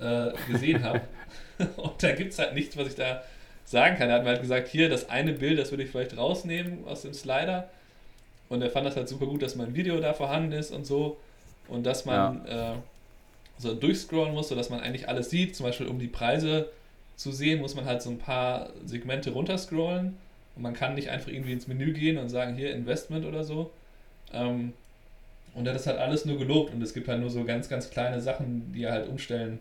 äh, 0.00 0.32
gesehen 0.50 0.82
habe. 0.82 1.00
und 1.76 2.02
da 2.02 2.12
gibt 2.12 2.32
es 2.32 2.38
halt 2.38 2.54
nichts, 2.54 2.76
was 2.76 2.88
ich 2.88 2.94
da 2.94 3.22
sagen 3.64 3.96
kann. 3.96 4.08
Er 4.08 4.16
hat 4.16 4.24
mir 4.24 4.30
halt 4.30 4.40
gesagt, 4.40 4.68
hier, 4.68 4.88
das 4.88 5.08
eine 5.08 5.32
Bild, 5.32 5.58
das 5.58 5.70
würde 5.70 5.84
ich 5.84 5.90
vielleicht 5.90 6.16
rausnehmen 6.16 6.86
aus 6.86 7.02
dem 7.02 7.14
Slider. 7.14 7.68
Und 8.48 8.62
er 8.62 8.70
fand 8.70 8.86
das 8.86 8.96
halt 8.96 9.08
super 9.08 9.26
gut, 9.26 9.42
dass 9.42 9.56
mein 9.56 9.74
Video 9.74 9.98
da 10.00 10.12
vorhanden 10.12 10.52
ist 10.52 10.72
und 10.72 10.86
so. 10.86 11.18
Und 11.68 11.86
dass 11.86 12.04
man 12.04 12.44
ja. 12.46 12.74
äh, 12.74 12.76
so 13.58 13.74
durchscrollen 13.74 14.34
muss, 14.34 14.48
sodass 14.48 14.68
man 14.68 14.80
eigentlich 14.80 15.08
alles 15.08 15.30
sieht. 15.30 15.56
Zum 15.56 15.64
Beispiel, 15.64 15.86
um 15.86 15.98
die 15.98 16.08
Preise 16.08 16.68
zu 17.16 17.32
sehen, 17.32 17.60
muss 17.60 17.74
man 17.74 17.84
halt 17.84 18.02
so 18.02 18.10
ein 18.10 18.18
paar 18.18 18.70
Segmente 18.84 19.30
runterscrollen. 19.30 20.18
Und 20.54 20.62
man 20.62 20.74
kann 20.74 20.94
nicht 20.94 21.08
einfach 21.08 21.28
irgendwie 21.28 21.52
ins 21.52 21.66
Menü 21.66 21.92
gehen 21.92 22.18
und 22.18 22.28
sagen, 22.28 22.56
hier 22.56 22.74
Investment 22.74 23.24
oder 23.24 23.44
so, 23.44 23.70
ähm, 24.32 24.72
und 25.54 25.66
er 25.66 25.72
hat 25.72 25.80
das 25.80 25.86
halt 25.86 25.98
alles 25.98 26.24
nur 26.24 26.38
gelobt 26.38 26.72
und 26.72 26.82
es 26.82 26.94
gibt 26.94 27.08
halt 27.08 27.20
nur 27.20 27.30
so 27.30 27.44
ganz, 27.44 27.68
ganz 27.68 27.90
kleine 27.90 28.20
Sachen, 28.20 28.72
die 28.72 28.84
er 28.84 28.92
halt 28.92 29.08
umstellen, 29.08 29.58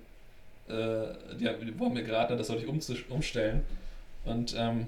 äh, 0.70 1.36
die, 1.40 1.50
wo 1.78 1.86
er 1.86 1.90
mir 1.90 2.04
geraten 2.04 2.38
das 2.38 2.48
soll 2.48 2.58
ich 2.58 2.68
um, 2.68 2.80
umstellen. 3.10 3.64
Und 4.24 4.56
ähm, 4.58 4.88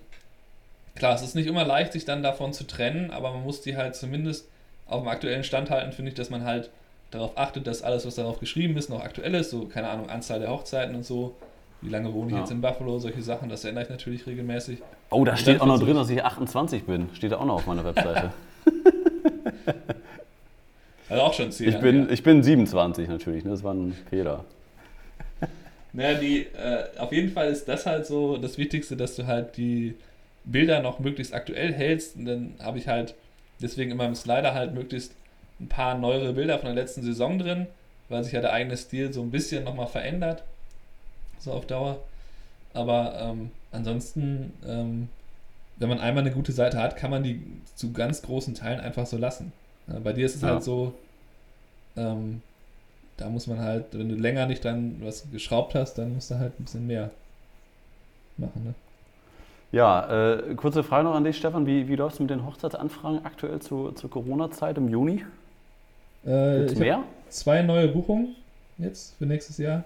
klar, 0.95 1.15
es 1.15 1.21
ist 1.21 1.35
nicht 1.35 1.47
immer 1.47 1.65
leicht, 1.65 1.93
sich 1.93 2.05
dann 2.05 2.23
davon 2.23 2.53
zu 2.53 2.65
trennen, 2.65 3.11
aber 3.11 3.33
man 3.33 3.43
muss 3.43 3.61
die 3.61 3.75
halt 3.75 3.95
zumindest 3.95 4.47
auf 4.87 5.01
dem 5.01 5.09
aktuellen 5.09 5.43
Stand 5.43 5.69
halten, 5.69 5.91
finde 5.91 6.09
ich, 6.09 6.15
dass 6.15 6.29
man 6.29 6.43
halt 6.43 6.69
darauf 7.11 7.37
achtet, 7.37 7.67
dass 7.67 7.81
alles, 7.81 8.05
was 8.05 8.15
darauf 8.15 8.39
geschrieben 8.39 8.77
ist, 8.77 8.89
noch 8.89 9.01
aktuell 9.01 9.35
ist. 9.35 9.49
So, 9.49 9.65
keine 9.65 9.89
Ahnung, 9.89 10.09
Anzahl 10.09 10.39
der 10.39 10.49
Hochzeiten 10.49 10.95
und 10.95 11.05
so. 11.05 11.35
Wie 11.81 11.89
lange 11.89 12.13
wohne 12.13 12.29
ich 12.29 12.33
ja. 12.33 12.39
jetzt 12.39 12.51
in 12.51 12.61
Buffalo? 12.61 12.97
Solche 12.99 13.21
Sachen, 13.21 13.49
das 13.49 13.65
ändere 13.65 13.83
ich 13.83 13.89
natürlich 13.89 14.25
regelmäßig. 14.25 14.79
Oh, 15.09 15.25
da 15.25 15.35
steht 15.35 15.59
auch 15.59 15.65
noch 15.65 15.79
drin, 15.79 15.95
dass 15.95 16.09
ich 16.09 16.23
28 16.23 16.85
bin. 16.85 17.09
Steht 17.13 17.33
da 17.33 17.37
auch 17.37 17.45
noch 17.45 17.55
auf 17.55 17.67
meiner 17.67 17.83
Webseite. 17.83 18.31
Also 21.09 21.21
auch 21.21 21.33
schon 21.33 21.51
10 21.51 21.67
ich 21.67 21.79
bin, 21.79 22.09
ich 22.09 22.23
bin 22.23 22.41
27 22.41 23.07
natürlich, 23.07 23.43
ne? 23.43 23.51
das 23.51 23.63
war 23.63 23.73
ein 23.73 23.93
Fehler. 24.09 24.45
Naja, 25.95 26.17
die, 26.17 26.47
äh, 26.47 26.85
auf 26.97 27.11
jeden 27.11 27.31
Fall 27.31 27.49
ist 27.49 27.67
das 27.67 27.85
halt 27.85 28.07
so 28.07 28.37
das 28.37 28.57
Wichtigste, 28.57 28.97
dass 28.97 29.15
du 29.15 29.27
halt 29.27 29.57
die 29.57 29.93
Bilder 30.43 30.81
noch 30.81 30.97
möglichst 30.97 31.35
aktuell 31.35 31.71
hältst. 31.71 32.15
Und 32.15 32.25
dann 32.25 32.55
habe 32.59 32.79
ich 32.79 32.87
halt 32.87 33.13
deswegen 33.61 33.91
immer 33.91 34.05
im 34.05 34.15
Slider 34.15 34.55
halt 34.55 34.73
möglichst 34.73 35.13
ein 35.59 35.67
paar 35.67 35.95
neuere 35.95 36.33
Bilder 36.33 36.57
von 36.57 36.65
der 36.65 36.75
letzten 36.75 37.03
Saison 37.03 37.37
drin, 37.37 37.67
weil 38.09 38.23
sich 38.23 38.33
ja 38.33 38.41
der 38.41 38.53
eigene 38.53 38.75
Stil 38.75 39.13
so 39.13 39.21
ein 39.21 39.29
bisschen 39.29 39.65
nochmal 39.65 39.85
verändert. 39.85 40.43
So 41.37 41.51
auf 41.51 41.67
Dauer. 41.67 41.99
Aber 42.73 43.19
ähm, 43.21 43.51
ansonsten, 43.71 44.53
ähm, 44.67 45.09
wenn 45.77 45.89
man 45.89 45.99
einmal 45.99 46.23
eine 46.23 46.33
gute 46.33 46.51
Seite 46.51 46.81
hat, 46.81 46.95
kann 46.95 47.11
man 47.11 47.23
die 47.23 47.41
zu 47.75 47.93
ganz 47.93 48.21
großen 48.21 48.55
Teilen 48.55 48.79
einfach 48.79 49.05
so 49.05 49.17
lassen. 49.17 49.51
Bei 50.03 50.13
dir 50.13 50.25
ist 50.25 50.35
es 50.35 50.41
ja. 50.41 50.49
halt 50.49 50.63
so, 50.63 50.93
ähm, 51.97 52.41
da 53.17 53.29
muss 53.29 53.47
man 53.47 53.59
halt, 53.59 53.85
wenn 53.91 54.09
du 54.09 54.15
länger 54.15 54.45
nicht 54.45 54.63
dann 54.63 55.01
was 55.01 55.29
geschraubt 55.31 55.75
hast, 55.75 55.95
dann 55.95 56.13
musst 56.13 56.31
du 56.31 56.39
halt 56.39 56.59
ein 56.59 56.63
bisschen 56.63 56.87
mehr 56.87 57.11
machen. 58.37 58.63
Ne? 58.63 58.73
Ja, 59.71 60.35
äh, 60.35 60.55
kurze 60.55 60.83
Frage 60.83 61.05
noch 61.05 61.15
an 61.15 61.23
dich, 61.23 61.37
Stefan. 61.37 61.65
Wie, 61.65 61.87
wie 61.87 61.95
läuft 61.95 62.15
es 62.15 62.19
mit 62.19 62.29
den 62.29 62.45
Hochzeitsanfragen 62.45 63.25
aktuell 63.25 63.59
zu, 63.59 63.91
zur 63.91 64.09
Corona-Zeit 64.09 64.77
im 64.77 64.87
Juni? 64.87 65.25
Äh, 66.25 66.59
Gibt's 66.59 66.75
mehr? 66.75 67.03
Zwei 67.29 67.63
neue 67.63 67.87
Buchungen 67.87 68.35
jetzt 68.77 69.15
für 69.17 69.25
nächstes 69.25 69.57
Jahr. 69.57 69.83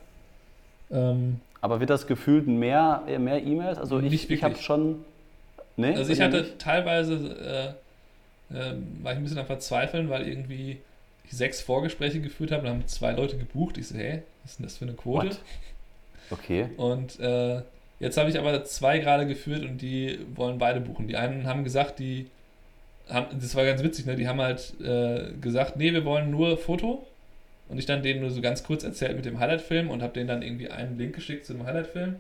Ähm, 0.91 1.39
Aber 1.61 1.79
wird 1.79 1.89
das 1.89 2.05
gefühlt 2.05 2.47
mehr 2.47 3.03
mehr 3.17 3.43
E-Mails? 3.43 3.77
Also 3.77 3.99
ich, 3.99 4.29
ich 4.29 4.43
habe 4.43 4.55
schon. 4.55 5.05
Nee, 5.77 5.93
also 5.93 6.11
ich 6.11 6.19
hatte 6.19 6.41
nicht? 6.41 6.59
teilweise 6.59 7.75
äh, 8.51 8.55
äh, 8.55 8.73
war 9.01 9.13
ich 9.13 9.17
ein 9.17 9.23
bisschen 9.23 9.37
am 9.37 9.45
Verzweifeln, 9.45 10.09
weil 10.09 10.27
irgendwie 10.27 10.79
ich 11.23 11.31
sechs 11.31 11.61
Vorgespräche 11.61 12.19
geführt 12.19 12.51
habe 12.51 12.63
und 12.63 12.69
haben 12.69 12.87
zwei 12.87 13.11
Leute 13.11 13.37
gebucht. 13.37 13.77
Ich 13.77 13.87
so, 13.87 13.97
hey, 13.97 14.23
was 14.43 14.51
ist 14.51 14.59
denn 14.59 14.65
das 14.65 14.77
für 14.77 14.85
eine 14.85 14.93
Quote? 14.93 15.27
What? 15.27 15.39
Okay. 16.29 16.69
Und 16.77 17.19
äh, 17.19 17.61
jetzt 17.99 18.17
habe 18.17 18.29
ich 18.29 18.37
aber 18.37 18.63
zwei 18.65 18.99
gerade 18.99 19.27
geführt 19.27 19.63
und 19.63 19.81
die 19.81 20.19
wollen 20.35 20.57
beide 20.57 20.81
buchen. 20.81 21.07
Die 21.07 21.15
einen 21.15 21.47
haben 21.47 21.63
gesagt, 21.63 21.99
die 21.99 22.27
haben, 23.09 23.39
das 23.39 23.55
war 23.55 23.65
ganz 23.65 23.83
witzig, 23.83 24.05
ne? 24.05 24.15
Die 24.15 24.27
haben 24.27 24.41
halt 24.41 24.73
äh, 24.81 25.31
gesagt, 25.39 25.77
nee, 25.77 25.93
wir 25.93 26.05
wollen 26.05 26.31
nur 26.31 26.57
Foto. 26.57 27.05
Und 27.69 27.77
ich 27.77 27.85
dann 27.85 28.01
denen 28.01 28.21
nur 28.21 28.31
so 28.31 28.41
ganz 28.41 28.63
kurz 28.63 28.83
erzählt 28.83 29.15
mit 29.15 29.25
dem 29.25 29.39
Highlight-Film 29.39 29.89
und 29.89 30.01
habe 30.01 30.13
denen 30.13 30.27
dann 30.27 30.41
irgendwie 30.41 30.69
einen 30.69 30.97
Link 30.97 31.15
geschickt 31.15 31.45
zu 31.45 31.53
dem 31.53 31.65
Highlight-Film. 31.65 32.15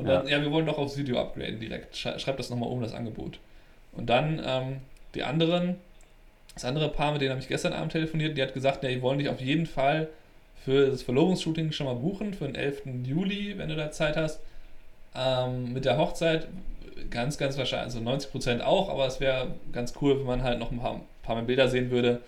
Und 0.00 0.06
dann, 0.06 0.26
ja. 0.26 0.38
ja, 0.38 0.42
wir 0.42 0.50
wollen 0.50 0.66
doch 0.66 0.78
aufs 0.78 0.96
Video 0.96 1.20
upgraden 1.20 1.60
direkt. 1.60 1.96
Schreibt 1.96 2.38
das 2.38 2.50
nochmal 2.50 2.70
um, 2.70 2.80
das 2.80 2.94
Angebot. 2.94 3.38
Und 3.92 4.08
dann 4.08 4.40
ähm, 4.44 4.76
die 5.14 5.22
anderen, 5.22 5.76
das 6.54 6.64
andere 6.64 6.88
Paar, 6.88 7.12
mit 7.12 7.20
denen 7.20 7.30
habe 7.30 7.40
ich 7.40 7.48
gestern 7.48 7.72
Abend 7.72 7.92
telefoniert, 7.92 8.36
die 8.36 8.42
hat 8.42 8.54
gesagt, 8.54 8.82
ja, 8.82 8.88
die 8.88 9.02
wollen 9.02 9.18
dich 9.18 9.28
auf 9.28 9.40
jeden 9.40 9.66
Fall 9.66 10.08
für 10.64 10.90
das 10.90 11.02
Verlobungsshooting 11.02 11.72
schon 11.72 11.86
mal 11.86 11.94
buchen, 11.94 12.34
für 12.34 12.44
den 12.44 12.54
11. 12.54 12.82
Juli, 13.04 13.56
wenn 13.56 13.68
du 13.68 13.76
da 13.76 13.90
Zeit 13.90 14.16
hast. 14.16 14.40
Ähm, 15.14 15.72
mit 15.72 15.84
der 15.84 15.98
Hochzeit 15.98 16.46
ganz, 17.10 17.38
ganz 17.38 17.56
wahrscheinlich, 17.56 17.94
also 17.94 17.98
90% 17.98 18.60
auch, 18.60 18.88
aber 18.88 19.06
es 19.06 19.20
wäre 19.20 19.48
ganz 19.72 19.94
cool, 20.00 20.18
wenn 20.18 20.26
man 20.26 20.42
halt 20.42 20.58
noch 20.58 20.70
ein 20.70 20.78
paar, 20.78 21.00
paar 21.22 21.34
mehr 21.36 21.44
Bilder 21.44 21.68
sehen 21.68 21.90
würde, 21.90 22.20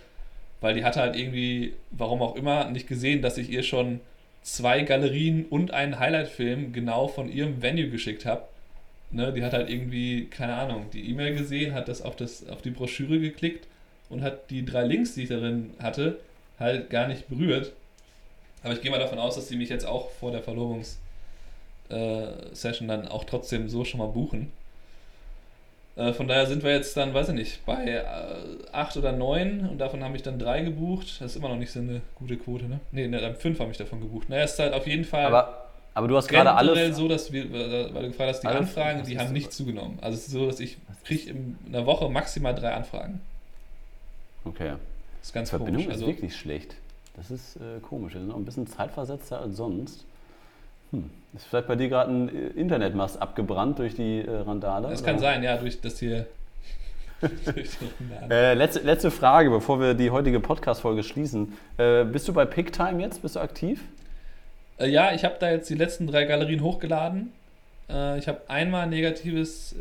weil 0.61 0.75
die 0.75 0.85
hatte 0.85 1.01
halt 1.01 1.17
irgendwie, 1.17 1.75
warum 1.91 2.23
auch 2.23 2.37
immer, 2.37 2.69
nicht 2.71 2.87
gesehen, 2.87 3.23
dass 3.23 3.39
ich 3.39 3.51
ihr 3.51 3.63
schon 3.63 4.01
zwei 4.43 4.83
Galerien 4.83 5.47
und 5.47 5.73
einen 5.73 5.99
Highlight-Film 5.99 6.73
genau 6.73 7.09
von 7.09 7.29
ihrem 7.31 7.63
Venue 7.63 7.89
geschickt 7.89 8.27
habe. 8.27 8.45
Ne, 9.11 9.33
die 9.33 9.45
hat 9.45 9.53
halt 9.53 9.69
irgendwie, 9.69 10.27
keine 10.27 10.55
Ahnung, 10.55 10.87
die 10.93 11.11
E-Mail 11.11 11.37
gesehen, 11.37 11.75
hat 11.75 11.89
das 11.89 12.01
auf, 12.01 12.17
das 12.17 12.49
auf 12.49 12.63
die 12.63 12.71
Broschüre 12.71 13.21
geklickt 13.21 13.67
und 14.09 14.23
hat 14.23 14.49
die 14.51 14.65
drei 14.65 14.85
Links, 14.85 15.15
die 15.15 15.25
ich 15.25 15.29
darin 15.29 15.75
hatte, 15.79 16.19
halt 16.59 16.89
gar 16.89 17.09
nicht 17.09 17.29
berührt. 17.29 17.73
Aber 18.63 18.73
ich 18.73 18.81
gehe 18.81 18.91
mal 18.91 18.99
davon 18.99 19.19
aus, 19.19 19.35
dass 19.35 19.49
sie 19.49 19.57
mich 19.57 19.69
jetzt 19.69 19.85
auch 19.85 20.11
vor 20.13 20.31
der 20.31 20.43
Verlobungs-Session 20.43 22.89
äh, 22.89 22.93
dann 22.93 23.09
auch 23.09 23.25
trotzdem 23.25 23.69
so 23.69 23.85
schon 23.85 23.99
mal 23.99 24.07
buchen. 24.07 24.51
Äh, 25.95 26.13
von 26.13 26.27
daher 26.27 26.47
sind 26.47 26.63
wir 26.63 26.71
jetzt 26.73 26.97
dann, 26.97 27.13
weiß 27.13 27.29
ich 27.29 27.35
nicht, 27.35 27.67
bei 27.67 27.85
äh, 27.85 28.03
acht 28.73 28.97
oder 28.97 29.13
neun 29.13 29.69
und 29.69 29.79
davon 29.79 30.03
habe 30.03 30.17
ich 30.17 30.23
dann 30.23 30.39
drei 30.39 30.63
gebucht. 30.63 31.21
Das 31.21 31.33
ist 31.33 31.37
immer 31.37 31.49
noch 31.49 31.57
nicht 31.57 31.71
so 31.71 31.81
eine 31.81 32.01
gute 32.15 32.37
Quote, 32.37 32.65
ne? 32.65 32.81
Ne, 32.93 33.09
ne 33.09 33.35
fünf 33.35 33.61
habe 33.61 33.71
ich 33.71 33.77
davon 33.77 34.01
gebucht. 34.01 34.29
Naja, 34.29 34.45
ist 34.45 34.59
halt 34.59 34.73
auf 34.73 34.87
jeden 34.87 35.05
Fall. 35.05 35.27
Aber, 35.27 35.67
aber 35.93 36.09
du 36.09 36.17
hast 36.17 36.29
gerade 36.29 36.53
alles. 36.53 36.97
so, 36.97 37.09
dass 37.09 37.31
wir, 37.31 37.53
weil 37.53 38.03
du 38.03 38.09
gefragt 38.09 38.31
hast, 38.31 38.41
die 38.41 38.47
alles, 38.47 38.61
Anfragen, 38.61 39.03
die 39.05 39.19
haben 39.19 39.33
nicht 39.33 39.53
zugenommen. 39.53 39.99
Also 40.01 40.17
es 40.17 40.27
ist 40.29 40.33
so, 40.33 40.47
dass 40.47 40.61
ich 40.61 40.79
kriege 41.05 41.31
in 41.31 41.59
einer 41.69 41.85
Woche 41.85 42.09
maximal 42.09 42.55
drei 42.55 42.73
Anfragen. 42.73 43.21
Okay. 44.45 44.73
Das 45.21 45.29
ist 45.29 45.33
ganz 45.35 45.51
Verbindung 45.51 45.85
komisch. 45.85 45.97
ist 45.97 46.03
also, 46.03 46.07
wirklich 46.07 46.37
schlecht. 46.37 46.75
Das 47.17 47.31
ist 47.31 47.57
äh, 47.57 47.81
komisch. 47.81 48.15
Wir 48.15 48.21
sind 48.23 48.31
auch 48.31 48.37
ein 48.37 48.45
bisschen 48.45 48.67
zeitversetzter 48.67 49.41
als 49.41 49.57
sonst. 49.57 50.05
Hm. 50.93 51.11
Ist 51.35 51.47
vielleicht 51.47 51.67
bei 51.67 51.77
dir 51.77 51.89
gerade 51.89 52.11
ein 52.11 52.29
äh, 52.29 52.61
Internetmast 52.61 53.21
abgebrannt 53.21 53.79
durch 53.79 53.95
die 53.95 54.21
äh, 54.21 54.31
Randale? 54.31 54.89
Das 54.89 55.03
kann 55.03 55.19
sein, 55.19 55.43
ja, 55.43 55.57
durch 55.57 55.81
das 55.81 55.99
hier. 55.99 56.27
äh, 58.31 58.55
letzte, 58.55 58.81
letzte 58.81 59.11
Frage, 59.11 59.49
bevor 59.49 59.81
wir 59.81 59.95
die 59.95 60.11
heutige 60.11 60.41
Podcast-Folge 60.41 61.03
schließen. 61.03 61.57
Äh, 61.79 62.05
bist 62.05 62.29
du 62.29 62.33
bei 62.33 62.45
PickTime 62.45 63.01
jetzt? 63.01 63.23
Bist 63.23 63.37
du 63.37 63.41
aktiv? 63.41 63.81
Äh, 64.79 64.89
ja, 64.89 65.13
ich 65.13 65.25
habe 65.25 65.37
da 65.39 65.51
jetzt 65.51 65.71
die 65.71 65.75
letzten 65.75 66.07
drei 66.07 66.25
Galerien 66.25 66.63
hochgeladen. 66.63 67.33
Äh, 67.89 68.19
ich 68.19 68.29
habe 68.29 68.41
einmal 68.49 68.83
ein 68.83 68.91
negatives 68.91 69.75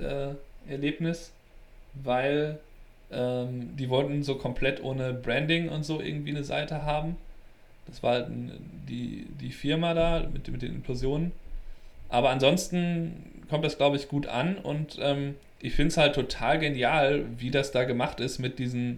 Erlebnis, 0.69 1.31
weil 1.95 2.59
ähm, 3.11 3.75
die 3.75 3.89
wollten 3.89 4.23
so 4.23 4.35
komplett 4.35 4.83
ohne 4.83 5.13
Branding 5.13 5.69
und 5.69 5.83
so 5.83 5.99
irgendwie 5.99 6.31
eine 6.31 6.43
Seite 6.43 6.85
haben. 6.85 7.17
Das 7.91 8.01
war 8.01 8.13
halt 8.13 8.27
die, 8.89 9.27
die 9.39 9.51
Firma 9.51 9.93
da 9.93 10.27
mit, 10.31 10.47
mit 10.47 10.61
den 10.61 10.75
Implosionen. 10.75 11.31
Aber 12.09 12.29
ansonsten 12.29 13.45
kommt 13.49 13.63
das, 13.63 13.77
glaube 13.77 13.97
ich, 13.97 14.07
gut 14.07 14.27
an 14.27 14.57
und 14.57 14.97
ähm, 15.01 15.35
ich 15.61 15.73
finde 15.75 15.89
es 15.89 15.97
halt 15.97 16.15
total 16.15 16.59
genial, 16.59 17.25
wie 17.37 17.51
das 17.51 17.71
da 17.71 17.83
gemacht 17.83 18.19
ist 18.19 18.39
mit 18.39 18.59
diesen 18.59 18.97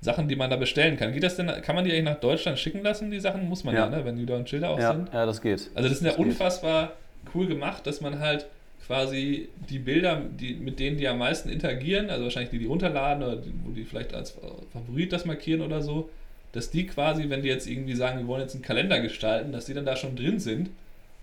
Sachen, 0.00 0.28
die 0.28 0.36
man 0.36 0.50
da 0.50 0.56
bestellen 0.56 0.96
kann. 0.96 1.12
Geht 1.12 1.22
das 1.22 1.36
denn, 1.36 1.46
kann 1.62 1.76
man 1.76 1.84
die 1.84 1.92
eigentlich 1.92 2.04
nach 2.04 2.20
Deutschland 2.20 2.58
schicken 2.58 2.82
lassen, 2.82 3.10
die 3.10 3.20
Sachen? 3.20 3.48
Muss 3.48 3.64
man 3.64 3.74
ja, 3.74 3.84
ja 3.84 3.90
ne? 3.90 4.04
wenn 4.04 4.16
die 4.16 4.26
da 4.26 4.36
und 4.36 4.48
Schilder 4.48 4.70
auch 4.70 4.78
ja, 4.78 4.92
sind. 4.94 5.12
Ja, 5.12 5.26
das 5.26 5.40
geht. 5.40 5.70
Also 5.74 5.88
das 5.88 6.00
ist 6.00 6.04
ja 6.04 6.14
unfassbar 6.14 6.92
cool 7.34 7.46
gemacht, 7.46 7.86
dass 7.86 8.00
man 8.00 8.18
halt 8.18 8.46
quasi 8.86 9.48
die 9.68 9.78
Bilder, 9.78 10.20
die, 10.20 10.54
mit 10.54 10.80
denen 10.80 10.96
die 10.96 11.06
am 11.06 11.18
meisten 11.18 11.50
interagieren, 11.50 12.10
also 12.10 12.24
wahrscheinlich 12.24 12.50
die, 12.50 12.58
die 12.58 12.66
runterladen 12.66 13.22
oder 13.22 13.36
die, 13.36 13.52
wo 13.62 13.70
die 13.70 13.84
vielleicht 13.84 14.14
als 14.14 14.36
Favorit 14.72 15.12
das 15.12 15.26
markieren 15.26 15.60
oder 15.60 15.82
so, 15.82 16.08
dass 16.52 16.70
die 16.70 16.86
quasi, 16.86 17.28
wenn 17.28 17.42
die 17.42 17.48
jetzt 17.48 17.66
irgendwie 17.66 17.94
sagen, 17.94 18.18
wir 18.18 18.26
wollen 18.26 18.42
jetzt 18.42 18.54
einen 18.54 18.62
Kalender 18.62 19.00
gestalten, 19.00 19.52
dass 19.52 19.66
die 19.66 19.74
dann 19.74 19.86
da 19.86 19.96
schon 19.96 20.16
drin 20.16 20.40
sind. 20.40 20.70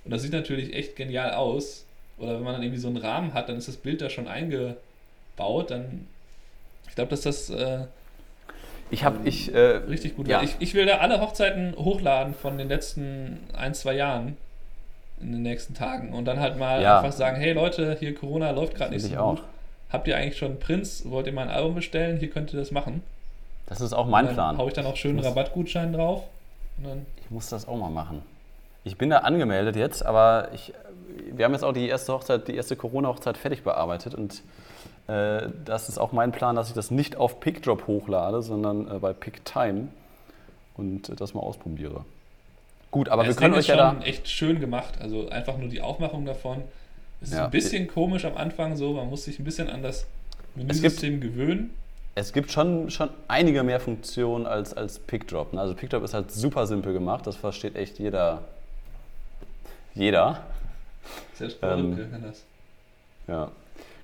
Und 0.05 0.11
das 0.11 0.21
sieht 0.21 0.31
natürlich 0.31 0.73
echt 0.73 0.95
genial 0.95 1.33
aus. 1.33 1.85
Oder 2.17 2.35
wenn 2.35 2.43
man 2.43 2.53
dann 2.53 2.63
irgendwie 2.63 2.79
so 2.79 2.87
einen 2.87 2.97
Rahmen 2.97 3.33
hat, 3.33 3.49
dann 3.49 3.57
ist 3.57 3.67
das 3.67 3.77
Bild 3.77 4.01
da 4.01 4.09
schon 4.09 4.27
eingebaut. 4.27 5.69
Dann, 5.69 6.07
ich 6.87 6.95
glaube, 6.95 7.09
dass 7.09 7.21
das 7.21 7.49
äh, 7.49 7.85
ich 8.89 9.03
habe 9.03 9.17
ähm, 9.17 9.27
ich 9.27 9.53
äh, 9.53 9.59
richtig 9.59 10.15
gut. 10.15 10.27
Ja. 10.27 10.41
Ich, 10.41 10.55
ich 10.59 10.73
will 10.73 10.85
da 10.85 10.97
alle 10.97 11.21
Hochzeiten 11.21 11.75
hochladen 11.75 12.33
von 12.33 12.57
den 12.57 12.69
letzten 12.69 13.39
ein 13.53 13.73
zwei 13.73 13.93
Jahren 13.93 14.37
in 15.19 15.31
den 15.31 15.41
nächsten 15.41 15.73
Tagen 15.73 16.13
und 16.13 16.25
dann 16.25 16.39
halt 16.39 16.57
mal 16.57 16.81
ja. 16.81 16.99
einfach 16.99 17.11
sagen, 17.11 17.37
hey 17.37 17.53
Leute, 17.53 17.97
hier 17.99 18.13
Corona 18.13 18.51
läuft 18.51 18.75
gerade 18.75 18.93
nicht 18.93 19.03
so 19.03 19.09
gut. 19.09 19.17
Auch. 19.17 19.41
Habt 19.89 20.07
ihr 20.07 20.15
eigentlich 20.15 20.37
schon 20.37 20.51
einen 20.51 20.59
Prinz? 20.59 21.03
Wollt 21.05 21.27
ihr 21.27 21.33
mal 21.33 21.43
ein 21.43 21.49
Album 21.49 21.75
bestellen? 21.75 22.17
Hier 22.17 22.29
könnt 22.29 22.53
ihr 22.53 22.59
das 22.59 22.71
machen. 22.71 23.03
Das 23.67 23.81
ist 23.81 23.93
auch 23.93 24.07
mein 24.07 24.33
Plan. 24.33 24.57
Hau 24.57 24.67
ich 24.67 24.73
dann 24.73 24.85
auch 24.85 24.95
schön 24.95 25.17
einen 25.17 25.25
Rabattgutschein 25.25 25.93
drauf. 25.93 26.23
ich 27.23 27.29
muss 27.29 27.49
das 27.49 27.67
auch 27.67 27.77
mal 27.77 27.89
machen. 27.89 28.21
Ich 28.83 28.97
bin 28.97 29.09
da 29.09 29.19
angemeldet 29.19 29.75
jetzt, 29.75 30.05
aber 30.05 30.49
ich, 30.53 30.73
wir 31.33 31.45
haben 31.45 31.51
jetzt 31.51 31.63
auch 31.63 31.73
die 31.73 31.87
erste 31.87 32.13
Hochzeit, 32.13 32.47
die 32.47 32.55
erste 32.55 32.77
Corona-Hochzeit 32.77 33.37
fertig 33.37 33.63
bearbeitet 33.63 34.15
und 34.15 34.41
äh, 35.07 35.49
das 35.65 35.89
ist 35.89 35.97
auch 35.97 36.13
mein 36.13 36.31
Plan, 36.31 36.55
dass 36.55 36.69
ich 36.69 36.73
das 36.73 36.89
nicht 36.89 37.17
auf 37.17 37.41
PickDrop 37.41 37.87
hochlade, 37.87 38.41
sondern 38.41 38.89
äh, 38.89 38.99
bei 38.99 39.11
PickTime 39.11 39.89
und 40.77 41.09
äh, 41.09 41.15
das 41.15 41.33
mal 41.33 41.41
ausprobiere. 41.41 42.05
Gut, 42.91 43.09
aber 43.09 43.23
ja, 43.23 43.29
wir 43.29 43.35
können 43.35 43.55
euch 43.55 43.67
ja 43.67 43.75
da 43.75 43.99
echt 44.03 44.29
schön 44.29 44.61
gemacht. 44.61 44.93
Also 45.01 45.27
einfach 45.29 45.57
nur 45.57 45.67
die 45.67 45.81
Aufmachung 45.81 46.25
davon. 46.25 46.63
Es 47.19 47.29
ist 47.29 47.35
ja. 47.35 47.45
ein 47.45 47.51
bisschen 47.51 47.87
komisch 47.87 48.23
am 48.23 48.37
Anfang 48.37 48.77
so, 48.77 48.93
man 48.93 49.09
muss 49.09 49.25
sich 49.25 49.39
ein 49.39 49.43
bisschen 49.43 49.69
an 49.69 49.83
das 49.83 50.05
Menüsystem 50.55 51.19
gewöhnen 51.19 51.71
es 52.17 52.33
gibt 52.33 52.51
schon, 52.51 52.89
schon 52.89 53.11
einige 53.27 53.61
mehr 53.61 53.79
Funktionen 53.79 54.47
als, 54.47 54.73
als 54.73 54.97
PickDrop. 54.97 55.53
Ne? 55.53 55.61
Also 55.61 55.75
PickDrop 55.75 56.03
ist 56.03 56.15
halt 56.15 56.31
super 56.31 56.65
simpel 56.65 56.91
gemacht, 56.91 57.27
das 57.27 57.35
versteht 57.35 57.75
echt 57.75 57.99
jeder. 57.99 58.41
Jeder. 59.93 60.41
Selbst 61.35 61.59
ähm, 61.61 61.95
kann 62.11 62.23
das. 62.23 62.43
Ja. 63.27 63.51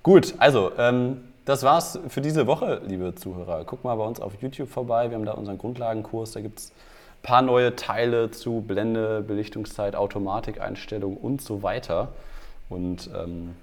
Gut, 0.03 0.35
also 0.37 0.71
ähm, 0.77 1.23
das 1.45 1.63
war's 1.63 1.99
für 2.07 2.21
diese 2.21 2.45
Woche, 2.45 2.81
liebe 2.85 3.15
Zuhörer. 3.15 3.63
Guckt 3.63 3.83
mal 3.83 3.95
bei 3.95 4.05
uns 4.05 4.19
auf 4.19 4.33
YouTube 4.41 4.69
vorbei. 4.69 5.09
Wir 5.09 5.17
haben 5.17 5.25
da 5.25 5.31
unseren 5.31 5.57
Grundlagenkurs. 5.57 6.33
Da 6.33 6.41
gibt 6.41 6.59
es 6.59 6.69
ein 6.69 7.23
paar 7.23 7.41
neue 7.41 7.75
Teile 7.75 8.29
zu 8.29 8.61
Blende, 8.61 9.23
Belichtungszeit, 9.23 9.95
Automatikeinstellung 9.95 11.17
und 11.17 11.41
so 11.41 11.63
weiter. 11.63 12.09
Und 12.69 13.09
ähm, 13.15 13.55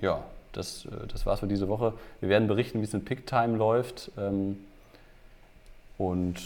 ja, 0.00 0.24
das, 0.52 0.86
äh, 0.86 1.06
das 1.08 1.26
war's 1.26 1.40
für 1.40 1.46
diese 1.46 1.68
Woche. 1.68 1.94
Wir 2.20 2.28
werden 2.28 2.48
berichten, 2.48 2.80
wie 2.80 2.84
es 2.84 2.94
in 2.94 3.04
Picktime 3.04 3.56
läuft. 3.56 4.10
Ähm, 4.18 4.58
und 5.98 6.36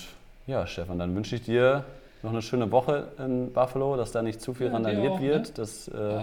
ja, 0.46 0.66
Stefan, 0.66 0.98
dann 0.98 1.14
wünsche 1.14 1.36
ich 1.36 1.42
dir 1.42 1.84
noch 2.22 2.30
eine 2.30 2.42
schöne 2.42 2.70
Woche 2.70 3.08
in 3.18 3.52
Buffalo, 3.52 3.96
dass 3.96 4.12
da 4.12 4.22
nicht 4.22 4.40
zu 4.40 4.54
viel 4.54 4.66
ja, 4.66 4.72
randaliert 4.72 5.12
auch, 5.12 5.20
wird, 5.20 5.48
ne? 5.48 5.52
dass 5.54 5.88
äh, 5.88 6.22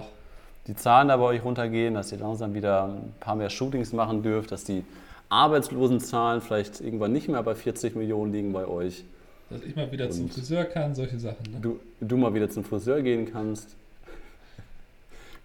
die 0.68 0.76
Zahlen 0.76 1.08
da 1.08 1.18
bei 1.18 1.24
euch 1.24 1.44
runtergehen, 1.44 1.94
dass 1.94 2.12
ihr 2.12 2.18
langsam 2.20 2.54
wieder 2.54 2.86
ein 2.86 3.14
paar 3.20 3.36
mehr 3.36 3.50
Shootings 3.50 3.94
machen 3.94 4.24
dürft, 4.24 4.52
dass 4.52 4.64
die 4.64 4.84
Arbeitslosenzahlen 5.30 6.42
vielleicht 6.42 6.82
irgendwann 6.82 7.14
nicht 7.14 7.30
mehr 7.30 7.42
bei 7.42 7.56
40 7.56 7.96
Millionen 7.96 8.34
liegen 8.34 8.52
bei 8.52 8.68
euch. 8.68 9.06
Dass 9.50 9.62
ich 9.64 9.76
mal 9.76 9.92
wieder 9.92 10.06
Und 10.06 10.14
zum 10.14 10.30
Friseur 10.30 10.66
kann, 10.66 10.94
solche 10.94 11.20
Sachen. 11.20 11.44
Ne? 11.52 11.60
Du, 11.62 11.80
du 12.00 12.18
mal 12.18 12.34
wieder 12.34 12.50
zum 12.50 12.64
Friseur 12.64 13.02
gehen 13.02 13.32
kannst. 13.32 13.76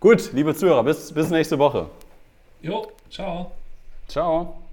Gut, 0.01 0.33
liebe 0.33 0.55
Zuhörer, 0.55 0.85
bis, 0.85 1.13
bis 1.13 1.31
nächste 1.31 1.59
Woche. 1.59 1.87
Jo, 2.67 2.91
ciao. 3.09 3.53
Ciao. 4.09 4.66